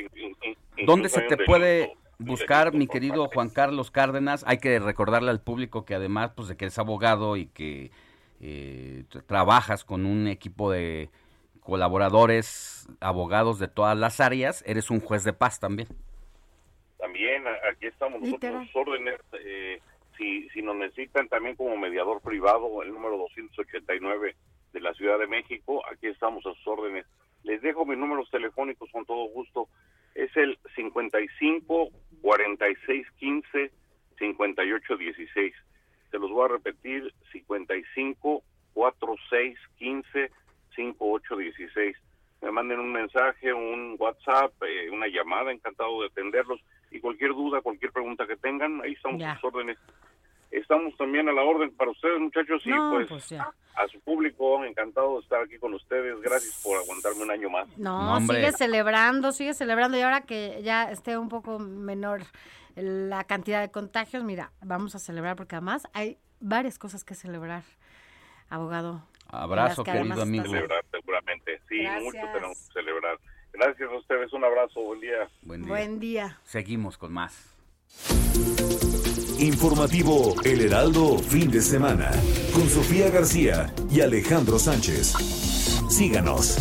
[0.85, 4.43] ¿Dónde se te puede buscar, delito mi querido Juan Carlos Cárdenas?
[4.47, 7.91] Hay que recordarle al público que además pues, de que eres abogado y que
[8.41, 11.09] eh, trabajas con un equipo de
[11.61, 15.87] colaboradores, abogados de todas las áreas, eres un juez de paz también.
[16.97, 18.63] También a- aquí estamos nosotros Literal.
[18.63, 19.19] a sus órdenes.
[19.45, 19.79] eh,
[20.17, 24.35] si, si nos necesitan también como mediador privado, el número 289
[24.73, 27.05] de la Ciudad de México, aquí estamos a sus órdenes.
[27.43, 29.67] Les dejo mis números telefónicos con todo gusto.
[30.15, 31.89] Es el 55
[32.21, 33.71] 46 15
[34.19, 35.53] 58 16.
[36.11, 38.43] Se los voy a repetir: 55
[38.73, 40.31] 46 15
[40.75, 41.97] 58 16.
[42.41, 46.59] Me manden un mensaje, un WhatsApp, eh, una llamada, encantado de atenderlos.
[46.89, 49.31] Y cualquier duda, cualquier pregunta que tengan, ahí estamos Ya.
[49.33, 49.77] a sus órdenes.
[50.51, 53.51] Estamos también a la orden para ustedes, muchachos, y No, pues, pues ya.
[53.75, 56.19] a su público, encantado de estar aquí con ustedes.
[56.21, 57.67] Gracias por aguantarme un año más.
[57.77, 59.97] No, sigue celebrando, sigue celebrando.
[59.97, 62.21] Y ahora que ya esté un poco menor
[62.75, 67.63] la cantidad de contagios, mira, vamos a celebrar porque además hay varias cosas que celebrar,
[68.49, 69.03] abogado.
[69.29, 70.43] Abrazo, que querido amigo.
[70.45, 71.61] Celebrar, seguramente.
[71.69, 72.03] Sí, Gracias.
[72.03, 73.17] mucho tenemos que celebrar.
[73.53, 75.29] Gracias a ustedes, un abrazo, buen día.
[75.43, 75.69] Buen día.
[75.69, 76.39] Buen día.
[76.43, 77.55] Seguimos con más.
[79.41, 82.11] Informativo El Heraldo fin de semana
[82.53, 85.13] con Sofía García y Alejandro Sánchez.
[85.89, 86.59] Síganos.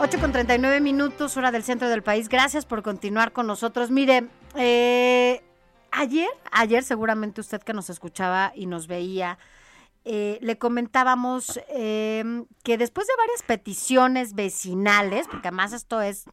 [0.00, 2.30] 8 con 39 minutos, hora del centro del país.
[2.30, 3.90] Gracias por continuar con nosotros.
[3.90, 5.42] Mire, eh,
[5.90, 9.36] ayer, ayer seguramente usted que nos escuchaba y nos veía,
[10.06, 12.24] eh, le comentábamos eh,
[12.62, 16.24] que después de varias peticiones vecinales, porque además esto es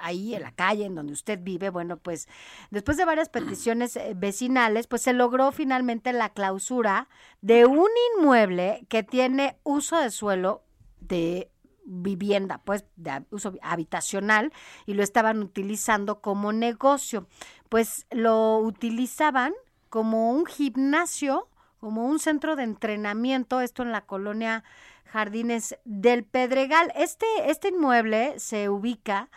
[0.00, 2.28] ahí en la calle en donde usted vive, bueno, pues
[2.70, 7.08] después de varias peticiones eh, vecinales, pues se logró finalmente la clausura
[7.40, 10.62] de un inmueble que tiene uso de suelo
[11.00, 11.50] de
[11.84, 14.52] vivienda, pues de uso habitacional
[14.86, 17.26] y lo estaban utilizando como negocio.
[17.68, 19.52] Pues lo utilizaban
[19.88, 21.48] como un gimnasio,
[21.78, 24.62] como un centro de entrenamiento, esto en la colonia
[25.06, 26.92] Jardines del Pedregal.
[26.94, 29.28] Este, este inmueble se ubica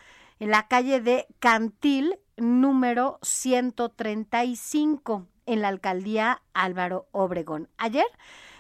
[0.44, 7.70] en la calle de Cantil número 135 en la alcaldía Álvaro Obregón.
[7.78, 8.04] Ayer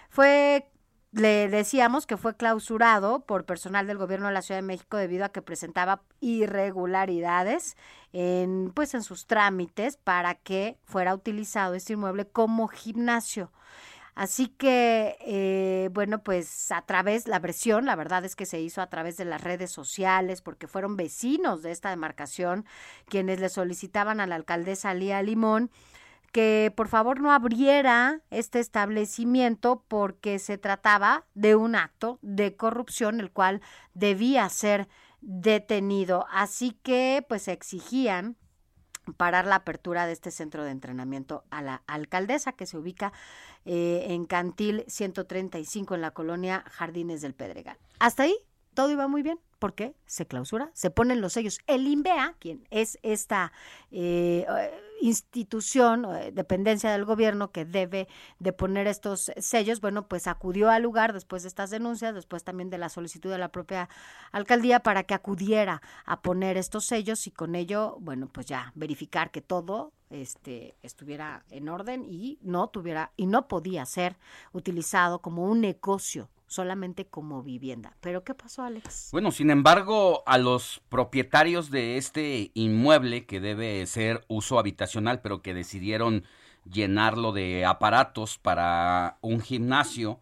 [0.07, 0.69] fue
[1.11, 5.25] le decíamos que fue clausurado por personal del gobierno de la Ciudad de México debido
[5.25, 7.75] a que presentaba irregularidades
[8.13, 13.51] en pues en sus trámites para que fuera utilizado este inmueble como gimnasio.
[14.15, 18.81] Así que, eh, bueno, pues a través, la versión, la verdad es que se hizo
[18.81, 22.65] a través de las redes sociales, porque fueron vecinos de esta demarcación
[23.07, 25.71] quienes le solicitaban a la alcaldesa Lía Limón
[26.33, 33.19] que por favor no abriera este establecimiento porque se trataba de un acto de corrupción
[33.19, 33.61] el cual
[33.93, 34.89] debía ser
[35.21, 36.25] detenido.
[36.31, 38.35] Así que pues exigían
[39.17, 43.13] parar la apertura de este centro de entrenamiento a la alcaldesa que se ubica
[43.65, 47.77] eh, en Cantil 135 en la colonia Jardines del Pedregal.
[47.99, 48.35] Hasta ahí
[48.73, 49.39] todo iba muy bien.
[49.59, 49.95] ¿Por qué?
[50.05, 51.59] Se clausura, se ponen los sellos.
[51.67, 53.53] El INVEA, quien es esta
[53.91, 54.45] eh,
[55.03, 58.07] institución, eh, dependencia del gobierno que debe
[58.39, 62.69] de poner estos sellos, bueno, pues acudió al lugar después de estas denuncias, después también
[62.69, 63.89] de la solicitud de la propia
[64.31, 69.31] alcaldía para que acudiera a poner estos sellos y con ello, bueno, pues ya verificar
[69.31, 74.15] que todo este estuviera en orden y no tuviera y no podía ser
[74.53, 77.97] utilizado como un negocio solamente como vivienda.
[77.99, 79.09] Pero ¿qué pasó, Alex?
[79.11, 85.41] Bueno, sin embargo, a los propietarios de este inmueble que debe ser uso habitacional, pero
[85.41, 86.23] que decidieron
[86.69, 90.19] llenarlo de aparatos para un gimnasio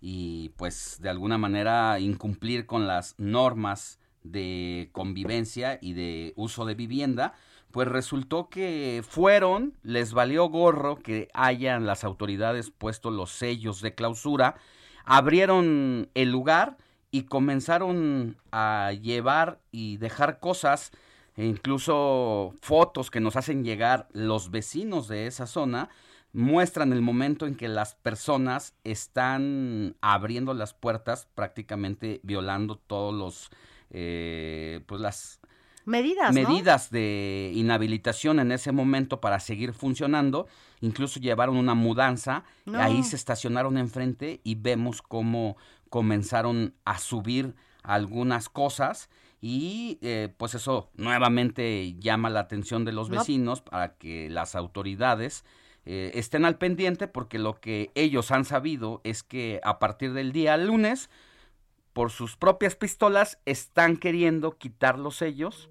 [0.00, 6.74] y pues de alguna manera incumplir con las normas de convivencia y de uso de
[6.74, 7.34] vivienda,
[7.70, 13.94] pues resultó que fueron, les valió gorro que hayan las autoridades puesto los sellos de
[13.94, 14.56] clausura,
[15.04, 16.76] abrieron el lugar
[17.10, 20.90] y comenzaron a llevar y dejar cosas,
[21.36, 25.90] e incluso fotos que nos hacen llegar los vecinos de esa zona,
[26.32, 33.50] muestran el momento en que las personas están abriendo las puertas, prácticamente violando todos los,
[33.90, 35.40] eh, pues las
[35.84, 36.48] medidas, ¿no?
[36.48, 40.46] medidas de inhabilitación en ese momento para seguir funcionando.
[40.80, 42.80] Incluso llevaron una mudanza, No.
[42.80, 45.56] ahí se estacionaron enfrente y vemos cómo
[45.90, 49.08] comenzaron a subir algunas cosas
[49.40, 53.18] y eh, pues eso nuevamente llama la atención de los No.
[53.18, 55.44] vecinos para que las autoridades
[55.86, 60.32] eh, estén al pendiente porque lo que ellos han sabido es que a partir del
[60.32, 61.10] día lunes
[61.92, 65.68] por sus propias pistolas están queriendo quitar los sellos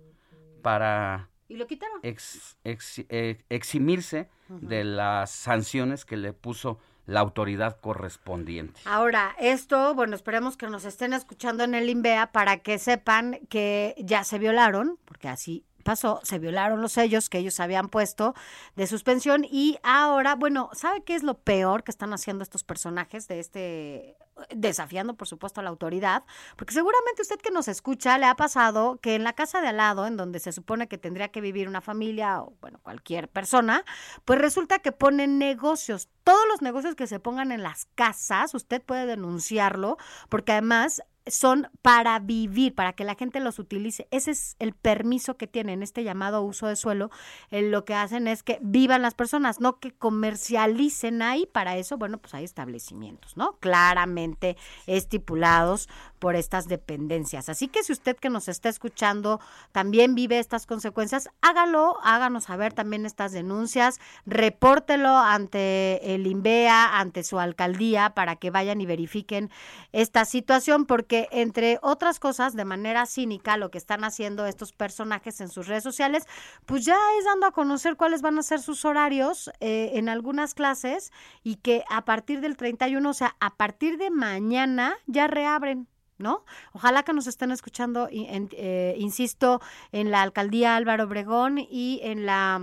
[0.64, 2.00] para Y lo quitaron.
[2.02, 8.80] ex- ex- eh, eximirse de las sanciones que le puso la autoridad correspondiente.
[8.86, 13.94] Ahora, esto, bueno, esperemos que nos estén escuchando en el INVEA para que sepan que
[13.98, 18.34] ya se violaron, porque así pasó, se violaron los sellos que ellos habían puesto
[18.76, 23.28] de suspensión y ahora, bueno, ¿sabe qué es lo peor que están haciendo estos personajes
[23.28, 24.18] de este
[24.54, 26.24] desafiando por supuesto a la autoridad,
[26.56, 29.78] porque seguramente usted que nos escucha le ha pasado que en la casa de al
[29.78, 33.84] lado, en donde se supone que tendría que vivir una familia o bueno, cualquier persona,
[34.26, 36.10] pues resulta que ponen negocios.
[36.24, 39.98] Todos los negocios que se pongan en las casas, usted puede denunciarlo,
[40.30, 44.08] porque además son para vivir, para que la gente los utilice.
[44.12, 47.10] Ese es el permiso que tienen, este llamado uso de suelo.
[47.50, 51.46] Lo que hacen es que vivan las personas, no que comercialicen ahí.
[51.46, 53.58] Para eso, bueno, pues hay establecimientos, ¿no?
[53.60, 55.90] Claramente estipulados
[56.20, 57.50] por estas dependencias.
[57.50, 59.40] Así que si usted que nos está escuchando
[59.72, 67.24] también vive estas consecuencias, hágalo, háganos saber también estas denuncias, repórtelo ante el INVEA, ante
[67.24, 69.50] su alcaldía, para que vayan y verifiquen
[69.92, 75.40] esta situación, porque entre otras cosas, de manera cínica, lo que están haciendo estos personajes
[75.42, 76.26] en sus redes sociales,
[76.66, 80.54] pues ya es dando a conocer cuáles van a ser sus horarios eh, en algunas
[80.54, 81.12] clases
[81.44, 85.88] y que a partir del 31, o sea, a partir de mañana ya reabren.
[86.20, 86.46] ¿No?
[86.74, 89.60] Ojalá que nos estén escuchando, en- eh, insisto,
[89.92, 92.62] en la alcaldía Álvaro Obregón y en la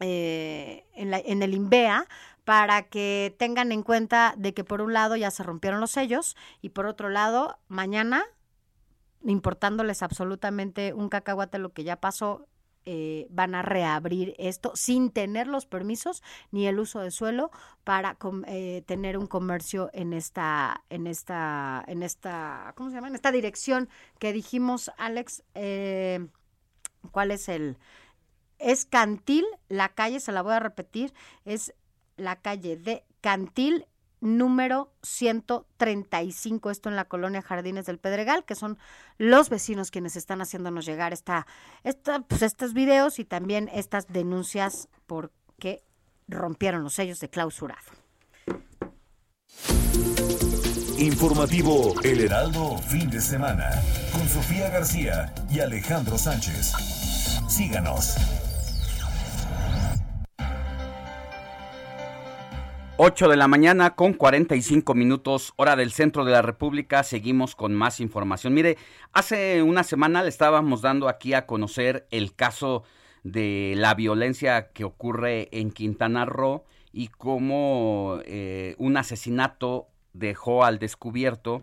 [0.00, 2.06] eh, en, la- en el INVEA
[2.44, 6.36] para que tengan en cuenta de que por un lado ya se rompieron los sellos
[6.60, 8.24] y por otro lado mañana
[9.24, 12.46] importándoles absolutamente un cacahuate lo que ya pasó
[12.86, 17.50] eh, van a reabrir esto sin tener los permisos ni el uso de suelo
[17.84, 23.16] para eh, tener un comercio en esta en esta en esta cómo se llama en
[23.16, 26.26] esta dirección que dijimos Alex eh,
[27.12, 27.76] cuál es el
[28.60, 31.12] es Cantil, la calle, se la voy a repetir,
[31.44, 31.74] es
[32.20, 33.86] la calle de Cantil
[34.20, 38.78] número 135, esto en la colonia Jardines del Pedregal, que son
[39.18, 41.46] los vecinos quienes están haciéndonos llegar esta,
[42.28, 45.82] pues estos videos y también estas denuncias porque
[46.28, 47.80] rompieron los sellos de clausurado.
[50.98, 53.70] Informativo El Heraldo fin de semana
[54.12, 56.72] con Sofía García y Alejandro Sánchez.
[57.48, 58.16] Síganos.
[63.02, 67.02] 8 de la mañana con 45 minutos, hora del centro de la República.
[67.02, 68.52] Seguimos con más información.
[68.52, 68.76] Mire,
[69.14, 72.82] hace una semana le estábamos dando aquí a conocer el caso
[73.22, 80.78] de la violencia que ocurre en Quintana Roo y cómo eh, un asesinato dejó al
[80.78, 81.62] descubierto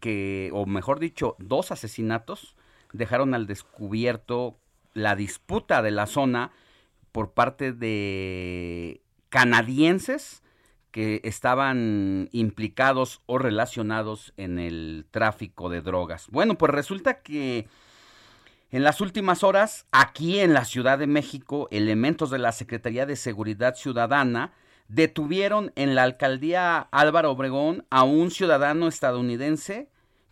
[0.00, 2.56] que, o mejor dicho, dos asesinatos
[2.94, 4.56] dejaron al descubierto
[4.94, 6.50] la disputa de la zona
[7.12, 10.42] por parte de canadienses
[10.90, 16.28] que estaban implicados o relacionados en el tráfico de drogas.
[16.30, 17.68] Bueno, pues resulta que
[18.70, 23.16] en las últimas horas, aquí en la Ciudad de México, elementos de la Secretaría de
[23.16, 24.52] Seguridad Ciudadana
[24.88, 29.88] detuvieron en la alcaldía Álvaro Obregón a un ciudadano estadounidense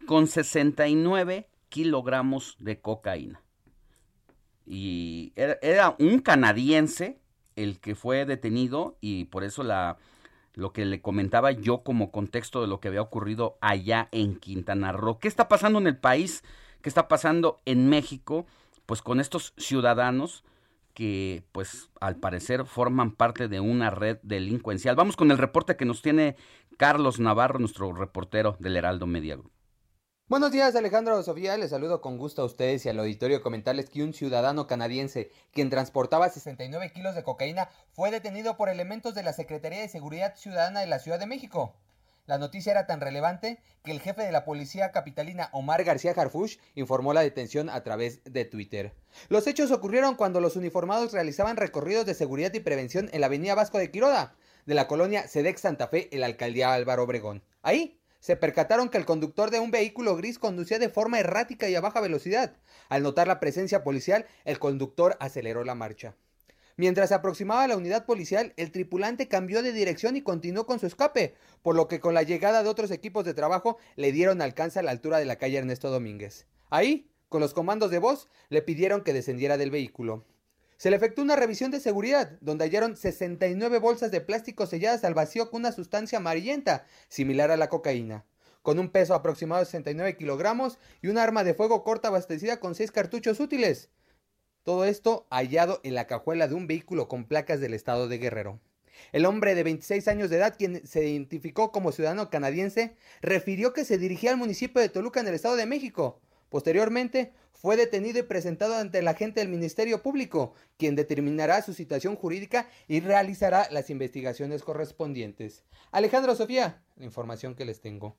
[0.06, 3.42] con 69 kilogramos de cocaína.
[4.66, 7.18] Y era, era un canadiense
[7.54, 9.96] el que fue detenido y por eso la,
[10.56, 14.90] lo que le comentaba yo como contexto de lo que había ocurrido allá en Quintana
[14.90, 15.18] Roo.
[15.18, 16.42] ¿Qué está pasando en el país?
[16.80, 18.46] ¿Qué está pasando en México?
[18.86, 20.44] Pues con estos ciudadanos
[20.94, 24.96] que pues al parecer forman parte de una red delincuencial.
[24.96, 26.36] Vamos con el reporte que nos tiene
[26.78, 29.55] Carlos Navarro, nuestro reportero del Heraldo Media Group.
[30.28, 34.02] Buenos días Alejandro Sofía, les saludo con gusto a ustedes y al auditorio comentarles que
[34.02, 39.32] un ciudadano canadiense quien transportaba 69 kilos de cocaína fue detenido por elementos de la
[39.32, 41.76] Secretaría de Seguridad Ciudadana de la Ciudad de México.
[42.26, 46.56] La noticia era tan relevante que el jefe de la policía capitalina Omar García Harfush
[46.74, 48.96] informó la detención a través de Twitter.
[49.28, 53.54] Los hechos ocurrieron cuando los uniformados realizaban recorridos de seguridad y prevención en la avenida
[53.54, 54.34] Vasco de Quiroda,
[54.64, 57.44] de la colonia Sedex Santa Fe, en la alcaldía Álvaro Obregón.
[57.62, 57.95] Ahí
[58.26, 61.80] se percataron que el conductor de un vehículo gris conducía de forma errática y a
[61.80, 62.56] baja velocidad.
[62.88, 66.16] Al notar la presencia policial, el conductor aceleró la marcha.
[66.76, 70.80] Mientras se aproximaba a la unidad policial, el tripulante cambió de dirección y continuó con
[70.80, 74.42] su escape, por lo que con la llegada de otros equipos de trabajo le dieron
[74.42, 76.48] alcance a la altura de la calle Ernesto Domínguez.
[76.68, 80.24] Ahí, con los comandos de voz, le pidieron que descendiera del vehículo.
[80.76, 85.14] Se le efectuó una revisión de seguridad, donde hallaron 69 bolsas de plástico selladas al
[85.14, 88.26] vacío con una sustancia amarillenta, similar a la cocaína,
[88.60, 92.74] con un peso aproximado de 69 kilogramos y un arma de fuego corta abastecida con
[92.74, 93.88] 6 cartuchos útiles.
[94.64, 98.60] Todo esto hallado en la cajuela de un vehículo con placas del estado de Guerrero.
[99.12, 103.84] El hombre de 26 años de edad, quien se identificó como ciudadano canadiense, refirió que
[103.84, 106.20] se dirigía al municipio de Toluca en el estado de México.
[106.48, 112.14] Posteriormente, fue detenido y presentado ante el agente del Ministerio Público, quien determinará su situación
[112.16, 115.64] jurídica y realizará las investigaciones correspondientes.
[115.90, 118.16] Alejandro Sofía, la información que les tengo.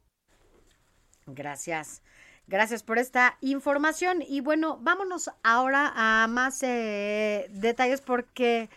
[1.26, 2.02] Gracias.
[2.48, 4.24] Gracias por esta información.
[4.28, 8.70] Y bueno, vámonos ahora a más eh, detalles porque,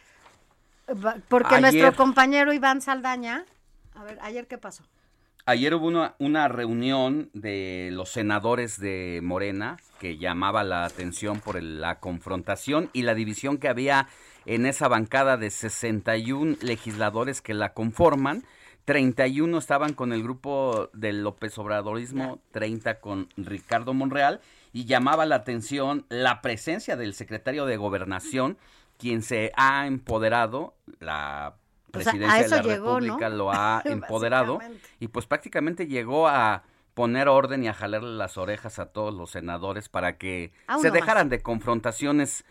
[1.29, 3.47] porque Ayer- nuestro compañero Iván Saldaña,
[3.95, 4.83] a ver, ayer qué pasó.
[5.47, 11.57] Ayer hubo una, una reunión de los senadores de Morena que llamaba la atención por
[11.57, 14.07] el- la confrontación y la división que había
[14.47, 18.45] en esa bancada de 61 legisladores que la conforman.
[18.85, 24.41] 31 estaban con el grupo del López Obradorismo, 30 con Ricardo Monreal
[24.73, 28.57] y llamaba la atención la presencia del secretario de Gobernación,
[28.99, 31.57] quien se ha empoderado, la
[31.93, 33.01] O sea, a presidencia de la llegó, ¿no?
[33.01, 34.59] República lo ha empoderado
[34.99, 36.63] y pues prácticamente llegó a
[36.95, 40.93] poner orden y a jalarle las orejas a todos los senadores para que se más.
[40.93, 42.45] dejaran de confrontaciones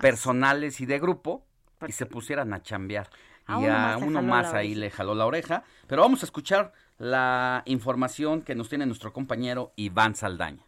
[0.00, 1.44] personales y de grupo
[1.86, 3.08] y se pusieran a chambear.
[3.46, 5.64] A y uno a uno más ahí le jaló la oreja.
[5.86, 10.64] Pero vamos a escuchar la información que nos tiene nuestro compañero Iván Saldaña.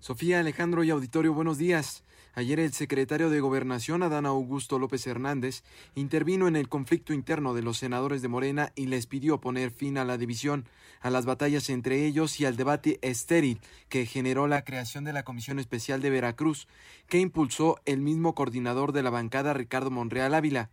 [0.00, 2.04] Sofía, Alejandro y auditorio, buenos días.
[2.34, 5.64] Ayer el secretario de Gobernación, Adán Augusto López Hernández,
[5.96, 9.98] intervino en el conflicto interno de los senadores de Morena y les pidió poner fin
[9.98, 10.64] a la división,
[11.00, 15.24] a las batallas entre ellos y al debate estéril que generó la creación de la
[15.24, 16.68] Comisión Especial de Veracruz,
[17.08, 20.70] que impulsó el mismo coordinador de la bancada, Ricardo Monreal Ávila.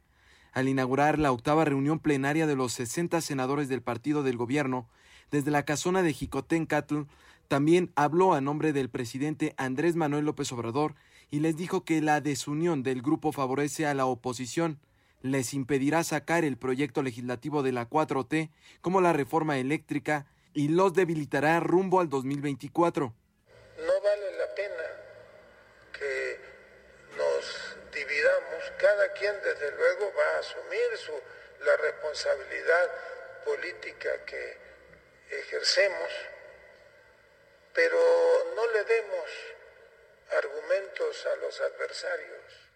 [0.54, 4.88] Al inaugurar la octava reunión plenaria de los 60 senadores del partido del gobierno,
[5.32, 7.02] desde la casona de Jicotencatl,
[7.48, 10.96] también habló a nombre del presidente Andrés Manuel López Obrador
[11.30, 14.80] y les dijo que la desunión del grupo favorece a la oposición,
[15.22, 18.50] les impedirá sacar el proyecto legislativo de la 4T
[18.82, 23.14] como la reforma eléctrica y los debilitará rumbo al 2024.
[23.78, 24.84] No vale la pena
[25.92, 26.40] que
[27.18, 28.72] nos dividamos.
[28.80, 31.12] Cada quien desde luego va a asumir su,
[31.66, 32.92] la responsabilidad
[33.46, 34.58] política que
[35.30, 36.10] ejercemos,
[37.74, 37.98] pero
[38.56, 39.57] no le demos
[40.36, 42.68] argumentos a los adversarios.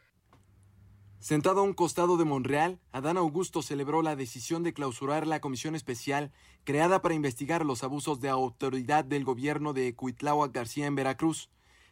[1.20, 5.76] Sentado a un costado de Monreal, Adán Augusto celebró la decisión de clausurar la comisión
[5.76, 6.32] especial
[6.64, 11.50] creada para investigar los abusos de autoridad del gobierno de Cuitláhuac García en Veracruz.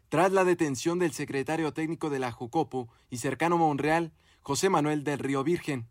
[0.09, 4.11] Tras la detención del secretario técnico de la Jucopo y cercano a Monreal,
[4.41, 5.87] José Manuel del Río Virgen.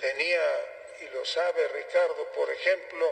[0.00, 0.46] Tenía,
[1.02, 3.04] y lo sabe Ricardo, por ejemplo,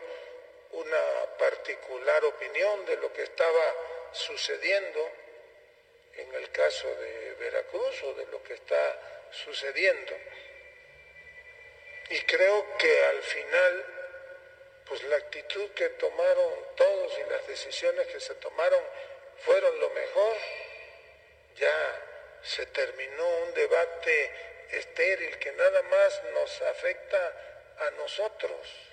[0.78, 3.74] una particular opinión de lo que estaba
[4.12, 5.10] sucediendo
[6.16, 10.14] en el caso de Veracruz o de lo que está sucediendo.
[12.10, 13.84] Y creo que al final,
[14.86, 18.82] pues la actitud que tomaron todos y las decisiones que se tomaron
[19.44, 20.36] fueron lo mejor.
[21.56, 22.02] Ya
[22.42, 24.30] se terminó un debate
[24.70, 28.87] estéril que nada más nos afecta a nosotros.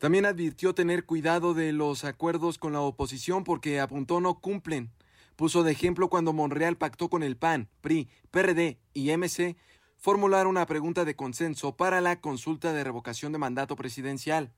[0.00, 4.90] También advirtió tener cuidado de los acuerdos con la oposición porque apuntó no cumplen.
[5.36, 9.56] Puso de ejemplo cuando Monreal pactó con el PAN, PRI, PRD y MC
[9.98, 14.50] formular una pregunta de consenso para la consulta de revocación de mandato presidencial.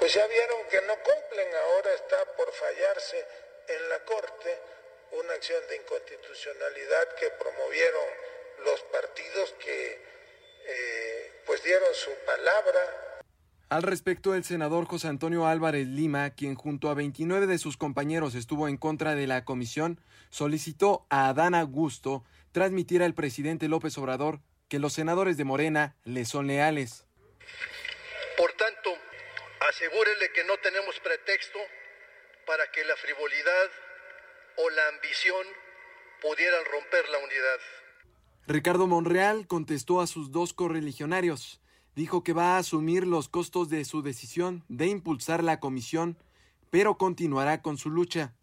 [0.00, 3.24] Pues ya vieron que no cumplen, ahora está por fallarse
[3.68, 4.50] en la Corte
[5.12, 8.08] una acción de inconstitucionalidad que promovieron
[8.64, 10.02] los partidos que
[10.66, 13.09] eh, pues dieron su palabra.
[13.70, 18.34] Al respecto, el senador José Antonio Álvarez Lima, quien junto a 29 de sus compañeros
[18.34, 24.40] estuvo en contra de la comisión, solicitó a Adán Augusto transmitir al presidente López Obrador
[24.68, 27.06] que los senadores de Morena le son leales.
[28.36, 28.90] Por tanto,
[29.68, 31.60] asegúrele que no tenemos pretexto
[32.48, 33.70] para que la frivolidad
[34.56, 35.46] o la ambición
[36.20, 37.60] pudieran romper la unidad.
[38.48, 41.60] Ricardo Monreal contestó a sus dos correligionarios.
[41.94, 46.16] Dijo que va a asumir los costos de su decisión de impulsar la comisión,
[46.70, 48.34] pero continuará con su lucha.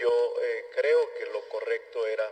[0.00, 2.24] Yo eh, creo que lo correcto era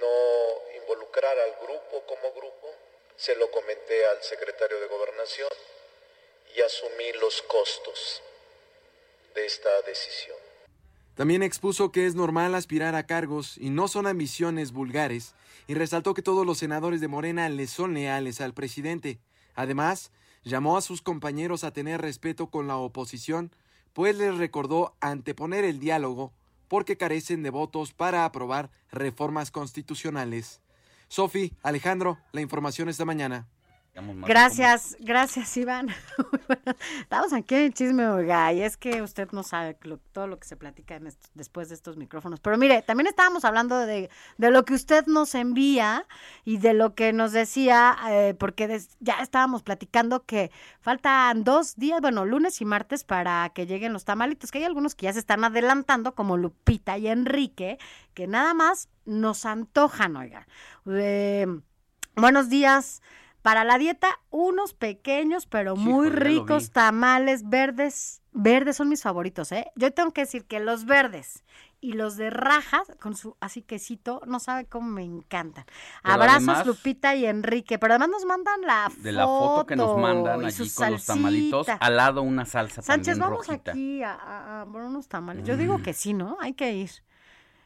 [0.00, 2.68] no involucrar al grupo como grupo.
[3.16, 5.50] Se lo comenté al secretario de Gobernación
[6.56, 8.22] y asumí los costos
[9.34, 10.36] de esta decisión.
[11.14, 15.34] También expuso que es normal aspirar a cargos y no son ambiciones vulgares,
[15.68, 19.20] y resaltó que todos los senadores de Morena le son leales al presidente.
[19.54, 20.12] Además,
[20.42, 23.50] llamó a sus compañeros a tener respeto con la oposición,
[23.92, 26.32] pues les recordó anteponer el diálogo
[26.68, 30.60] porque carecen de votos para aprobar reformas constitucionales.
[31.08, 33.46] Sofi, Alejandro, la información esta mañana.
[34.26, 35.88] Gracias, gracias Iván.
[37.00, 39.78] Estamos aquí en Chisme Oiga, y es que usted no sabe
[40.10, 40.98] todo lo que se platica
[41.34, 42.40] después de estos micrófonos.
[42.40, 46.06] Pero mire, también estábamos hablando de, de lo que usted nos envía
[46.44, 50.50] y de lo que nos decía, eh, porque ya estábamos platicando que
[50.80, 54.96] faltan dos días, bueno, lunes y martes para que lleguen los tamalitos, que hay algunos
[54.96, 57.78] que ya se están adelantando, como Lupita y Enrique,
[58.12, 60.48] que nada más nos antojan, oiga.
[60.86, 61.46] Eh,
[62.16, 63.00] buenos días.
[63.44, 68.22] Para la dieta, unos pequeños pero muy Híjole, ricos tamales verdes.
[68.32, 69.70] Verdes son mis favoritos, ¿eh?
[69.76, 71.44] Yo tengo que decir que los verdes
[71.78, 75.66] y los de rajas, con su así quesito, no sabe cómo me encantan.
[76.02, 77.78] Pero Abrazos, además- Lupita y Enrique.
[77.78, 79.02] Pero además nos mandan la foto.
[79.02, 83.18] De la foto que nos mandan allí con los tamalitos, al lado una salsa Sánchez,
[83.18, 83.72] también vamos rojita.
[83.72, 85.44] aquí a, a- a por unos tamales.
[85.46, 85.58] Yo Mm.
[85.58, 86.38] digo que sí, ¿no?
[86.40, 86.90] Hay que ir.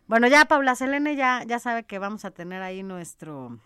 [0.09, 3.61] Bueno, ya Paula Selene ya, ya sabe que vamos a tener ahí nuestro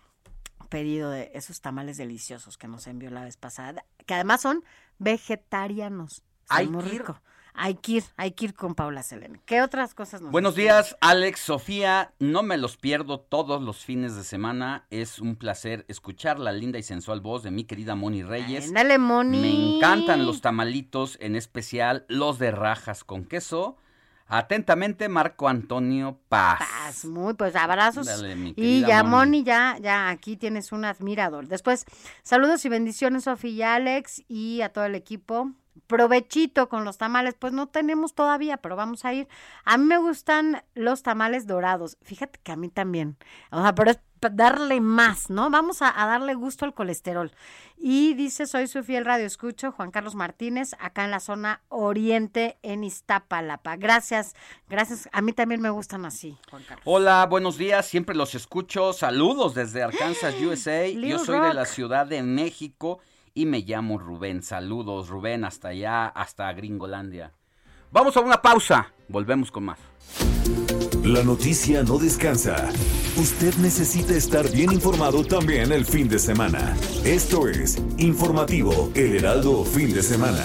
[0.72, 4.64] pedido de esos tamales deliciosos que nos envió la vez pasada, que además son
[4.98, 6.22] vegetarianos.
[6.48, 7.00] Son Hay muy que ir.
[7.02, 7.20] rico.
[7.52, 9.38] Hay que ir, hay que ir con Paula Selene.
[9.44, 12.14] ¿Qué otras cosas nos Buenos días, Alex, Sofía.
[12.18, 14.86] No me los pierdo todos los fines de semana.
[14.88, 18.68] Es un placer escuchar la linda y sensual voz de mi querida Moni Reyes.
[18.68, 19.38] Ándale, Moni.
[19.42, 23.76] Me encantan los tamalitos, en especial los de rajas con queso.
[24.26, 26.58] Atentamente, Marco Antonio Paz.
[26.58, 28.06] Paz, muy, pues abrazos.
[28.06, 29.10] Dale, mi y ya, Moni.
[29.10, 31.48] Moni, ya, ya aquí tienes un admirador.
[31.48, 31.84] Después,
[32.22, 35.52] saludos y bendiciones, Sofía y Alex, y a todo el equipo.
[35.86, 39.28] Provechito con los tamales, pues no tenemos todavía, pero vamos a ir.
[39.64, 41.96] A mí me gustan los tamales dorados.
[42.02, 43.16] Fíjate que a mí también.
[43.50, 44.00] O sea, pero es
[44.30, 45.50] darle más, ¿no?
[45.50, 47.32] Vamos a, a darle gusto al colesterol.
[47.76, 52.58] Y dice, soy su fiel radio escucho, Juan Carlos Martínez, acá en la zona oriente,
[52.62, 53.76] en Iztapalapa.
[53.76, 54.34] Gracias,
[54.68, 55.08] gracias.
[55.12, 56.84] A mí también me gustan así, Juan Carlos.
[56.86, 58.92] Hola, buenos días, siempre los escucho.
[58.92, 60.88] Saludos desde Arkansas, USA.
[60.88, 63.00] Yo soy de la Ciudad de México
[63.34, 64.42] y me llamo Rubén.
[64.42, 67.32] Saludos, Rubén, hasta allá, hasta Gringolandia.
[67.90, 69.78] Vamos a una pausa, volvemos con más.
[71.04, 72.70] La noticia no descansa.
[73.16, 76.76] Usted necesita estar bien informado también el fin de semana.
[77.04, 80.44] Esto es Informativo El Heraldo Fin de Semana.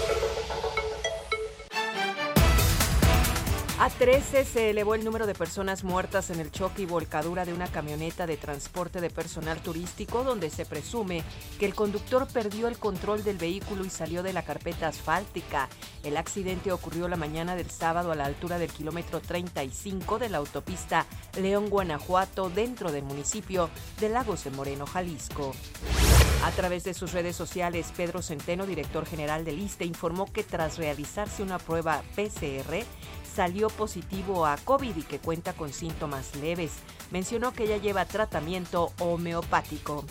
[3.81, 7.53] A 13 se elevó el número de personas muertas en el choque y volcadura de
[7.55, 11.23] una camioneta de transporte de personal turístico donde se presume
[11.57, 15.67] que el conductor perdió el control del vehículo y salió de la carpeta asfáltica.
[16.03, 20.37] El accidente ocurrió la mañana del sábado a la altura del kilómetro 35 de la
[20.37, 21.07] autopista
[21.39, 25.53] León-Guanajuato dentro del municipio de Lagos de Moreno, Jalisco.
[26.43, 30.77] A través de sus redes sociales, Pedro Centeno, director general del ISTE, informó que tras
[30.77, 32.83] realizarse una prueba PCR,
[33.33, 36.73] salió positivo a COVID y que cuenta con síntomas leves.
[37.11, 40.05] Mencionó que ya lleva tratamiento homeopático.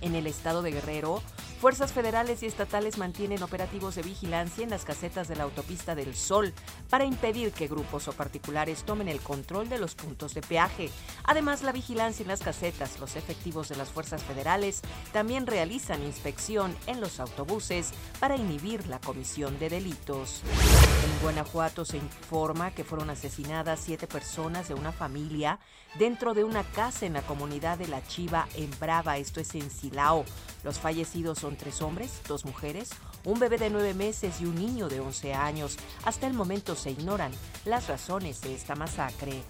[0.00, 1.22] En el estado de Guerrero,
[1.60, 6.14] Fuerzas federales y estatales mantienen operativos de vigilancia en las casetas de la autopista del
[6.14, 6.54] Sol
[6.88, 10.88] para impedir que grupos o particulares tomen el control de los puntos de peaje.
[11.24, 16.76] Además, la vigilancia en las casetas, los efectivos de las fuerzas federales también realizan inspección
[16.86, 20.42] en los autobuses para inhibir la comisión de delitos.
[20.44, 25.58] En Guanajuato se informa que fueron asesinadas siete personas de una familia
[25.98, 29.70] dentro de una casa en la comunidad de La Chiva en Brava, esto es en
[29.70, 30.24] Silao.
[30.62, 32.90] Los fallecidos son tres hombres, dos mujeres,
[33.28, 35.76] un bebé de nueve meses y un niño de 11 años.
[36.04, 37.30] Hasta el momento se ignoran
[37.66, 39.42] las razones de esta masacre.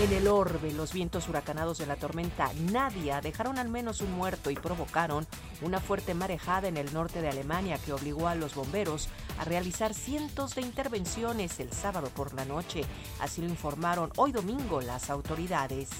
[0.00, 4.50] En el orbe, los vientos huracanados de la tormenta Nadia dejaron al menos un muerto
[4.50, 5.26] y provocaron
[5.60, 9.08] una fuerte marejada en el norte de Alemania que obligó a los bomberos
[9.38, 12.82] a realizar cientos de intervenciones el sábado por la noche.
[13.20, 15.90] Así lo informaron hoy domingo las autoridades.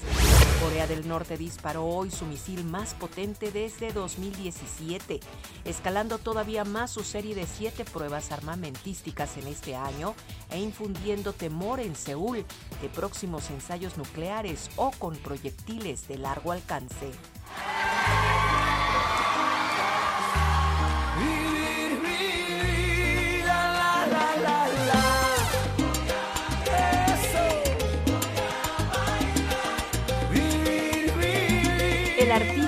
[0.61, 5.19] Corea del Norte disparó hoy su misil más potente desde 2017,
[5.65, 10.15] escalando todavía más serie de siete pruebas armamentísticas en este año
[10.49, 12.45] e infundiendo temor en Seúl
[12.81, 17.11] de próximos ensayos nucleares o con proyectiles de largo alcance.
[32.19, 32.62] El artista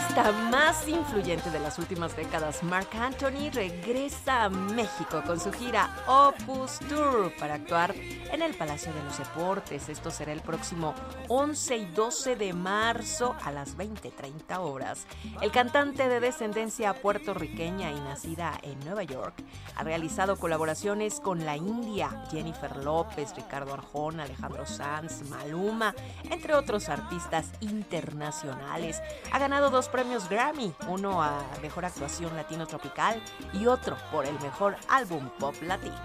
[0.51, 6.80] más influyente de las últimas décadas, Mark Anthony, regresa a México con su gira Opus
[6.89, 9.89] Tour para actuar en el Palacio de los Deportes.
[9.89, 10.93] Esto será el próximo
[11.27, 15.05] 11 y 12 de marzo a las 20:30 horas.
[15.41, 19.35] El cantante de descendencia puertorriqueña y nacida en Nueva York
[19.76, 25.93] ha realizado colaboraciones con la India, Jennifer López, Ricardo Arjona, Alejandro Sanz, Maluma,
[26.30, 29.01] entre otros artistas internacionales.
[29.31, 33.22] Ha ganado dos premios Grammy, uno a Mejor Actuación Latino Tropical
[33.53, 35.95] y otro por el Mejor Álbum Pop Latino.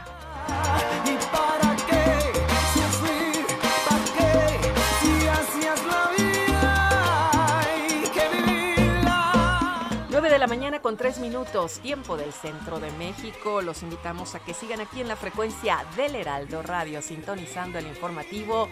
[1.04, 2.32] ¿Y para qué
[2.74, 3.46] sufrir?
[3.88, 4.60] ¿Para qué?
[5.00, 9.88] Si así es la vida, hay que vivirla.
[10.10, 13.62] 9 de la mañana con 3 minutos, tiempo del centro de México.
[13.62, 18.68] Los invitamos a que sigan aquí en la frecuencia del Heraldo Radio, sintonizando el informativo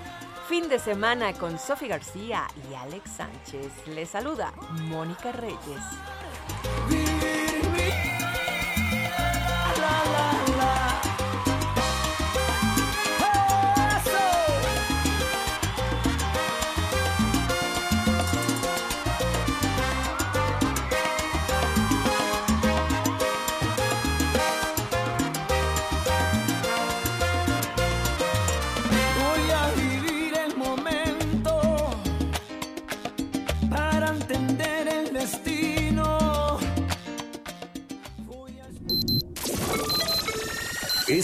[0.48, 3.86] fin de semana con Sofi García y Alex Sánchez.
[3.88, 4.50] Les saluda
[4.88, 5.58] Mónica Reyes.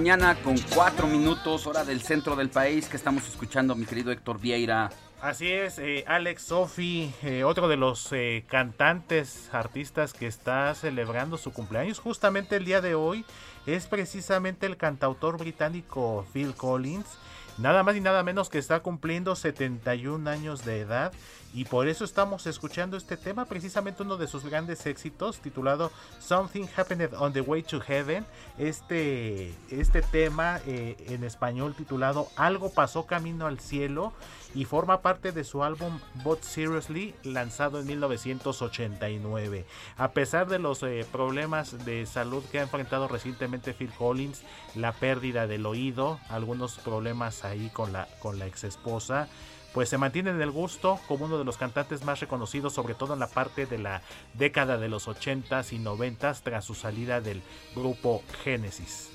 [0.00, 4.40] Mañana con cuatro minutos, hora del centro del país que estamos escuchando, mi querido Héctor
[4.40, 4.88] Vieira.
[5.20, 11.36] Así es, eh, Alex Sofi, eh, otro de los eh, cantantes, artistas que está celebrando
[11.36, 13.26] su cumpleaños justamente el día de hoy,
[13.66, 17.18] es precisamente el cantautor británico Phil Collins.
[17.58, 21.12] Nada más y nada menos que está cumpliendo 71 años de edad
[21.52, 25.90] y por eso estamos escuchando este tema, precisamente uno de sus grandes éxitos titulado
[26.20, 28.24] Something Happened on the Way to Heaven.
[28.56, 34.12] Este, este tema eh, en español titulado Algo pasó camino al cielo
[34.54, 39.64] y forma parte de su álbum But Seriously lanzado en 1989.
[39.96, 44.42] A pesar de los eh, problemas de salud que ha enfrentado recientemente Phil Collins,
[44.76, 49.28] la pérdida del oído, algunos problemas ahí con la, con la ex esposa,
[49.74, 53.14] pues se mantiene en el gusto como uno de los cantantes más reconocidos, sobre todo
[53.14, 54.02] en la parte de la
[54.34, 57.42] década de los 80s y 90s tras su salida del
[57.76, 59.10] grupo Genesis.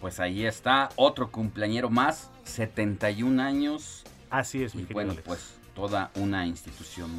[0.00, 4.04] Pues ahí está, otro cumpleañero más, 71 años.
[4.30, 5.26] Así es, mi Y bueno, Alex.
[5.26, 7.10] pues toda una institución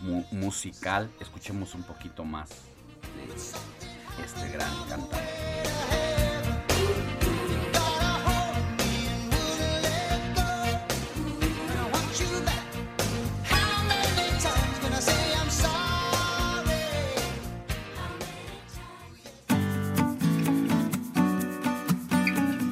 [0.00, 1.10] mu- musical.
[1.20, 6.15] Escuchemos un poquito más de este gran cantante.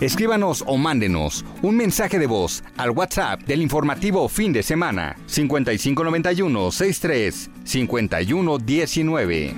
[0.05, 6.72] Escríbanos o mándenos un mensaje de voz al WhatsApp del informativo fin de semana 5591
[6.72, 9.55] 63 51 19.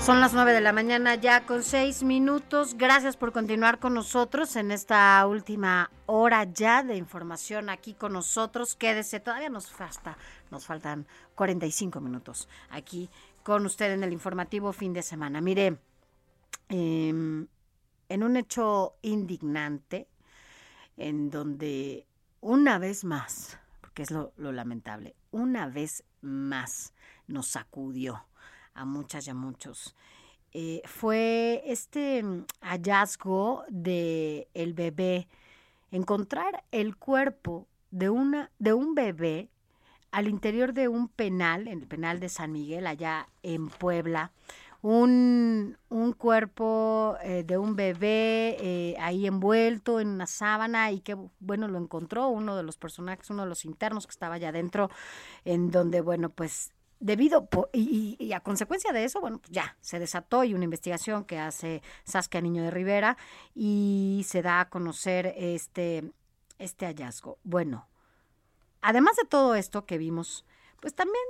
[0.00, 2.74] Son las 9 de la mañana ya con seis minutos.
[2.76, 8.74] Gracias por continuar con nosotros en esta última hora ya de información aquí con nosotros.
[8.74, 10.18] Quédese, todavía nos falta,
[10.50, 11.06] nos faltan
[11.36, 13.08] 45 minutos aquí
[13.44, 15.40] con usted en el informativo fin de semana.
[15.40, 15.78] Mire,
[16.70, 17.46] em,
[18.08, 20.08] en un hecho indignante,
[20.96, 22.06] en donde
[22.40, 26.94] una vez más, porque es lo, lamentable, una vez más
[27.26, 28.26] nos sacudió
[28.72, 29.94] a muchas y a muchos.
[30.52, 35.28] Eh, fue este mm, hallazgo de el bebé,
[35.90, 39.50] encontrar el cuerpo de una de un bebé
[40.14, 44.30] al interior de un penal, en el penal de San Miguel, allá en Puebla,
[44.80, 51.16] un, un cuerpo eh, de un bebé eh, ahí envuelto en una sábana y que,
[51.40, 54.88] bueno, lo encontró uno de los personajes, uno de los internos que estaba allá adentro,
[55.44, 60.44] en donde, bueno, pues debido y, a consecuencia de eso, bueno, pues ya se desató
[60.44, 63.16] y una investigación que hace Saskia Niño de Rivera
[63.52, 66.12] y se da a conocer este,
[66.60, 67.38] este hallazgo.
[67.42, 67.88] Bueno,
[68.84, 70.44] además de todo esto que vimos,
[70.80, 71.24] pues también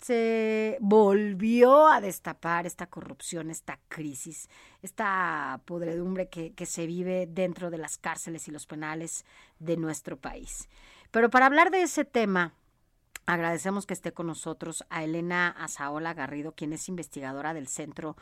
[0.00, 4.48] se volvió a destapar esta corrupción, esta crisis,
[4.82, 9.24] esta podredumbre que, que se vive dentro de las cárceles y los penales
[9.58, 10.68] de nuestro país.
[11.10, 12.54] Pero para hablar de ese tema,
[13.28, 18.16] Agradecemos que esté con nosotros a Elena Azaola Garrido, quien es investigadora del Centro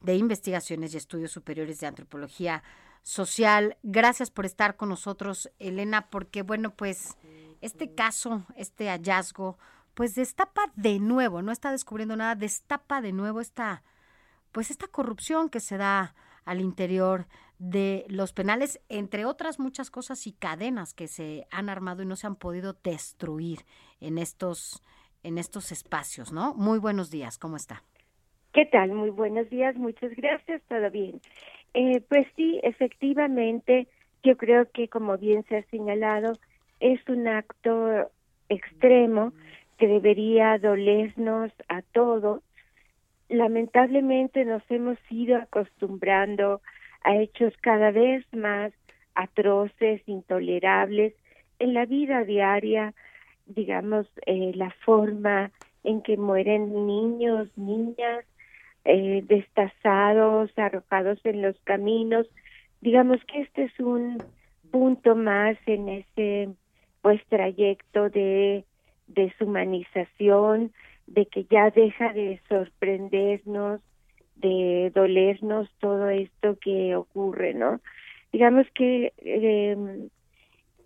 [0.00, 2.64] de Investigaciones y Estudios Superiores de Antropología
[3.04, 3.76] Social.
[3.84, 7.16] Gracias por estar con nosotros, Elena, porque bueno, pues
[7.60, 9.58] este caso, este hallazgo,
[9.94, 13.82] pues destapa de nuevo, no está descubriendo nada, destapa de nuevo esta,
[14.52, 16.14] pues esta corrupción que se da
[16.44, 17.26] al interior
[17.58, 22.16] de los penales, entre otras muchas cosas y cadenas que se han armado y no
[22.16, 23.60] se han podido destruir
[24.00, 24.82] en estos,
[25.24, 26.54] en estos espacios, ¿no?
[26.54, 27.82] Muy buenos días, ¿cómo está?
[28.52, 28.92] ¿Qué tal?
[28.92, 31.20] Muy buenos días, muchas gracias, todo bien.
[31.74, 33.88] Eh, pues sí, efectivamente,
[34.22, 36.32] yo creo que como bien se ha señalado,
[36.80, 38.10] es un acto
[38.48, 39.32] extremo
[39.78, 42.42] que debería dolernos a todos.
[43.28, 46.60] Lamentablemente nos hemos ido acostumbrando
[47.02, 48.72] a hechos cada vez más
[49.14, 51.14] atroces, intolerables
[51.58, 52.94] en la vida diaria,
[53.46, 55.50] digamos, eh, la forma
[55.84, 58.24] en que mueren niños, niñas,
[58.84, 62.26] eh, destazados, arrojados en los caminos.
[62.80, 64.22] Digamos que este es un
[64.70, 66.50] punto más en ese
[67.08, 68.66] pues trayecto de
[69.06, 70.74] deshumanización,
[71.06, 73.80] de que ya deja de sorprendernos,
[74.36, 77.80] de dolernos todo esto que ocurre, ¿no?
[78.30, 80.08] Digamos que eh,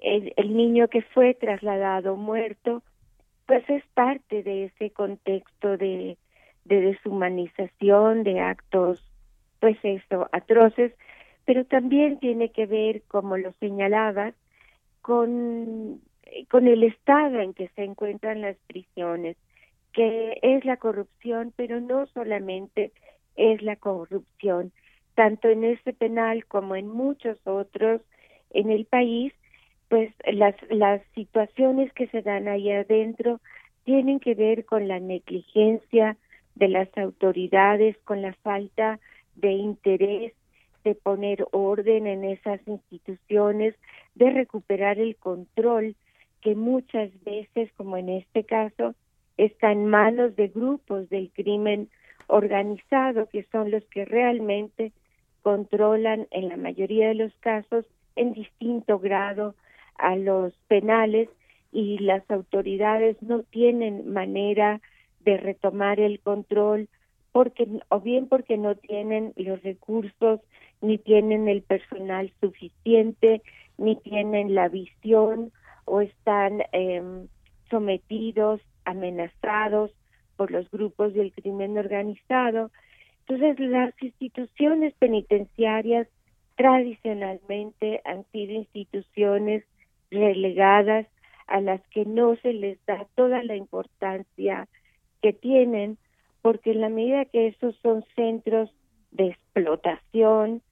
[0.00, 2.84] el, niño que fue trasladado muerto,
[3.46, 6.18] pues es parte de ese contexto de,
[6.64, 9.04] de deshumanización, de actos,
[9.58, 10.92] pues eso, atroces,
[11.46, 14.34] pero también tiene que ver, como lo señalabas,
[15.00, 16.00] con,
[16.48, 19.36] con el estado en que se encuentran las prisiones,
[19.92, 22.92] que es la corrupción, pero no solamente
[23.36, 24.72] es la corrupción,
[25.14, 28.00] tanto en este penal como en muchos otros
[28.50, 29.32] en el país,
[29.88, 33.40] pues las, las situaciones que se dan ahí adentro
[33.84, 36.16] tienen que ver con la negligencia
[36.54, 39.00] de las autoridades, con la falta
[39.34, 40.32] de interés
[40.84, 43.74] de poner orden en esas instituciones,
[44.14, 45.94] de recuperar el control
[46.42, 48.94] que muchas veces, como en este caso,
[49.36, 51.88] está en manos de grupos del crimen
[52.26, 54.92] organizado, que son los que realmente
[55.42, 57.86] controlan en la mayoría de los casos
[58.16, 59.54] en distinto grado
[59.96, 61.28] a los penales
[61.72, 64.80] y las autoridades no tienen manera
[65.20, 66.88] de retomar el control
[67.32, 70.40] porque o bien porque no tienen los recursos
[70.80, 73.42] ni tienen el personal suficiente
[73.78, 75.50] ni tienen la visión
[75.84, 77.28] o están em,
[77.70, 79.90] sometidos amenazados
[80.36, 82.70] por los grupos del crimen organizado.
[83.26, 86.08] Entonces, las instituciones penitenciarias
[86.56, 89.64] tradicionalmente han sido instituciones
[90.10, 91.06] relegadas
[91.46, 94.68] a las que no se les da toda la importancia
[95.20, 95.98] que tienen,
[96.40, 98.70] porque en la medida que esos son centros
[99.10, 100.62] de explotación,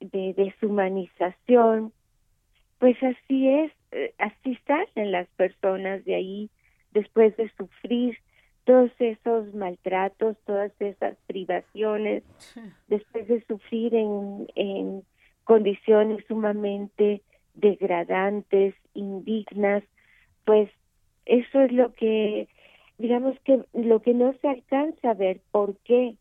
[0.00, 1.92] de deshumanización,
[2.78, 6.50] pues así es, eh, así salen las personas de ahí
[6.92, 8.18] después de sufrir
[8.64, 12.22] todos esos maltratos, todas esas privaciones,
[12.88, 15.02] después de sufrir en, en
[15.44, 17.22] condiciones sumamente
[17.54, 19.82] degradantes, indignas,
[20.44, 20.70] pues
[21.26, 22.48] eso es lo que,
[22.98, 26.16] digamos que lo que no se alcanza a ver, por qué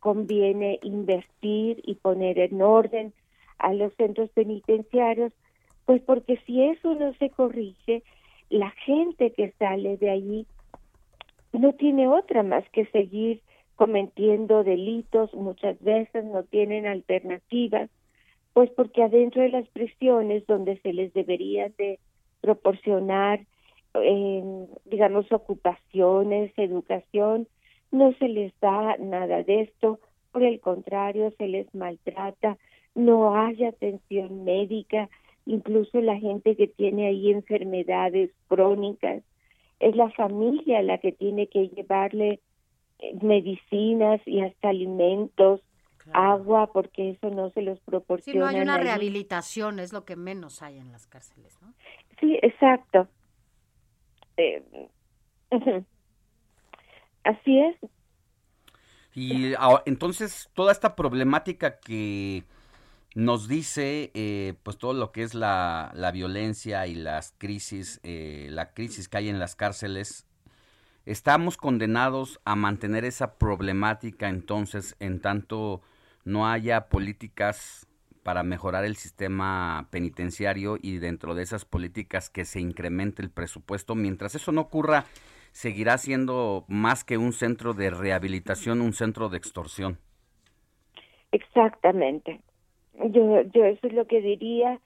[0.00, 3.12] conviene invertir y poner en orden
[3.58, 5.32] a los centros penitenciarios,
[5.84, 8.02] pues porque si eso no se corrige,
[8.50, 10.46] la gente que sale de allí
[11.52, 13.40] no tiene otra más que seguir
[13.76, 17.90] cometiendo delitos, muchas veces no tienen alternativas,
[18.52, 21.98] pues porque adentro de las prisiones donde se les debería de
[22.40, 23.40] proporcionar,
[23.94, 27.48] eh, digamos, ocupaciones, educación,
[27.90, 30.00] no se les da nada de esto,
[30.32, 32.58] por el contrario, se les maltrata,
[32.94, 35.08] no hay atención médica,
[35.46, 39.22] incluso la gente que tiene ahí enfermedades crónicas,
[39.80, 42.40] es la familia la que tiene que llevarle
[42.98, 45.60] eh, medicinas y hasta alimentos,
[46.12, 48.32] agua, porque eso no se los proporciona.
[48.32, 51.72] Si no hay una rehabilitación, es lo que menos hay en las cárceles, ¿no?
[52.20, 53.08] Sí, exacto.
[54.36, 54.62] Eh,
[57.24, 57.76] así es.
[59.14, 59.52] Y
[59.84, 62.44] entonces toda esta problemática que
[63.14, 68.48] nos dice eh, pues todo lo que es la, la violencia y las crisis, eh,
[68.50, 70.26] la crisis que hay en las cárceles,
[71.04, 75.82] estamos condenados a mantener esa problemática entonces en tanto
[76.24, 77.86] no haya políticas
[78.22, 83.96] para mejorar el sistema penitenciario y dentro de esas políticas que se incremente el presupuesto.
[83.96, 85.06] Mientras eso no ocurra,
[85.50, 89.98] seguirá siendo más que un centro de rehabilitación, un centro de extorsión.
[91.32, 92.40] Exactamente.
[92.94, 94.78] Yo, yo eso es lo que diría,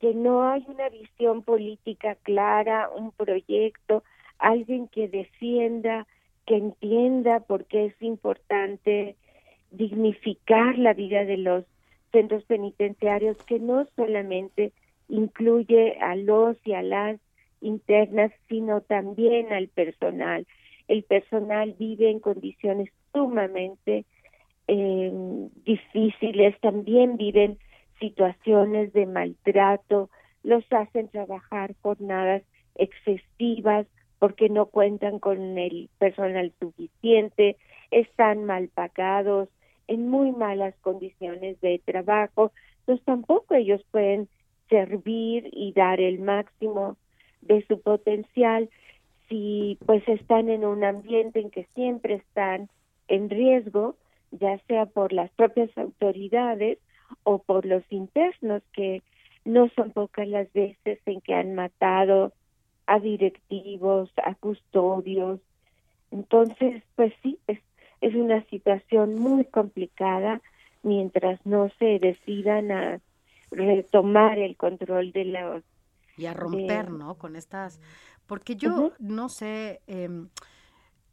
[0.00, 4.02] que no hay una visión política clara, un proyecto,
[4.38, 6.06] alguien que defienda,
[6.44, 9.16] que entienda por qué es importante
[9.70, 11.64] dignificar la vida de los
[12.10, 14.72] centros penitenciarios, que no solamente
[15.08, 17.20] incluye a los y a las
[17.60, 20.46] internas, sino también al personal.
[20.88, 24.04] El personal vive en condiciones sumamente
[24.68, 25.12] eh,
[25.64, 27.58] difíciles, también viven
[28.00, 30.10] situaciones de maltrato,
[30.42, 32.42] los hacen trabajar jornadas
[32.74, 33.86] excesivas
[34.18, 37.56] porque no cuentan con el personal suficiente,
[37.90, 39.48] están mal pagados,
[39.88, 44.28] en muy malas condiciones de trabajo, entonces tampoco ellos pueden
[44.68, 46.96] servir y dar el máximo
[47.42, 48.70] de su potencial
[49.28, 52.68] si pues están en un ambiente en que siempre están
[53.08, 53.96] en riesgo,
[54.32, 56.78] ya sea por las propias autoridades
[57.24, 59.02] o por los internos que
[59.44, 62.32] no son pocas las veces en que han matado
[62.86, 65.40] a directivos, a custodios.
[66.10, 67.60] Entonces, pues sí, es,
[68.00, 70.40] es una situación muy complicada
[70.82, 73.00] mientras no se decidan a
[73.50, 75.62] retomar el control de los
[76.16, 77.14] y a romper, ¿no?
[77.14, 77.80] Con estas,
[78.26, 80.28] porque yo no sé, em,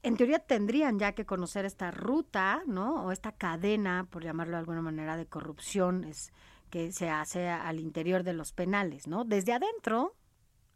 [0.03, 3.05] en teoría tendrían ya que conocer esta ruta, ¿no?
[3.05, 6.31] O esta cadena, por llamarlo de alguna manera, de corrupción es,
[6.69, 9.25] que se hace al interior de los penales, ¿no?
[9.25, 10.15] Desde adentro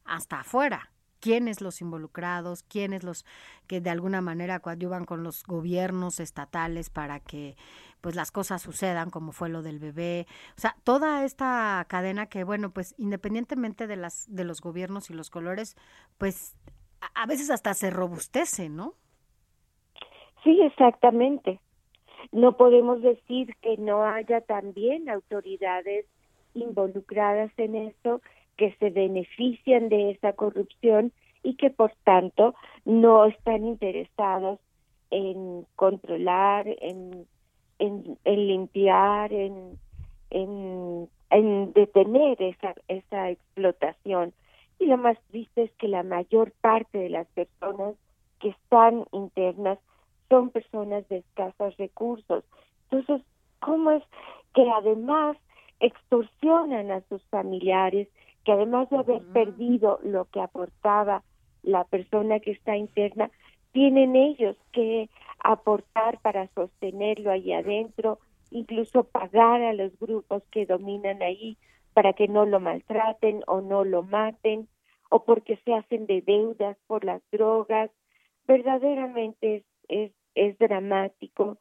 [0.05, 0.91] hasta afuera
[1.23, 3.25] quiénes los involucrados, quiénes los
[3.65, 7.55] que de alguna manera coadyuvan con los gobiernos estatales para que
[8.01, 10.27] pues las cosas sucedan como fue lo del bebé,
[10.57, 15.13] o sea, toda esta cadena que bueno, pues independientemente de las de los gobiernos y
[15.13, 15.77] los colores,
[16.17, 16.57] pues
[17.15, 18.95] a, veces hasta se robustece, ¿no?
[20.43, 21.59] Sí, exactamente.
[22.31, 26.05] No podemos decir que no haya también autoridades
[26.53, 28.21] involucradas en esto
[28.57, 31.11] que se benefician de esa corrupción
[31.41, 32.55] y que por tanto
[32.85, 34.59] no están interesados
[35.11, 37.27] en controlar, en,
[37.79, 39.77] en, limpiar, en,
[40.29, 44.33] en, en detener esa, esa explotación.
[44.79, 47.95] Y lo más triste es que la mayor parte de las personas
[48.39, 49.79] que están internas
[50.34, 52.43] son personas de escasos recursos.
[52.89, 53.23] Entonces,
[53.60, 54.03] ¿cómo es
[54.55, 55.38] que además
[55.80, 58.07] extorsionan a sus familiares
[58.43, 61.22] que además de haber perdido lo que aportaba
[61.61, 63.30] la persona que está interna,
[63.73, 65.07] tienen ellos que
[65.38, 68.18] aportar para sostenerlo ahí adentro,
[68.49, 71.57] incluso pagar a los grupos que dominan ahí
[71.93, 74.68] para que no lo maltraten o no lo maten,
[75.11, 77.91] o porque se hacen de deudas por las drogas.
[78.47, 81.57] Verdaderamente es, es, es dramático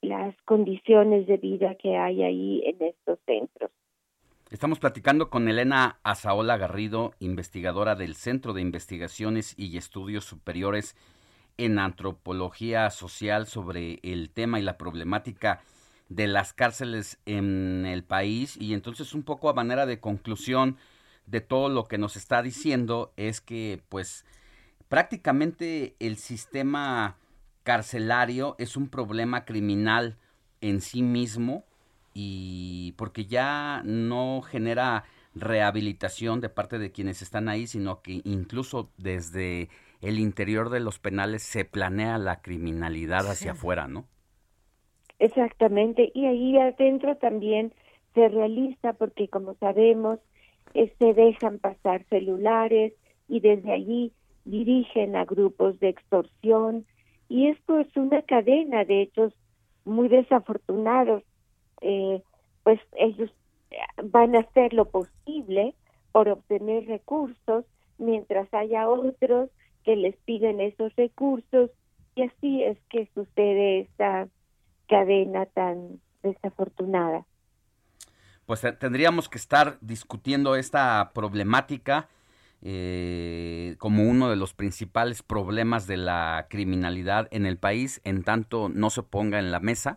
[0.00, 3.70] las condiciones de vida que hay ahí en estos centros.
[4.50, 10.96] Estamos platicando con Elena Azaola Garrido, investigadora del Centro de Investigaciones y Estudios Superiores
[11.58, 15.60] en antropología social sobre el tema y la problemática
[16.08, 20.78] de las cárceles en el país y entonces un poco a manera de conclusión
[21.26, 24.24] de todo lo que nos está diciendo es que pues
[24.88, 27.18] prácticamente el sistema
[27.68, 30.16] carcelario es un problema criminal
[30.62, 31.64] en sí mismo
[32.14, 35.04] y porque ya no genera
[35.34, 39.68] rehabilitación de parte de quienes están ahí, sino que incluso desde
[40.00, 44.06] el interior de los penales se planea la criminalidad hacia afuera, ¿no?
[45.18, 47.74] Exactamente, y ahí adentro también
[48.14, 50.20] se realiza porque como sabemos
[50.72, 52.94] eh, se dejan pasar celulares
[53.28, 54.14] y desde allí
[54.46, 56.86] dirigen a grupos de extorsión
[57.28, 59.32] y esto es una cadena de hechos
[59.84, 61.22] muy desafortunados.
[61.80, 62.22] Eh,
[62.62, 63.30] pues ellos
[64.02, 65.74] van a hacer lo posible
[66.12, 67.64] por obtener recursos
[67.98, 69.50] mientras haya otros
[69.84, 71.70] que les piden esos recursos
[72.14, 74.28] y así es que sucede esta
[74.88, 77.24] cadena tan desafortunada.
[78.46, 82.08] Pues eh, tendríamos que estar discutiendo esta problemática
[82.62, 88.68] eh, como uno de los principales problemas de la criminalidad en el país, en tanto
[88.68, 89.96] no se ponga en la mesa,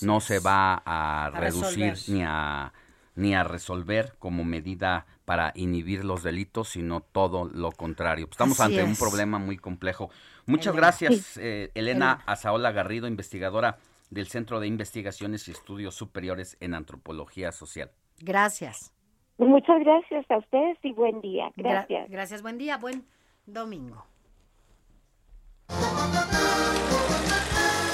[0.00, 2.72] no se va a, reducir ni a
[3.14, 8.26] ni a resolver como medida para inhibir los delitos, sino todo lo contrario.
[8.30, 10.10] Estamos ante un problema muy complejo.
[10.46, 13.78] Muchas gracias, eh, Elena Azaola Garrido, investigadora
[14.10, 17.90] del Centro de Investigaciones y Estudios Superiores en Antropología Social.
[18.20, 18.92] Gracias.
[19.38, 21.50] Muchas gracias a ustedes y buen día.
[21.56, 22.08] Gracias.
[22.10, 23.04] gracias, buen día, buen
[23.46, 24.04] domingo.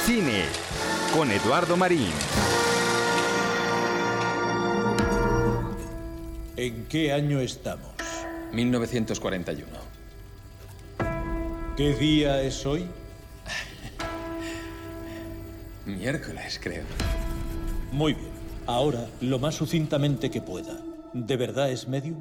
[0.04, 0.44] Cine
[1.14, 2.12] con Eduardo Marín.
[6.56, 7.92] ¿En qué año estamos?
[8.52, 9.68] 1941.
[11.76, 12.86] ¿Qué día es hoy?
[15.86, 16.84] Miércoles, creo.
[17.92, 18.32] Muy bien.
[18.66, 20.87] Ahora, lo más sucintamente que pueda.
[21.12, 22.18] ¿De verdad es medium?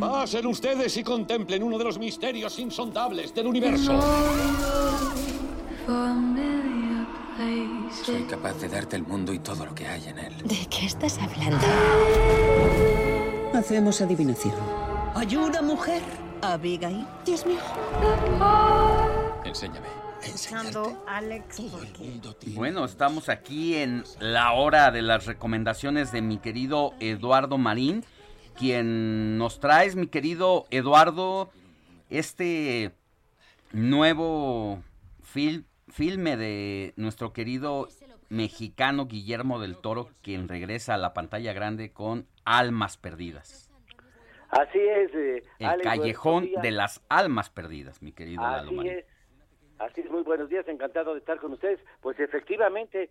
[0.00, 3.98] Pasen ustedes y contemplen uno de los misterios insondables del universo.
[8.04, 10.34] Soy capaz de darte el mundo y todo lo que hay en él.
[10.44, 11.64] ¿De qué estás hablando?
[13.54, 14.54] Hacemos adivinación.
[15.14, 16.02] ¿Hay una mujer?
[16.42, 17.06] Abigail.
[17.24, 17.60] Dios mío.
[19.44, 20.05] Enséñame.
[21.06, 21.62] Alex.
[22.54, 28.04] Bueno, estamos aquí en la hora de las recomendaciones de mi querido Eduardo Marín,
[28.56, 31.50] quien nos trae, mi querido Eduardo,
[32.10, 32.92] este
[33.72, 34.82] nuevo
[35.22, 37.88] film filme de nuestro querido
[38.28, 43.70] mexicano Guillermo del Toro, quien regresa a la pantalla grande con Almas Perdidas.
[44.48, 45.14] Así es.
[45.14, 49.04] Eh, El callejón de las almas perdidas, mi querido Así es.
[49.78, 51.78] Así es, muy buenos días, encantado de estar con ustedes.
[52.00, 53.10] Pues efectivamente,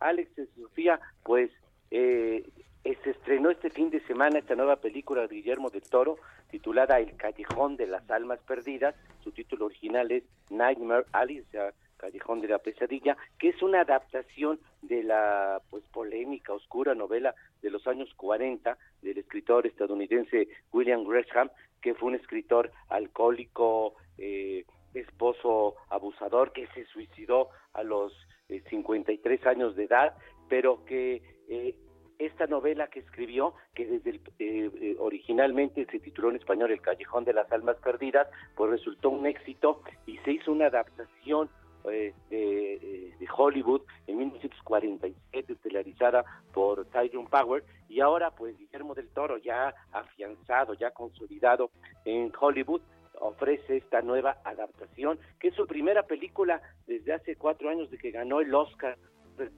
[0.00, 1.50] Alex y Sofía, pues
[1.90, 2.46] eh,
[2.82, 6.18] se estrenó este fin de semana esta nueva película de Guillermo del Toro
[6.50, 8.94] titulada El Callejón de las Almas Perdidas.
[9.22, 14.60] Su título original es Nightmare Alley, o Callejón de la Pesadilla, que es una adaptación
[14.82, 21.48] de la pues polémica, oscura novela de los años 40 del escritor estadounidense William Gresham,
[21.80, 24.64] que fue un escritor alcohólico, eh,
[24.94, 28.12] esposo abusador, que se suicidó a los
[28.48, 30.14] 53 eh, años de edad,
[30.48, 31.74] pero que eh,
[32.18, 37.32] esta novela que escribió, que desde el, originalmente se tituló en español El Callejón de
[37.32, 41.50] las Almas Perdidas, pues resultó un éxito y se hizo una adaptación
[41.90, 49.38] eh, de, Hollywood en 1947, estelarizada por Tyrone Power, y ahora pues Guillermo del Toro,
[49.38, 51.70] ya afianzado, ya consolidado
[52.04, 52.80] en Hollywood,
[53.24, 58.10] ofrece esta nueva adaptación, que es su primera película desde hace cuatro años de que
[58.10, 58.98] ganó el Oscar,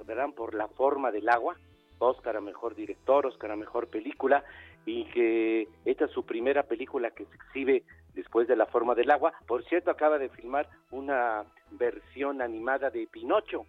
[0.06, 1.56] verán, por La forma del agua,
[1.98, 4.44] Oscar a Mejor Director, Oscar a Mejor Película,
[4.84, 7.82] y que esta es su primera película que se exhibe
[8.14, 9.32] después de La forma del agua.
[9.48, 13.66] Por cierto, acaba de filmar una versión animada de Pinocho,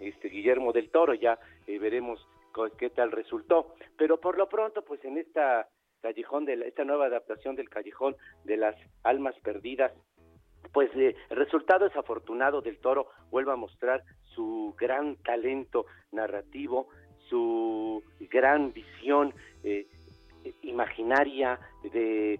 [0.00, 1.38] este Guillermo del Toro, ya
[1.68, 2.26] eh, veremos
[2.78, 3.74] qué tal resultó.
[3.96, 5.68] Pero por lo pronto, pues en esta
[6.00, 9.92] callejón de esta nueva adaptación del callejón de las almas perdidas,
[10.72, 14.02] pues eh, el resultado es afortunado del Toro vuelve a mostrar
[14.34, 16.88] su gran talento narrativo,
[17.28, 19.86] su gran visión eh,
[20.62, 22.38] imaginaria, de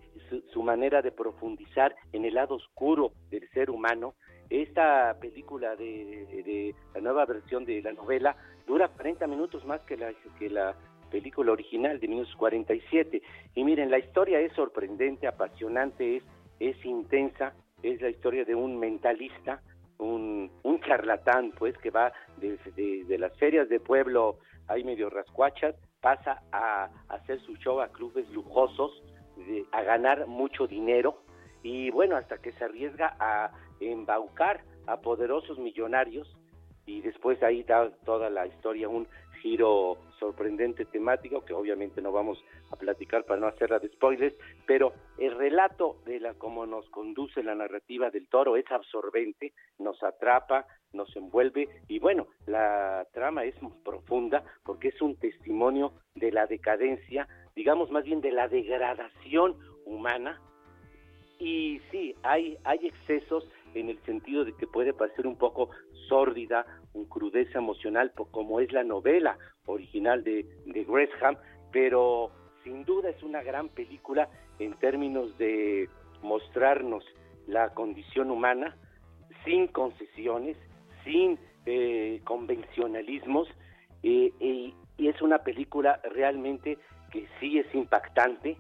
[0.53, 4.15] su, manera de profundizar en el lado oscuro del ser humano.
[4.49, 10.13] Esta película de, la nueva versión de la novela dura 40 minutos más que la,
[10.39, 10.75] que la
[11.11, 13.23] película original de 1947.
[13.55, 16.25] Y miren, la historia es sorprendente, apasionante, es,
[16.59, 19.61] es intensa, es la historia de un mentalista,
[19.99, 22.59] un, un charlatán, pues, que va de,
[23.07, 24.39] de, las ferias de pueblo,
[24.69, 29.03] ahí medio rascuachas, pasa a, hacer su show a clubes lujosos,
[29.73, 31.23] a ganar mucho dinero,
[31.63, 33.51] y bueno, hasta que se arriesga a
[33.81, 36.35] embaucar a poderosos millonarios,
[36.87, 39.07] y después ahí da toda la historia un
[39.41, 44.35] giro sorprendente temático que obviamente no vamos a platicar para no hacerla de spoilers,
[44.67, 50.03] pero el relato de la cómo nos conduce la narrativa del toro es absorbente, nos
[50.03, 53.55] atrapa, nos envuelve y bueno, la trama es
[53.85, 59.57] profunda porque es un testimonio de la decadencia, digamos más bien de la degradación
[59.87, 60.41] humana
[61.39, 65.71] y sí, hay, hay excesos en el sentido de que puede parecer un poco
[66.09, 71.37] sórdida, un crudeza emocional, como es la novela original de, de Gresham,
[71.73, 72.31] pero
[72.65, 75.89] sin duda es una gran película en términos de
[76.23, 77.05] mostrarnos
[77.47, 78.77] la condición humana
[79.45, 80.57] sin concesiones,
[81.05, 83.49] sin eh, convencionalismos,
[84.03, 84.33] eh,
[84.97, 86.79] y es una película realmente
[87.11, 88.57] que sí es impactante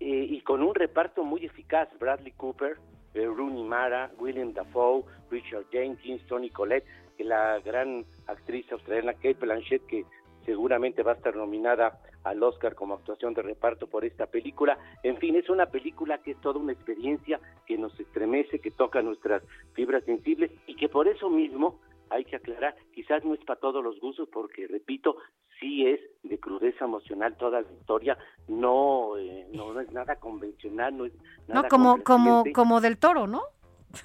[0.00, 2.78] eh, y con un reparto muy eficaz, Bradley Cooper,
[3.14, 6.86] Rooney Mara, William Dafoe, Richard Jenkins, Tony Collette,
[7.24, 10.04] la gran actriz australiana Kate Blanchett, que
[10.44, 14.78] seguramente va a estar nominada al Oscar como actuación de reparto por esta película.
[15.02, 19.02] En fin, es una película que es toda una experiencia que nos estremece, que toca
[19.02, 19.42] nuestras
[19.74, 21.80] fibras sensibles y que por eso mismo
[22.10, 25.16] hay que aclarar, quizás no es para todos los gustos porque, repito,
[25.60, 28.18] sí es de crudeza emocional toda la historia,
[28.48, 31.12] no, eh, no, es nada convencional, no es
[31.46, 33.42] nada No, como, como, como del toro, ¿no?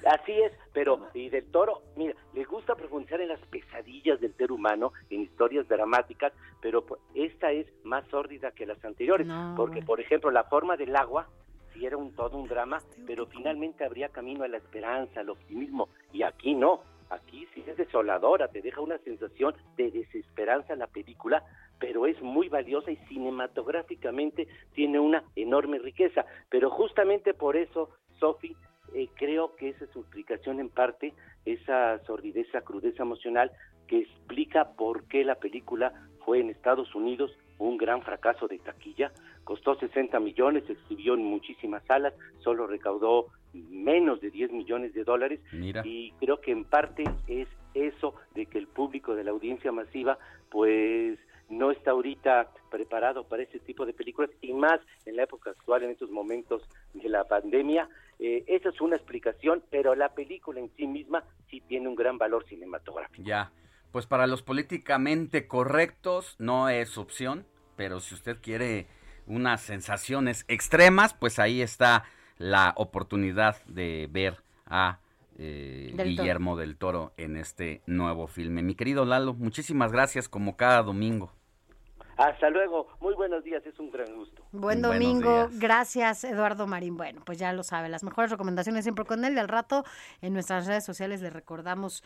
[0.04, 4.50] Así es, pero y del toro, mira, le gusta profundizar en las pesadillas del ser
[4.50, 10.00] humano, en historias dramáticas, pero pues, esta es más sórdida que las anteriores, porque por
[10.00, 11.28] ejemplo la forma del agua
[11.72, 15.88] sí era un todo un drama, pero finalmente habría camino a la esperanza, al optimismo,
[16.12, 21.44] y aquí no, aquí sí es desoladora, te deja una sensación de desesperanza la película,
[21.78, 26.24] pero es muy valiosa y cinematográficamente tiene una enorme riqueza.
[26.48, 28.56] Pero justamente por eso, Sophie,
[28.94, 31.14] eh, creo que esa es su explicación en parte,
[31.44, 33.50] esa sordidez, esa crudeza emocional
[33.86, 35.92] que explica por qué la película
[36.24, 39.12] fue en Estados Unidos un gran fracaso de taquilla,
[39.44, 45.04] costó 60 millones, se exhibió en muchísimas salas, solo recaudó menos de 10 millones de
[45.04, 45.40] dólares.
[45.84, 50.18] Y creo que en parte es eso de que el público de la audiencia masiva
[50.50, 55.50] pues no está ahorita preparado para ese tipo de películas y más en la época
[55.50, 56.62] actual, en estos momentos
[56.94, 57.88] de la pandemia.
[58.18, 62.18] Eh, esa es una explicación, pero la película en sí misma sí tiene un gran
[62.18, 63.22] valor cinematográfico.
[63.22, 63.52] Ya,
[63.92, 67.46] pues para los políticamente correctos no es opción,
[67.76, 68.86] pero si usted quiere
[69.26, 72.04] unas sensaciones extremas, pues ahí está
[72.38, 75.00] la oportunidad de ver a
[75.38, 78.62] eh, Guillermo del Toro en este nuevo filme.
[78.62, 81.32] Mi querido Lalo, muchísimas gracias como cada domingo.
[82.16, 84.42] Hasta luego, muy buenos días, es un gran gusto.
[84.52, 86.96] Buen domingo, gracias Eduardo Marín.
[86.96, 89.84] Bueno, pues ya lo sabe, las mejores recomendaciones siempre con él y al rato
[90.22, 92.02] en nuestras redes sociales le recordamos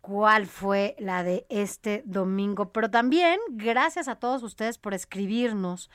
[0.00, 2.72] cuál fue la de este domingo.
[2.72, 5.90] Pero también gracias a todos ustedes por escribirnos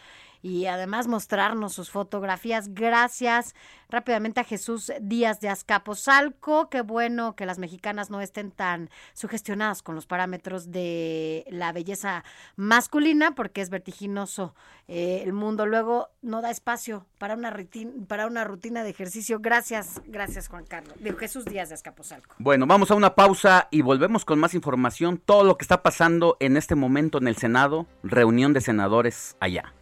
[0.45, 2.76] y además mostrarnos sus fotografías.
[2.76, 3.55] Gracias
[3.89, 6.69] rápidamente a Jesús Díaz de Azcapotzalco.
[6.69, 12.23] Qué bueno que las mexicanas no estén tan sugestionadas con los parámetros de la belleza
[12.57, 14.53] masculina porque es vertiginoso
[14.88, 15.65] eh, el mundo.
[15.65, 19.39] Luego no da espacio para una, rutina, para una rutina de ejercicio.
[19.39, 20.93] Gracias, gracias Juan Carlos.
[20.99, 22.35] De Jesús Díaz de Azcapotzalco.
[22.38, 25.17] Bueno, vamos a una pausa y volvemos con más información.
[25.17, 29.73] Todo lo que está pasando en este momento en el Senado, reunión de senadores allá.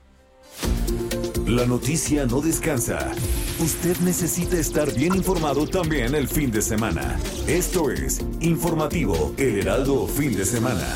[1.48, 3.12] La noticia no descansa.
[3.60, 7.20] Usted necesita estar bien informado también el fin de semana.
[7.48, 10.88] Esto es Informativo El Heraldo Fin de Semana.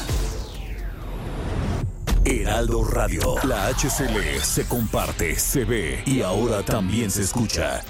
[2.25, 3.35] Heraldo Radio.
[3.43, 7.83] La HCL se comparte, se ve y ahora también se escucha.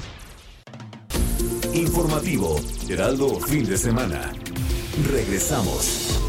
[1.73, 4.34] Informativo Heraldo Fin de Semana.
[5.11, 6.26] Regresamos.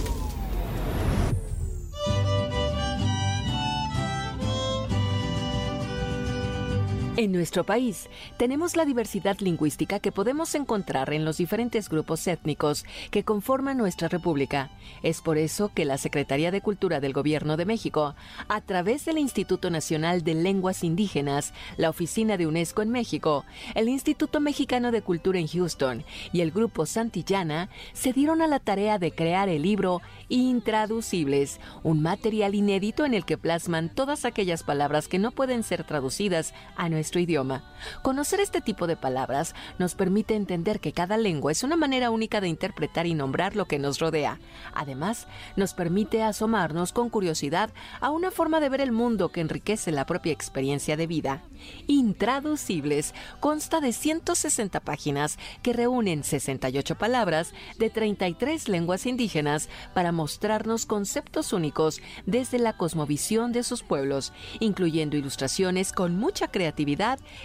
[7.19, 12.85] En nuestro país tenemos la diversidad lingüística que podemos encontrar en los diferentes grupos étnicos
[13.11, 14.71] que conforman nuestra República.
[15.03, 18.15] Es por eso que la Secretaría de Cultura del Gobierno de México,
[18.47, 23.89] a través del Instituto Nacional de Lenguas Indígenas, la Oficina de UNESCO en México, el
[23.89, 29.01] Instituto Mexicano de Cultura en Houston y el Grupo Santillana, se dieron a la tarea
[29.01, 35.09] de crear el libro Intraducibles, un material inédito en el que plasman todas aquellas palabras
[35.09, 37.65] que no pueden ser traducidas a nuestro idioma.
[38.03, 42.43] Conocer este tipo de palabras nos permite entender que cada lengua es una manera única
[42.43, 44.39] de interpretar y nombrar lo que nos rodea.
[44.75, 45.27] Además,
[45.57, 47.71] nos permite asomarnos con curiosidad
[48.03, 51.43] a una forma de ver el mundo que enriquece la propia experiencia de vida.
[51.87, 60.85] Intraducibles consta de 160 páginas que reúnen 68 palabras de 33 lenguas indígenas para mostrarnos
[60.85, 66.49] conceptos únicos desde la cosmovisión de sus pueblos, incluyendo ilustraciones con mucha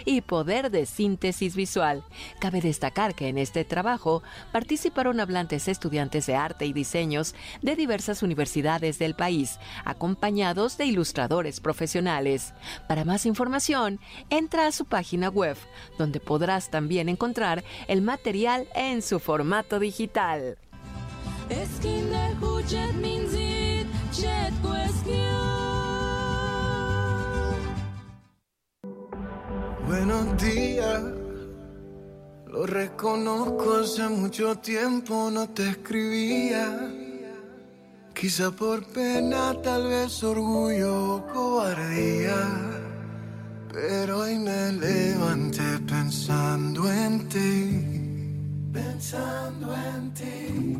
[0.04, 2.02] y poder de síntesis visual.
[2.40, 4.22] Cabe destacar que en este trabajo
[4.52, 11.60] participaron hablantes estudiantes de arte y diseños de diversas universidades del país, acompañados de ilustradores
[11.60, 12.54] profesionales.
[12.88, 14.00] Para más información,
[14.30, 15.56] entra a su página web,
[15.98, 20.56] donde podrás también encontrar el material en su formato digital.
[29.86, 31.02] Buenos días,
[32.46, 36.90] lo reconozco, hace mucho tiempo no te escribía.
[38.14, 42.36] Quizá por pena, tal vez orgullo o cobardía.
[43.70, 50.78] Pero hoy me levanté pensando en ti, pensando en ti.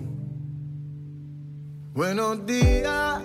[1.92, 3.20] Buenos días.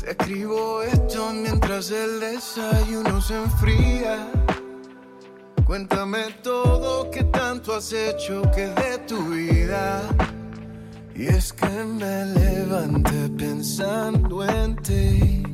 [0.00, 4.39] Te escribo esto mientras el desayuno se enfría.
[5.70, 10.02] Cuéntame todo que tanto has hecho que de tu vida.
[11.14, 15.44] Y es que me levanté pensando en ti,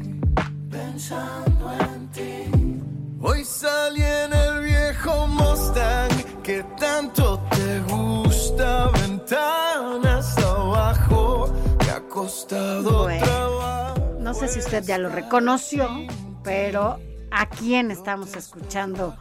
[0.70, 2.80] pensando en ti.
[3.20, 6.08] Hoy salí en el viejo Mustang
[6.42, 13.22] que tanto te gusta, ventanas abajo, que ha costado Bueno.
[13.22, 14.16] trabajo.
[14.20, 15.90] No sé si usted ya lo reconoció,
[16.42, 16.98] pero
[17.30, 19.14] ¿a quién estamos escuchando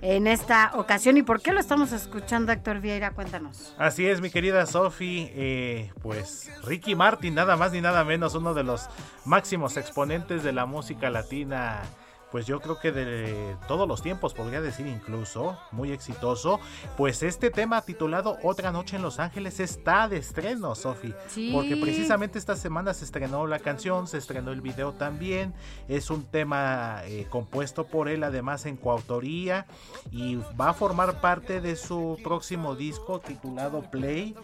[0.00, 3.12] en esta ocasión y por qué lo estamos escuchando, Héctor Vieira?
[3.12, 3.74] Cuéntanos.
[3.78, 5.30] Así es, mi querida Sofi.
[5.34, 8.88] eh, pues Ricky Martin, nada más ni nada menos, uno de los
[9.24, 11.82] máximos exponentes de la música latina.
[12.30, 16.60] Pues yo creo que de todos los tiempos, podría decir incluso, muy exitoso.
[16.96, 21.14] Pues este tema titulado Otra Noche en Los Ángeles está de estreno, Sofi.
[21.28, 21.50] Sí.
[21.52, 25.54] Porque precisamente esta semana se estrenó la canción, se estrenó el video también.
[25.88, 29.66] Es un tema eh, compuesto por él, además en coautoría.
[30.10, 34.34] Y va a formar parte de su próximo disco titulado Play,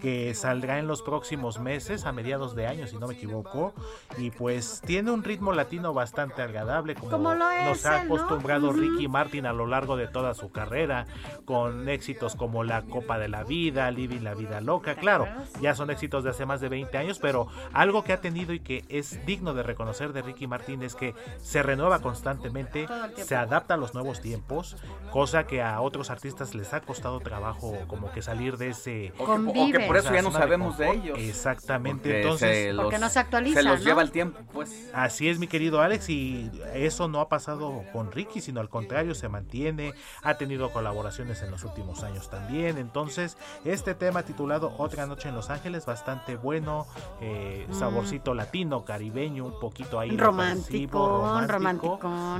[0.00, 3.74] que saldrá en los próximos meses, a mediados de año, si no me equivoco.
[4.18, 8.14] Y pues tiene un ritmo latino bastante agradable, como, Como lo es nos ha ¿no?
[8.14, 8.78] acostumbrado Ujú.
[8.80, 11.06] Ricky Martin a lo largo de toda su carrera,
[11.44, 14.94] con éxitos como La Copa de la Vida, Living la Vida Loca.
[14.94, 15.26] Claro,
[15.60, 18.60] ya son éxitos de hace más de 20 años, pero algo que ha tenido y
[18.60, 22.86] que es digno de reconocer de Ricky Martin es que se renueva constantemente,
[23.16, 24.76] se adapta a los nuevos tiempos,
[25.10, 29.12] cosa que a otros artistas les ha costado trabajo como que salir de ese...
[29.18, 31.04] O que- o que por eso ya no de sabemos de confort.
[31.04, 31.18] ellos.
[31.18, 32.56] Exactamente, Porque entonces...
[32.66, 33.84] se los- Porque no se actualiza, se los ¿no?
[33.84, 34.90] lleva el tiempo, pues.
[34.94, 39.14] Así es, mi querido Alex, y eso no ha pasado con Ricky, sino al contrario,
[39.14, 42.76] se mantiene, ha tenido colaboraciones en los últimos años también.
[42.78, 46.86] Entonces, este tema titulado Otra Noche en Los Ángeles, bastante bueno,
[47.20, 47.74] eh, Mm.
[47.74, 50.16] saborcito latino, caribeño, un poquito ahí.
[50.16, 51.24] Romántico,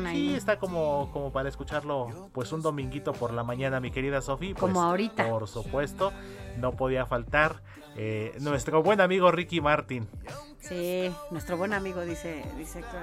[0.07, 0.29] ahí.
[0.31, 4.55] Sí, está como, como para escucharlo, pues un dominguito por la mañana, mi querida Sofía.
[4.55, 5.29] Pues, Como ahorita.
[5.29, 6.13] Por supuesto,
[6.59, 7.63] no podía faltar
[7.97, 10.09] eh, nuestro buen amigo Ricky Martin.
[10.61, 13.01] Sí, nuestro buen amigo dice, dice Héctor.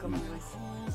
[0.00, 0.44] ¿Cómo ves?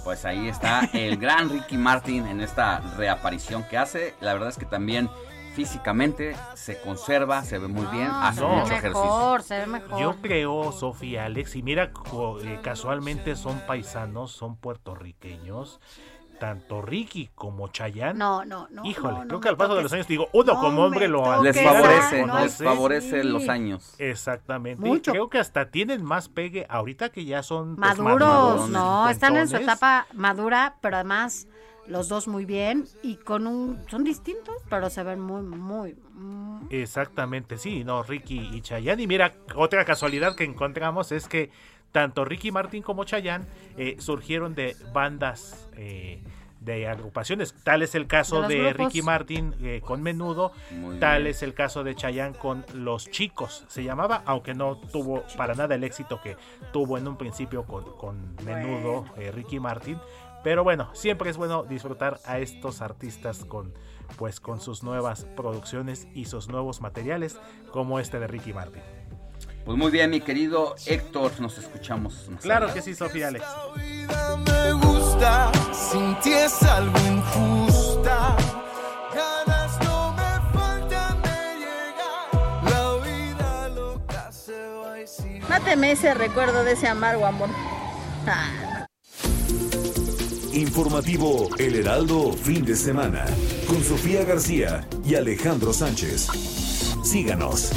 [0.03, 4.14] Pues ahí está el gran Ricky Martin en esta reaparición que hace.
[4.22, 5.10] La verdad es que también
[5.56, 9.38] físicamente se conserva, se ve muy bien, hace se ve mucho ejercicio.
[9.41, 9.99] se ve mejor.
[9.99, 15.80] Yo creo, Sofía Alex, y mira, co- eh, casualmente son paisanos, son puertorriqueños,
[16.40, 18.18] tanto Ricky como Chayanne.
[18.18, 18.86] No, no, no.
[18.86, 21.07] Híjole, no, no creo que al paso de los años, digo, uno No como hombre
[21.07, 23.95] lo Les favorece, les favorece los años.
[23.98, 24.86] Exactamente.
[24.86, 25.12] Mucho.
[25.12, 29.10] Y creo que hasta tienen más pegue ahorita que ya son pues, Maduros, maduros, no,
[29.10, 31.48] están en su etapa madura, pero además
[31.88, 36.68] los dos muy bien y con un son distintos, pero se ven muy muy mm,
[36.70, 39.03] Exactamente, sí, no, Ricky y Chayanne.
[39.03, 41.52] Y mira, otra casualidad que encontramos es que
[41.96, 43.46] tanto Ricky Martin como Chayanne
[43.78, 46.22] eh, surgieron de bandas eh,
[46.60, 47.56] de agrupaciones.
[47.64, 48.74] Tal es el caso De.
[48.74, 51.32] Ricky Martin eh, con Menudo, Muy tal bien.
[51.32, 55.76] es el caso de Chayanne con Los Chicos, se llamaba, aunque no tuvo para nada
[55.76, 56.36] el éxito que
[56.74, 59.98] tuvo en un principio con, con Menudo, eh, Ricky Martin.
[60.44, 63.74] Pero bueno, siempre es bueno disfrutar a estos artistas con
[64.18, 67.40] pues con sus nuevas producciones y sus nuevos materiales
[67.72, 68.84] como este de Ricky Martin.
[69.66, 72.30] Pues muy bien, mi querido Héctor, nos escuchamos.
[72.30, 72.88] más Claro adelante.
[72.88, 73.44] que sí, Sofía Alex.
[74.46, 78.36] me gusta, sin ti es algo injusta.
[79.14, 82.64] Ganas no me faltan de llegar.
[82.64, 87.50] La vida loca se va y si Máteme ese recuerdo de ese amargo amor.
[88.28, 88.86] Ah.
[90.54, 93.26] Informativo El Heraldo Fin de Semana
[93.68, 96.28] con Sofía García y Alejandro Sánchez.
[97.04, 97.72] Síganos.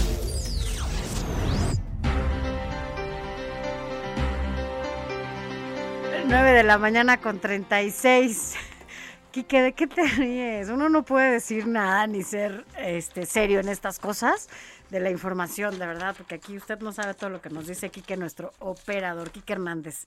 [6.28, 8.54] 9 de la mañana con 36.
[9.30, 10.68] Quique, ¿de qué te ríes?
[10.68, 14.50] Uno no puede decir nada ni ser este serio en estas cosas
[14.90, 17.88] de la información, de verdad, porque aquí usted no sabe todo lo que nos dice
[17.88, 20.06] Quique, nuestro operador, Quique Hernández.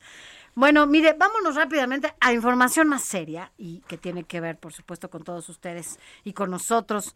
[0.53, 5.09] Bueno, mire, vámonos rápidamente a información más seria y que tiene que ver, por supuesto,
[5.09, 7.15] con todos ustedes y con nosotros,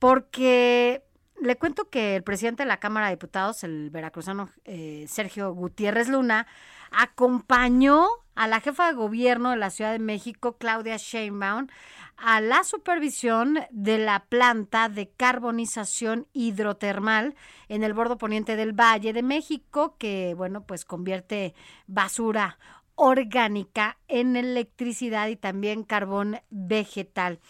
[0.00, 1.04] porque
[1.42, 6.08] le cuento que el presidente de la Cámara de Diputados, el veracruzano eh, Sergio Gutiérrez
[6.08, 6.46] Luna,
[6.90, 11.68] acompañó a la jefa de gobierno de la Ciudad de México, Claudia Sheinbaum,
[12.16, 17.34] a la supervisión de la planta de carbonización hidrotermal
[17.68, 21.54] en el bordo poniente del Valle de México, que, bueno, pues convierte
[21.86, 22.58] basura
[22.94, 27.40] orgánica en electricidad y también carbón vegetal.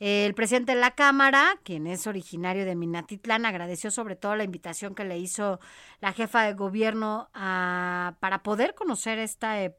[0.00, 4.94] El presidente de la Cámara, quien es originario de Minatitlán, agradeció sobre todo la invitación
[4.94, 5.60] que le hizo
[6.00, 9.76] la jefa de gobierno a- para poder conocer esta, eh,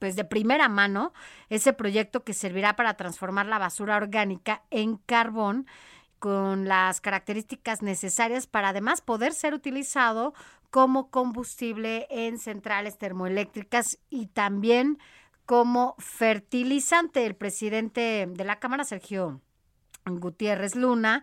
[0.00, 1.12] pues de primera mano,
[1.48, 5.68] ese proyecto que servirá para transformar la basura orgánica en carbón
[6.18, 10.34] con las características necesarias para además poder ser utilizado
[10.70, 14.98] como combustible en centrales termoeléctricas y también
[15.46, 17.26] como fertilizante.
[17.26, 19.40] El presidente de la Cámara, Sergio
[20.06, 21.22] Gutiérrez Luna,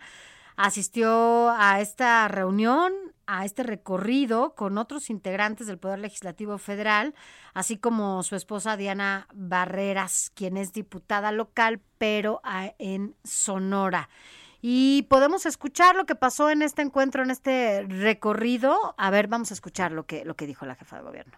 [0.56, 2.92] asistió a esta reunión,
[3.28, 7.16] a este recorrido con otros integrantes del Poder Legislativo Federal,
[7.54, 14.10] así como su esposa Diana Barreras, quien es diputada local, pero ah, en Sonora.
[14.62, 18.96] Y podemos escuchar lo que pasó en este encuentro, en este recorrido.
[18.98, 21.38] A ver, vamos a escuchar lo que, lo que dijo la jefa de gobierno.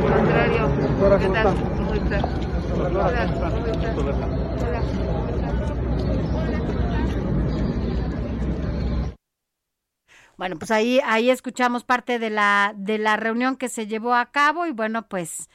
[0.00, 0.70] Contrario.
[1.18, 1.54] ¿Qué tal?
[1.76, 2.55] ¿Cómo estás?
[10.36, 14.26] Bueno, pues ahí, ahí escuchamos parte de la, de la reunión que se llevó a
[14.26, 15.48] cabo y bueno, pues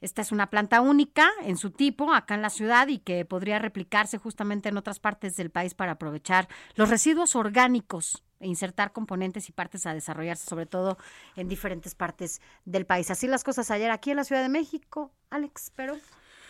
[0.00, 3.58] esta es una planta única en su tipo acá en la ciudad y que podría
[3.58, 9.48] replicarse justamente en otras partes del país para aprovechar los residuos orgánicos e insertar componentes
[9.48, 10.98] y partes a desarrollarse, sobre todo
[11.34, 13.10] en diferentes partes del país.
[13.10, 15.96] Así las cosas ayer aquí en la Ciudad de México, Alex, pero...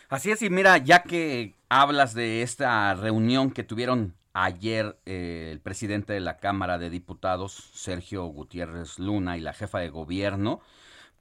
[0.09, 5.61] Así es, y mira, ya que hablas de esta reunión que tuvieron ayer eh, el
[5.61, 10.61] presidente de la Cámara de Diputados, Sergio Gutiérrez Luna, y la jefa de gobierno,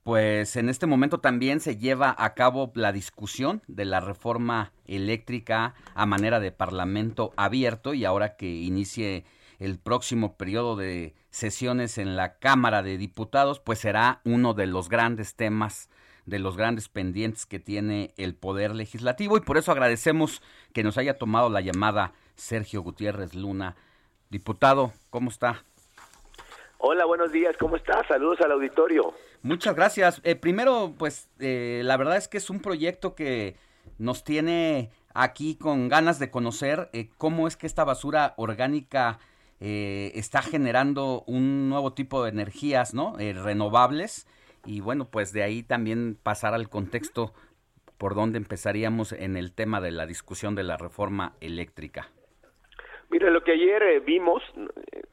[0.04, 5.74] pues en este momento también se lleva a cabo la discusión de la reforma eléctrica
[5.94, 9.26] a manera de parlamento abierto y ahora que inicie
[9.60, 14.88] el próximo periodo de sesiones en la Cámara de Diputados, pues será uno de los
[14.88, 15.90] grandes temas
[16.28, 20.98] de los grandes pendientes que tiene el Poder Legislativo y por eso agradecemos que nos
[20.98, 23.76] haya tomado la llamada Sergio Gutiérrez Luna.
[24.30, 25.64] Diputado, ¿cómo está?
[26.80, 28.06] Hola, buenos días, ¿cómo estás?
[28.08, 29.14] Saludos al auditorio.
[29.42, 30.20] Muchas gracias.
[30.26, 33.56] Eh, primero, pues eh, la verdad es que es un proyecto que
[33.98, 39.20] nos tiene aquí con ganas de conocer eh, cómo es que esta basura orgánica
[39.62, 43.16] eh, está generando un nuevo tipo de energías, ¿no?
[43.18, 44.28] Renovables.
[44.68, 47.34] Y bueno, pues de ahí también pasar al contexto
[47.98, 52.10] por donde empezaríamos en el tema de la discusión de la reforma eléctrica.
[53.10, 54.44] Mira, lo que ayer eh, vimos,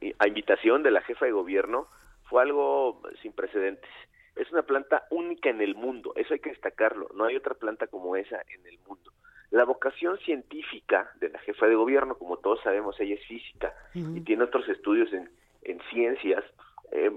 [0.01, 1.87] eh, a invitación de la jefa de gobierno,
[2.25, 3.89] fue algo sin precedentes.
[4.35, 7.87] Es una planta única en el mundo, eso hay que destacarlo, no hay otra planta
[7.87, 9.13] como esa en el mundo.
[9.51, 14.21] La vocación científica de la jefa de gobierno, como todos sabemos, ella es física y
[14.23, 15.31] tiene otros estudios en,
[15.63, 16.43] en ciencias,
[16.91, 17.13] eh,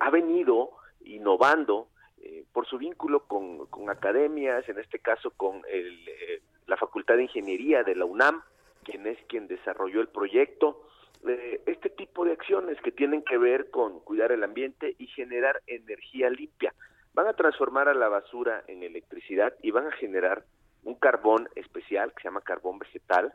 [0.00, 0.70] ha venido
[1.04, 1.88] innovando
[2.22, 7.16] eh, por su vínculo con, con, academias, en este caso con el, eh, la Facultad
[7.16, 8.42] de Ingeniería de la UNAM,
[8.84, 10.86] quien es quien desarrolló el proyecto,
[11.26, 15.62] eh, este tipo de acciones que tienen que ver con cuidar el ambiente y generar
[15.66, 16.74] energía limpia.
[17.14, 20.44] Van a transformar a la basura en electricidad y van a generar
[20.84, 23.32] un carbón especial que se llama carbón vegetal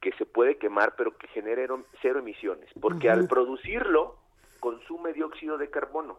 [0.00, 4.16] que se puede quemar pero que genera cero emisiones, porque al producirlo
[4.60, 6.18] consume dióxido de carbono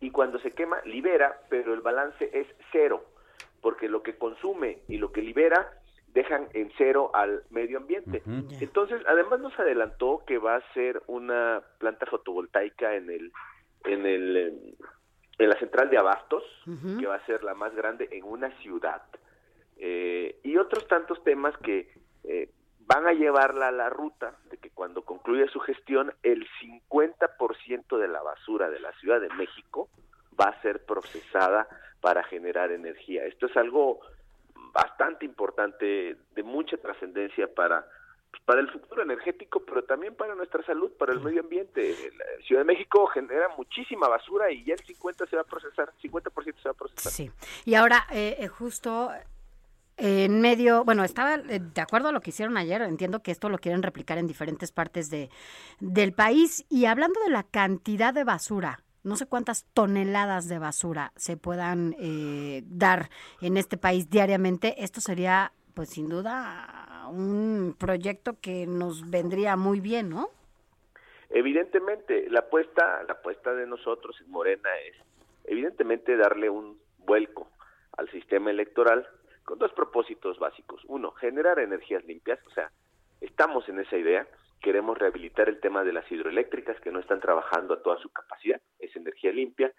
[0.00, 3.04] y cuando se quema libera, pero el balance es cero,
[3.60, 5.72] porque lo que consume y lo que libera
[6.08, 8.22] dejan en cero al medio ambiente.
[8.60, 13.32] Entonces, además nos adelantó que va a ser una planta fotovoltaica en el
[13.84, 14.76] en el
[15.38, 16.42] en la central de abastos,
[16.98, 19.02] que va a ser la más grande en una ciudad.
[19.78, 21.90] Eh, y otros tantos temas que
[22.24, 22.50] eh,
[22.92, 28.08] van a llevarla a la ruta de que cuando concluya su gestión, el 50% de
[28.08, 29.88] la basura de la Ciudad de México
[30.38, 31.68] va a ser procesada
[32.00, 33.26] para generar energía.
[33.26, 34.00] Esto es algo
[34.72, 37.86] bastante importante, de mucha trascendencia para
[38.28, 41.94] pues, para el futuro energético, pero también para nuestra salud, para el medio ambiente.
[42.16, 45.92] La Ciudad de México genera muchísima basura y ya el 50 se va a procesar,
[46.02, 47.12] 50% se va a procesar.
[47.12, 47.30] Sí.
[47.64, 49.12] Y ahora, eh, eh justo
[49.96, 53.48] en medio, bueno, estaba eh, de acuerdo a lo que hicieron ayer, entiendo que esto
[53.48, 55.30] lo quieren replicar en diferentes partes de,
[55.78, 56.64] del país.
[56.68, 61.94] Y hablando de la cantidad de basura, no sé cuántas toneladas de basura se puedan
[61.98, 63.10] eh, dar
[63.40, 69.80] en este país diariamente, esto sería, pues sin duda, un proyecto que nos vendría muy
[69.80, 70.30] bien, ¿no?
[71.30, 74.96] Evidentemente, la apuesta, la apuesta de nosotros en Morena es,
[75.44, 77.48] evidentemente, darle un vuelco
[77.96, 79.06] al sistema electoral
[79.50, 80.80] con dos propósitos básicos.
[80.86, 82.70] Uno, generar energías limpias, o sea,
[83.20, 84.24] estamos en esa idea,
[84.62, 88.60] queremos rehabilitar el tema de las hidroeléctricas que no están trabajando a toda su capacidad,
[88.78, 89.72] es energía limpia,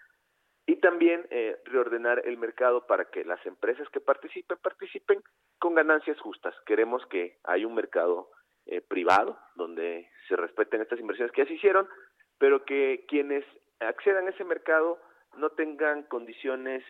[0.66, 5.22] y también eh, reordenar el mercado para que las empresas que participen participen
[5.58, 6.54] con ganancias justas.
[6.66, 8.28] Queremos que haya un mercado
[8.66, 11.88] eh, privado donde se respeten estas inversiones que ya se hicieron,
[12.36, 13.46] pero que quienes
[13.80, 15.00] accedan a ese mercado
[15.38, 16.84] no tengan condiciones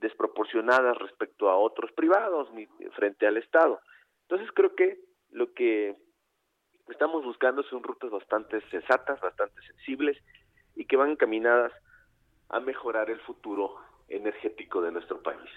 [0.00, 3.80] desproporcionadas respecto a otros privados ni frente al Estado.
[4.22, 5.96] Entonces creo que lo que
[6.88, 10.16] estamos buscando son rutas bastante sensatas, bastante sensibles
[10.74, 11.72] y que van encaminadas
[12.48, 13.76] a mejorar el futuro
[14.08, 15.50] energético de nuestro país.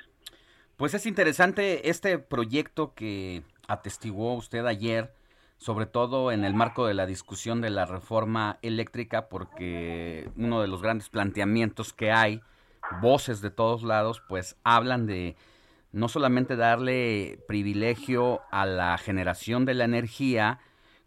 [0.78, 5.14] Pues es interesante este proyecto que atestiguó usted ayer,
[5.58, 10.68] sobre todo en el marco de la discusión de la reforma eléctrica, porque uno de
[10.68, 12.42] los grandes planteamientos que hay
[13.00, 15.36] voces de todos lados, pues hablan de
[15.92, 20.60] no solamente darle privilegio a la generación de la energía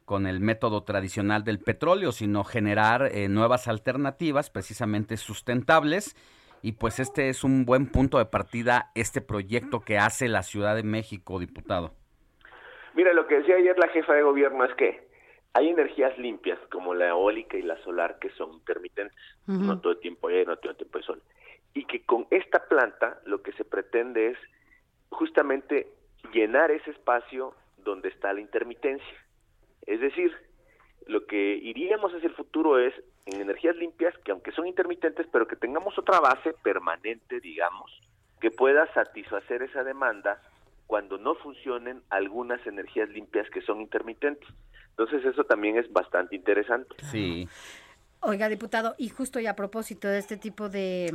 [0.05, 6.15] con el método tradicional del petróleo, sino generar eh, nuevas alternativas precisamente sustentables.
[6.63, 10.77] Y pues este es un buen punto de partida, este proyecto que hace la Ciudad
[10.77, 11.93] de México, diputado.
[12.95, 15.09] Mira, lo que decía ayer la jefa de gobierno es que
[15.53, 20.01] hay energías limpias como la eólica y la solar que son intermitentes, no todo el
[20.01, 21.23] tiempo hay, no todo el tiempo hay sol
[21.75, 24.39] y que con esta planta lo que se pretende es
[25.11, 25.89] justamente
[26.33, 29.19] llenar ese espacio donde está la intermitencia.
[29.87, 30.33] Es decir,
[31.07, 32.95] lo que iríamos hacia el futuro es
[33.27, 37.91] en energías limpias que aunque son intermitentes, pero que tengamos otra base permanente, digamos,
[38.41, 40.41] que pueda satisfacer esa demanda
[40.87, 44.49] cuando no funcionen algunas energías limpias que son intermitentes.
[44.91, 46.95] Entonces eso también es bastante interesante.
[47.11, 47.49] Sí.
[48.21, 51.13] Oiga, diputado, y justo y a propósito de este tipo de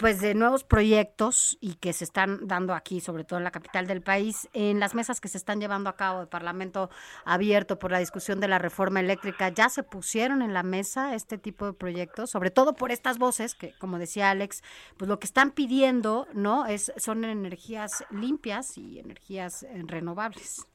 [0.00, 3.86] pues de nuevos proyectos y que se están dando aquí, sobre todo en la capital
[3.86, 6.88] del país, en las mesas que se están llevando a cabo de Parlamento
[7.26, 11.36] abierto por la discusión de la reforma eléctrica, ya se pusieron en la mesa este
[11.36, 14.62] tipo de proyectos, sobre todo por estas voces que, como decía Alex,
[14.96, 16.64] pues lo que están pidiendo, ¿no?
[16.64, 20.66] Es son energías limpias y energías eh, renovables.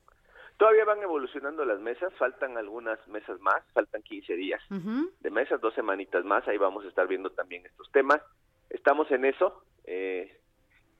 [0.57, 5.73] Todavía van evolucionando las mesas, faltan algunas mesas más, faltan 15 días de mesas, dos
[5.73, 8.21] semanitas más, ahí vamos a estar viendo también estos temas
[8.69, 10.39] estamos en eso eh,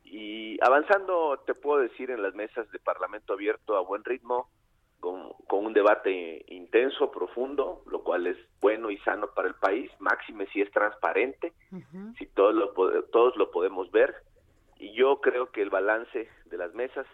[0.04, 4.50] y avanzando, te puedo decir, en las mesas de Parlamento abierto a buen ritmo,
[5.00, 9.92] con, con un debate intenso, profundo, lo cual es bueno y sano para el país,
[10.00, 11.54] máxime si es transparente,
[12.18, 12.74] si todos lo,
[13.12, 14.16] todos lo podemos ver,
[14.78, 17.06] y yo creo que el balance de las mesas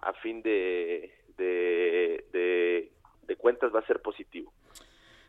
[0.00, 2.92] a fin de, de, de,
[3.22, 4.52] de cuentas va a ser positivo.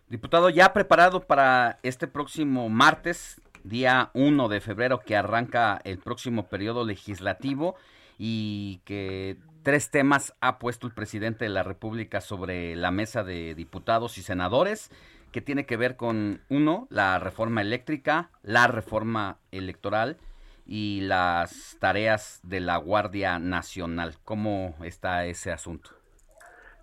[0.07, 6.47] Diputado, ya preparado para este próximo martes, día 1 de febrero que arranca el próximo
[6.47, 7.75] periodo legislativo
[8.17, 13.55] y que tres temas ha puesto el presidente de la República sobre la mesa de
[13.55, 14.91] diputados y senadores
[15.31, 20.17] que tiene que ver con uno, la reforma eléctrica, la reforma electoral
[20.65, 24.13] y las tareas de la Guardia Nacional.
[24.23, 25.89] ¿Cómo está ese asunto?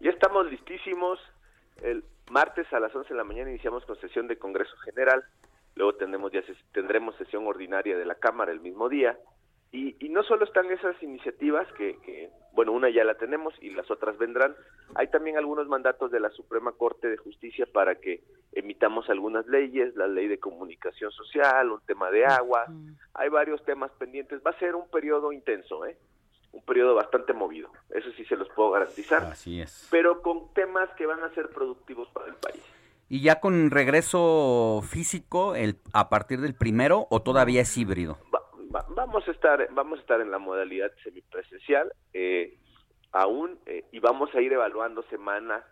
[0.01, 1.19] Ya estamos listísimos.
[1.83, 5.25] El Martes a las 11 de la mañana iniciamos con sesión de Congreso General,
[5.75, 9.19] luego tendremos, ya ses- tendremos sesión ordinaria de la Cámara el mismo día,
[9.75, 13.71] y, y no solo están esas iniciativas que, que, bueno, una ya la tenemos y
[13.71, 14.55] las otras vendrán,
[14.95, 19.97] hay también algunos mandatos de la Suprema Corte de Justicia para que emitamos algunas leyes,
[19.97, 22.67] la ley de comunicación social, un tema de agua,
[23.15, 25.97] hay varios temas pendientes, va a ser un periodo intenso, ¿eh?
[26.53, 29.89] un periodo bastante movido, eso sí se los puedo garantizar, Así es.
[29.91, 32.63] pero con temas que van a ser productivos para el país.
[33.13, 38.17] ¿Y ya con regreso físico el, a partir del primero o todavía es híbrido?
[38.75, 42.57] Va- vamos a estar vamos a estar en la modalidad semipresencial eh,
[43.13, 45.63] aún eh, y vamos a ir evaluando semana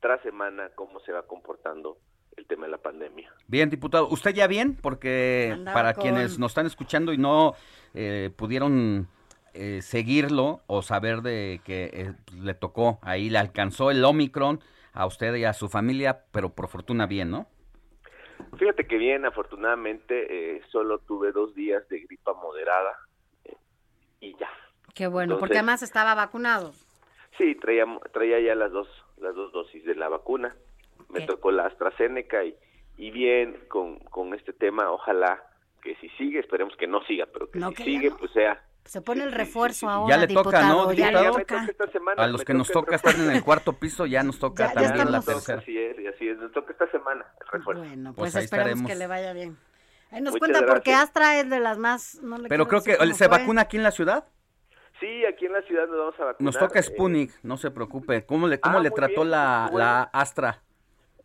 [0.00, 1.96] tras semana cómo se va comportando
[2.36, 3.32] el tema de la pandemia.
[3.46, 4.76] Bien, diputado, ¿usted ya bien?
[4.76, 7.54] Porque Andaba para con- quienes nos están escuchando y no
[7.94, 9.08] eh, pudieron
[9.54, 14.60] eh, seguirlo o saber de que eh, le tocó, ahí le alcanzó el Omicron
[14.92, 17.46] a usted y a su familia, pero por fortuna bien, ¿no?
[18.58, 22.92] Fíjate que bien, afortunadamente eh, solo tuve dos días de gripa moderada
[23.44, 23.54] eh,
[24.20, 24.48] y ya.
[24.94, 26.72] Qué bueno, Entonces- porque además estaba vacunado.
[27.38, 28.88] Sí, traía, traía ya las dos,
[29.18, 30.54] las dos dosis de la vacuna.
[31.10, 32.54] Me tocó la AstraZeneca y,
[32.96, 35.42] y bien con, con este tema, ojalá
[35.82, 38.16] que si sigue, esperemos que no siga, pero que No, si que sigue, no.
[38.18, 38.62] pues sea.
[38.90, 41.38] Se pone el refuerzo ahora, Ya le toca, ¿no, diputado, ya le diputado?
[41.38, 41.64] toca.
[41.70, 44.64] esta semana, A los que nos toca estar en el cuarto piso, ya nos toca
[44.64, 45.58] Ya- ya también la estamos- tercera.
[45.60, 47.82] Así es, así es, nos toca esta semana el refuerzo.
[47.84, 48.90] Bueno, Pues pues, ahí esperemos estaremos.
[48.90, 49.56] que le vaya bien.
[50.10, 51.04] Ahí nos Muchas cuenta porque gracias.
[51.08, 52.16] Astra es de las más...
[52.20, 53.28] No le Pero creo que se fue.
[53.28, 54.24] vacuna aquí en la ciudad.
[54.98, 56.40] Sí, aquí en la ciudad nos vamos a vacunar.
[56.40, 58.26] Nos toca eh, Sputnik, no se preocupe.
[58.26, 59.86] ¿Cómo le, cómo Ah, le trató bien, la, bueno.
[59.86, 60.62] la Astra?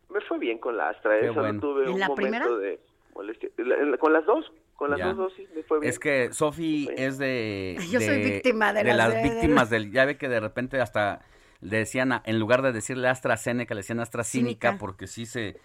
[0.08, 1.60] me fue bien con la Astra, eh, solo bueno.
[1.60, 2.46] tuve ¿En un la momento primera?
[2.48, 2.80] de
[3.12, 3.48] molestia.
[3.56, 5.06] La- la- con las dos, con las Ya.
[5.06, 5.90] dos dosis me fue bien.
[5.90, 10.16] Es que Sofi es de, Yo soy de- víctima de las víctimas del ya ve
[10.16, 11.20] que de repente hasta
[11.60, 14.78] le decían a- en lugar de decirle AstraZeneca le decían AstraZeneca Cínica.
[14.78, 15.56] porque sí se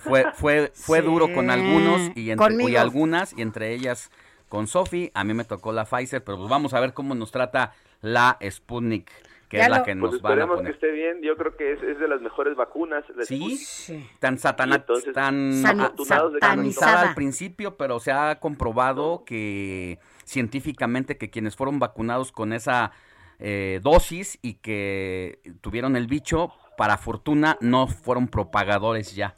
[0.00, 4.10] fue fue fue Sí, duro con algunos y entre y algunas y entre ellas
[4.48, 7.32] con Sofi, a mí me tocó la Pfizer, pero pues vamos a ver cómo nos
[7.32, 7.72] trata
[8.02, 9.10] la Sputnik,
[9.52, 10.64] que Ya es la lo- que pues nos van a poner.
[10.64, 13.04] que esté bien, yo creo que es, es de las mejores vacunas.
[13.26, 14.18] Sí, Sputnik.
[14.18, 21.54] tan satana, entonces, tan satanizada al principio, pero se ha comprobado que científicamente que quienes
[21.54, 22.92] fueron vacunados con esa
[23.38, 29.34] eh, dosis y que tuvieron el bicho, para fortuna no fueron propagadores ya.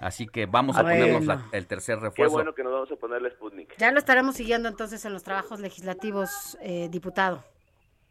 [0.00, 2.34] Así que vamos a ponernos la- el tercer Qué refuerzo.
[2.34, 3.74] bueno que nos vamos a poner la Sputnik.
[3.78, 7.42] Ya lo estaremos siguiendo entonces en los trabajos legislativos, eh, diputado.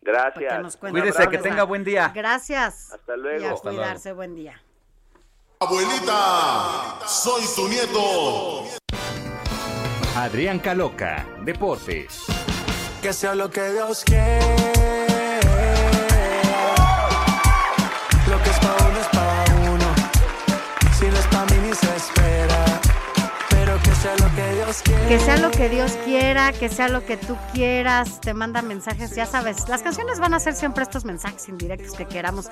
[0.04, 0.78] Gracias.
[0.78, 2.12] Cuídese, que tenga buen día.
[2.14, 2.92] Gracias.
[2.92, 3.42] Hasta luego.
[3.42, 3.84] Y a Hasta luego.
[3.84, 4.62] cuidarse, buen día.
[5.60, 8.66] Abuelita, soy tu nieto.
[10.18, 12.26] Adrián Caloca, Deportes.
[13.02, 14.73] Que sea lo que Dios quiere.
[24.82, 29.16] Que sea lo que Dios quiera, que sea lo que tú quieras, te manda mensajes,
[29.16, 32.48] ya sabes, las canciones van a ser siempre estos mensajes indirectos que queramos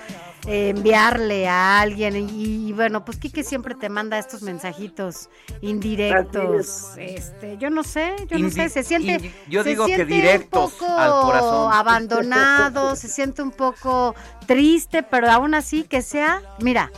[0.45, 2.15] eh, enviarle a alguien.
[2.15, 5.29] Y, y bueno, pues Kike siempre te manda estos mensajitos
[5.61, 10.13] indirectos, este, yo no sé, yo no sé, se siente, yo se digo que siente
[10.13, 11.73] directos un poco al corazón.
[11.73, 16.91] abandonado, se siente un poco triste, pero aún así que sea, mira,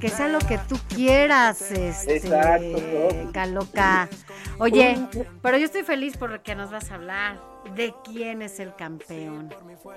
[0.00, 3.30] que sea lo que tú quieras, este, Exacto.
[3.32, 4.08] Caloca.
[4.58, 4.98] Oye,
[5.42, 9.50] pero yo estoy feliz porque nos vas a hablar de quién es el campeón.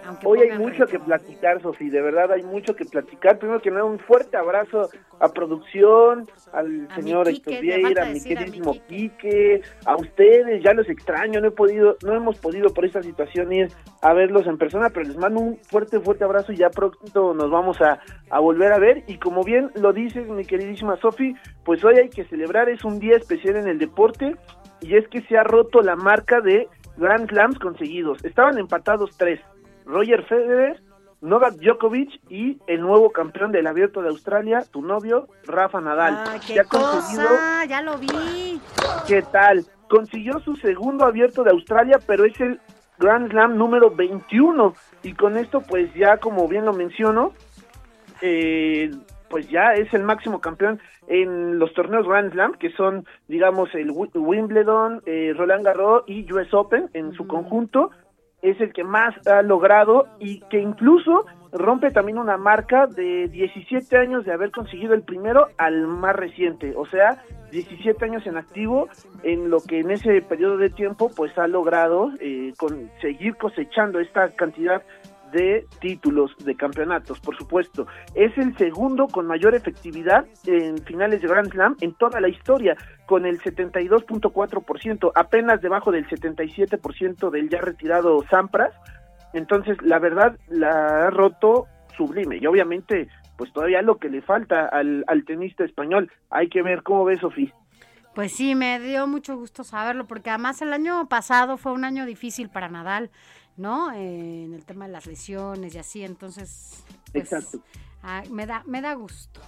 [0.05, 3.37] Aunque Hoy hay mucho que platicar, Sofi, de verdad hay mucho que platicar.
[3.37, 4.89] Primero que nada, un fuerte abrazo
[5.19, 9.95] a producción, al A señor Héctor Vieira, a mi decir a mi queridísimo Quique, a
[9.95, 13.69] ustedes, ya los extraño, no he podido, no hemos podido por esta situación ir
[14.01, 17.51] a verlos en persona, pero les mando un fuerte, fuerte abrazo y ya pronto nos
[17.51, 17.99] vamos a,
[18.29, 19.03] a volver a ver.
[19.07, 22.99] Y como bien lo dices, mi queridísima Sofi, pues hoy hay que celebrar, es un
[22.99, 24.35] día especial en el deporte
[24.81, 26.67] y es que se ha roto la marca de
[26.99, 28.23] Grand Slams conseguidos.
[28.23, 29.39] Estaban empatados tres.
[29.85, 30.81] Roger Federer,
[31.21, 36.23] Novak Djokovic y el nuevo campeón del Abierto de Australia, tu novio, Rafa Nadal.
[36.29, 38.61] Ay, qué Ya conseguido- cosa, ya lo vi.
[39.07, 39.65] ¿Qué tal?
[39.89, 42.59] Consiguió su segundo Abierto de Australia, pero es el
[42.99, 47.33] Grand Slam número 21 y con esto pues ya como bien lo menciono,
[48.21, 48.91] eh,
[49.29, 53.91] pues ya es el máximo campeón en los torneos Grand Slam, que son, digamos, el
[53.91, 57.91] Wi- Wimbledon, eh, Roland Garros y US Open en su conjunto.
[58.41, 63.97] Es el que más ha logrado y que incluso rompe también una marca de 17
[63.97, 66.73] años de haber conseguido el primero al más reciente.
[66.77, 68.87] O sea, 17 años en activo,
[69.23, 73.99] en lo que en ese periodo de tiempo pues ha logrado eh, con, seguir cosechando
[73.99, 74.83] esta cantidad
[75.31, 77.87] de títulos, de campeonatos, por supuesto.
[78.15, 82.75] Es el segundo con mayor efectividad en finales de Grand Slam en toda la historia,
[83.05, 88.73] con el 72.4%, apenas debajo del 77% del ya retirado Sampras.
[89.33, 92.37] Entonces, la verdad, la ha roto sublime.
[92.37, 96.11] Y obviamente, pues todavía lo que le falta al, al tenista español.
[96.29, 97.53] Hay que ver cómo ve Sofía.
[98.15, 102.05] Pues sí, me dio mucho gusto saberlo, porque además el año pasado fue un año
[102.05, 103.11] difícil para Nadal,
[103.59, 103.91] ¿no?
[103.91, 106.83] Eh, en el tema de las lesiones y así, entonces.
[107.11, 107.59] pues, Exacto.
[108.03, 109.41] ah, me da, me da gusto.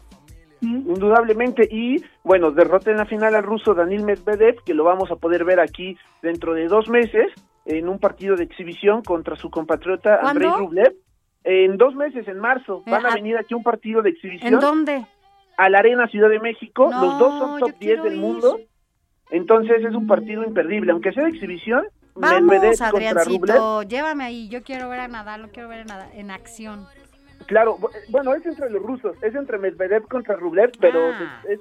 [0.62, 5.16] Indudablemente, y bueno, derrota en la final al ruso Danil Medvedev, que lo vamos a
[5.16, 7.32] poder ver aquí dentro de dos meses,
[7.66, 10.52] en un partido de exhibición contra su compatriota Andrei.
[10.52, 10.94] Rublev.
[11.44, 14.54] En dos meses, en marzo, van Eh, a ah, venir aquí un partido de exhibición.
[14.54, 15.06] ¿En dónde?
[15.58, 16.90] A la Arena Ciudad de México.
[16.92, 18.60] No, Los dos son top 10 del mundo.
[19.32, 20.92] Entonces es un partido imperdible.
[20.92, 22.82] Aunque sea de exhibición, Vamos.
[22.82, 24.50] Adriancito, llévame ahí.
[24.50, 26.86] Yo quiero ver a Nadal, lo quiero ver en, Nadal- en acción.
[27.48, 31.42] Claro, bu- bueno, es entre los rusos, es entre Medvedev contra Rublev, pero Ah.
[31.50, 31.60] es,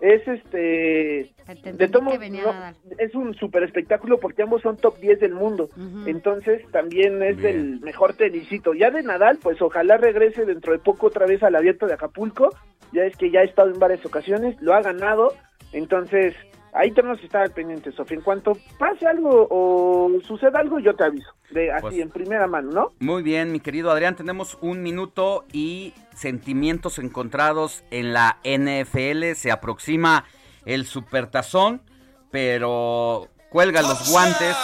[0.00, 1.32] es este
[1.72, 2.74] de tomo- que venía no, Nadal.
[2.98, 5.68] es un super espectáculo porque ambos son top 10 del mundo.
[6.06, 8.74] Entonces también es del mejor tenisito.
[8.74, 12.50] Ya de Nadal, pues ojalá regrese dentro de poco otra vez al abierto de Acapulco.
[12.92, 15.32] Ya es que ya ha estado en varias ocasiones, lo ha ganado.
[15.72, 16.34] Entonces,
[16.72, 18.16] ahí tenemos que estar pendientes, Sofía.
[18.18, 21.30] En cuanto pase algo o suceda algo, yo te aviso.
[21.50, 22.92] De así Pues- en primera mano, ¿no?
[23.00, 29.34] Muy bien, mi querido Adrián, tenemos un minuto y sentimientos encontrados en la NFL.
[29.34, 30.24] Se aproxima
[30.64, 31.82] el supertazón,
[32.30, 34.56] pero cuelga los guantes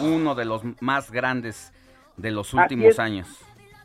[0.00, 1.72] uno de los más grandes
[2.16, 3.28] de los últimos años.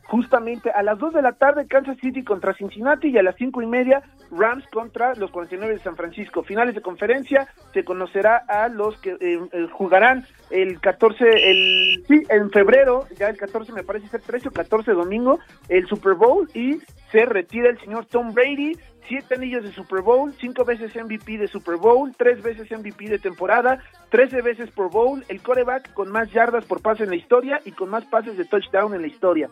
[0.10, 3.62] Justamente a las 2 de la tarde Kansas City contra Cincinnati y a las cinco
[3.62, 6.42] y media Rams contra los 49 de San Francisco.
[6.42, 12.24] Finales de conferencia se conocerá a los que eh, eh, jugarán el 14, el sí,
[12.28, 16.50] en febrero, ya el 14 me parece ser 13 o 14 domingo, el Super Bowl
[16.56, 16.80] y
[17.12, 21.48] se retira el señor Tom Brady, siete anillos de Super Bowl, cinco veces MVP de
[21.48, 23.80] Super Bowl, tres veces MVP de temporada,
[24.10, 27.72] 13 veces Pro Bowl, el coreback con más yardas por pase en la historia y
[27.72, 29.50] con más pases de touchdown en la historia.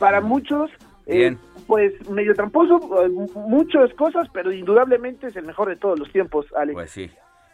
[0.00, 0.70] Para muchos,
[1.06, 1.36] eh,
[1.68, 6.46] pues medio tramposo, eh, muchas cosas, pero indudablemente es el mejor de todos los tiempos,
[6.56, 6.74] Alex.
[6.74, 7.10] Pues sí,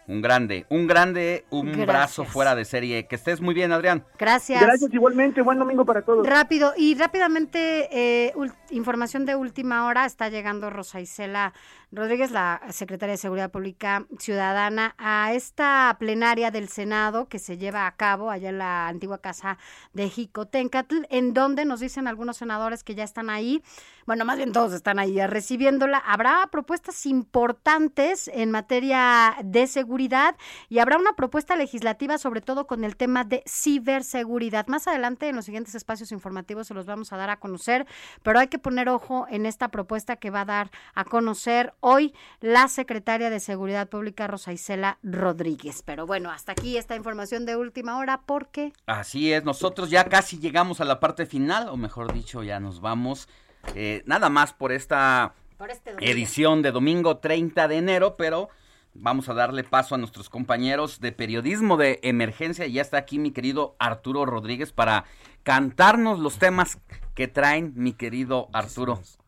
[0.09, 1.87] un grande, un grande, un Gracias.
[1.87, 3.07] brazo fuera de serie.
[3.09, 4.05] Que estés muy bien, Adrián.
[4.19, 4.63] Gracias.
[4.63, 6.25] Gracias igualmente, buen domingo para todos.
[6.27, 8.33] Rápido y rápidamente, eh,
[8.71, 11.53] información de última hora, está llegando Rosa Isela
[11.93, 17.87] Rodríguez, la secretaria de Seguridad Pública Ciudadana, a esta plenaria del Senado que se lleva
[17.87, 19.57] a cabo allá en la antigua casa
[19.93, 23.63] de Jicotencatl, en donde nos dicen algunos senadores que ya están ahí,
[24.07, 25.99] bueno, más bien todos están ahí recibiéndola.
[25.99, 30.37] Habrá propuestas importantes en materia de seguridad
[30.69, 34.69] y habrá una propuesta legislativa sobre todo con el tema de ciberseguridad.
[34.69, 37.85] Más adelante en los siguientes espacios informativos se los vamos a dar a conocer,
[38.23, 42.15] pero hay que poner ojo en esta propuesta que va a dar a conocer hoy
[42.41, 45.83] la secretaria de Seguridad Pública Rosa Isela Rodríguez.
[45.83, 50.39] Pero bueno, hasta aquí esta información de última hora porque Así es, nosotros ya casi
[50.39, 53.29] llegamos a la parte final, o mejor dicho, ya nos vamos.
[53.75, 58.49] Eh, nada más por esta Por este edición de domingo 30 de enero, pero
[58.95, 62.67] vamos a darle paso a nuestros compañeros de periodismo de emergencia.
[62.67, 65.05] Ya está aquí mi querido Arturo Rodríguez para
[65.43, 66.79] cantarnos los temas
[67.15, 68.95] que traen mi querido Arturo.
[68.95, 69.26] Muchísimas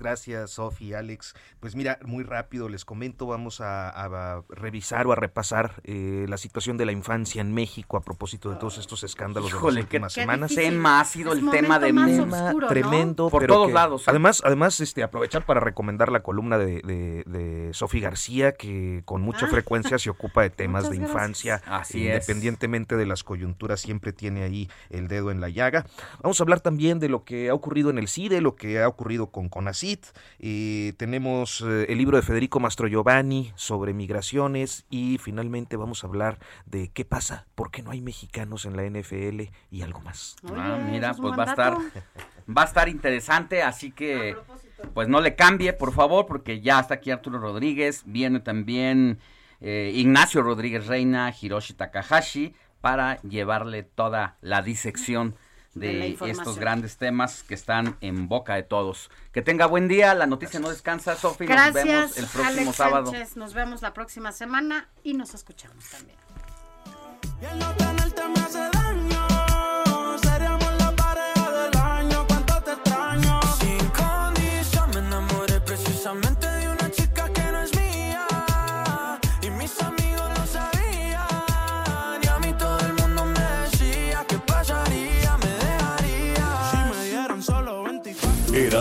[0.00, 1.34] gracias, Sofi, Alex.
[1.60, 6.36] Pues mira, muy rápido les comento, vamos a, a revisar o a repasar eh, la
[6.38, 9.88] situación de la infancia en México a propósito de todos estos escándalos Híjole, de las
[9.90, 10.50] qué- últimas qué semanas.
[10.50, 10.70] difícil.
[10.72, 12.72] tema ha sido Es el tema de más Tema oscuro, ¿no?
[12.72, 14.04] tremendo, Por pero todos que- lados, ¿eh?
[14.10, 19.22] Además, además, este, aprovechar para recomendar la columna de, de, de Sofi García, que con
[19.22, 19.50] mucha Ah.
[19.50, 21.58] frecuencia se ocupa de temas de infancia.
[21.58, 21.80] gracias.
[21.82, 22.14] Así es.
[22.28, 25.86] independientemente de las coyunturas, siempre tiene ahí el dedo en la llaga.
[26.22, 28.88] Vamos a hablar también de lo que ha ocurrido en el CIDE, lo que ha
[28.88, 30.06] ocurrido con CONACIT.
[30.38, 36.06] Eh, tenemos eh, el libro de Federico Mastro Giovanni sobre migraciones y finalmente vamos a
[36.06, 40.36] hablar de qué pasa, por qué no hay mexicanos en la NFL y algo más.
[40.54, 41.78] Ah, mira, pues va a estar
[42.48, 44.36] va a estar interesante, así que
[44.94, 49.18] pues no le cambie, por favor, porque ya está aquí Arturo Rodríguez, viene también
[49.60, 55.36] eh, Ignacio Rodríguez Reina, Hiroshi Takahashi para llevarle toda la disección
[55.74, 59.10] De estos grandes temas que están en boca de todos.
[59.32, 63.06] Que tenga buen día, la noticia no descansa, Sofi, nos vemos el próximo Alex sábado.
[63.10, 63.36] Sánchez.
[63.36, 66.18] Nos vemos la próxima semana y nos escuchamos también.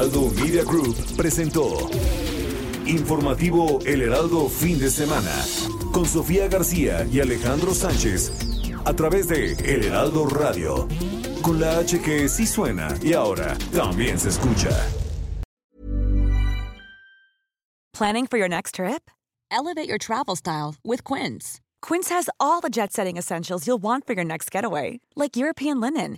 [0.01, 1.77] Heraldo Media Group presentó
[2.87, 5.31] Informativo El Heraldo Fin de Semana
[5.93, 8.31] con Sofía García y Alejandro Sánchez
[8.83, 10.87] a través de El Heraldo Radio
[11.43, 14.71] con la H que sí suena y ahora también se escucha.
[17.93, 19.11] Planning for your next trip?
[19.51, 21.61] Elevate your travel style with Quince.
[21.83, 25.79] Quince has all the jet setting essentials you'll want for your next getaway, like European
[25.79, 26.17] linen,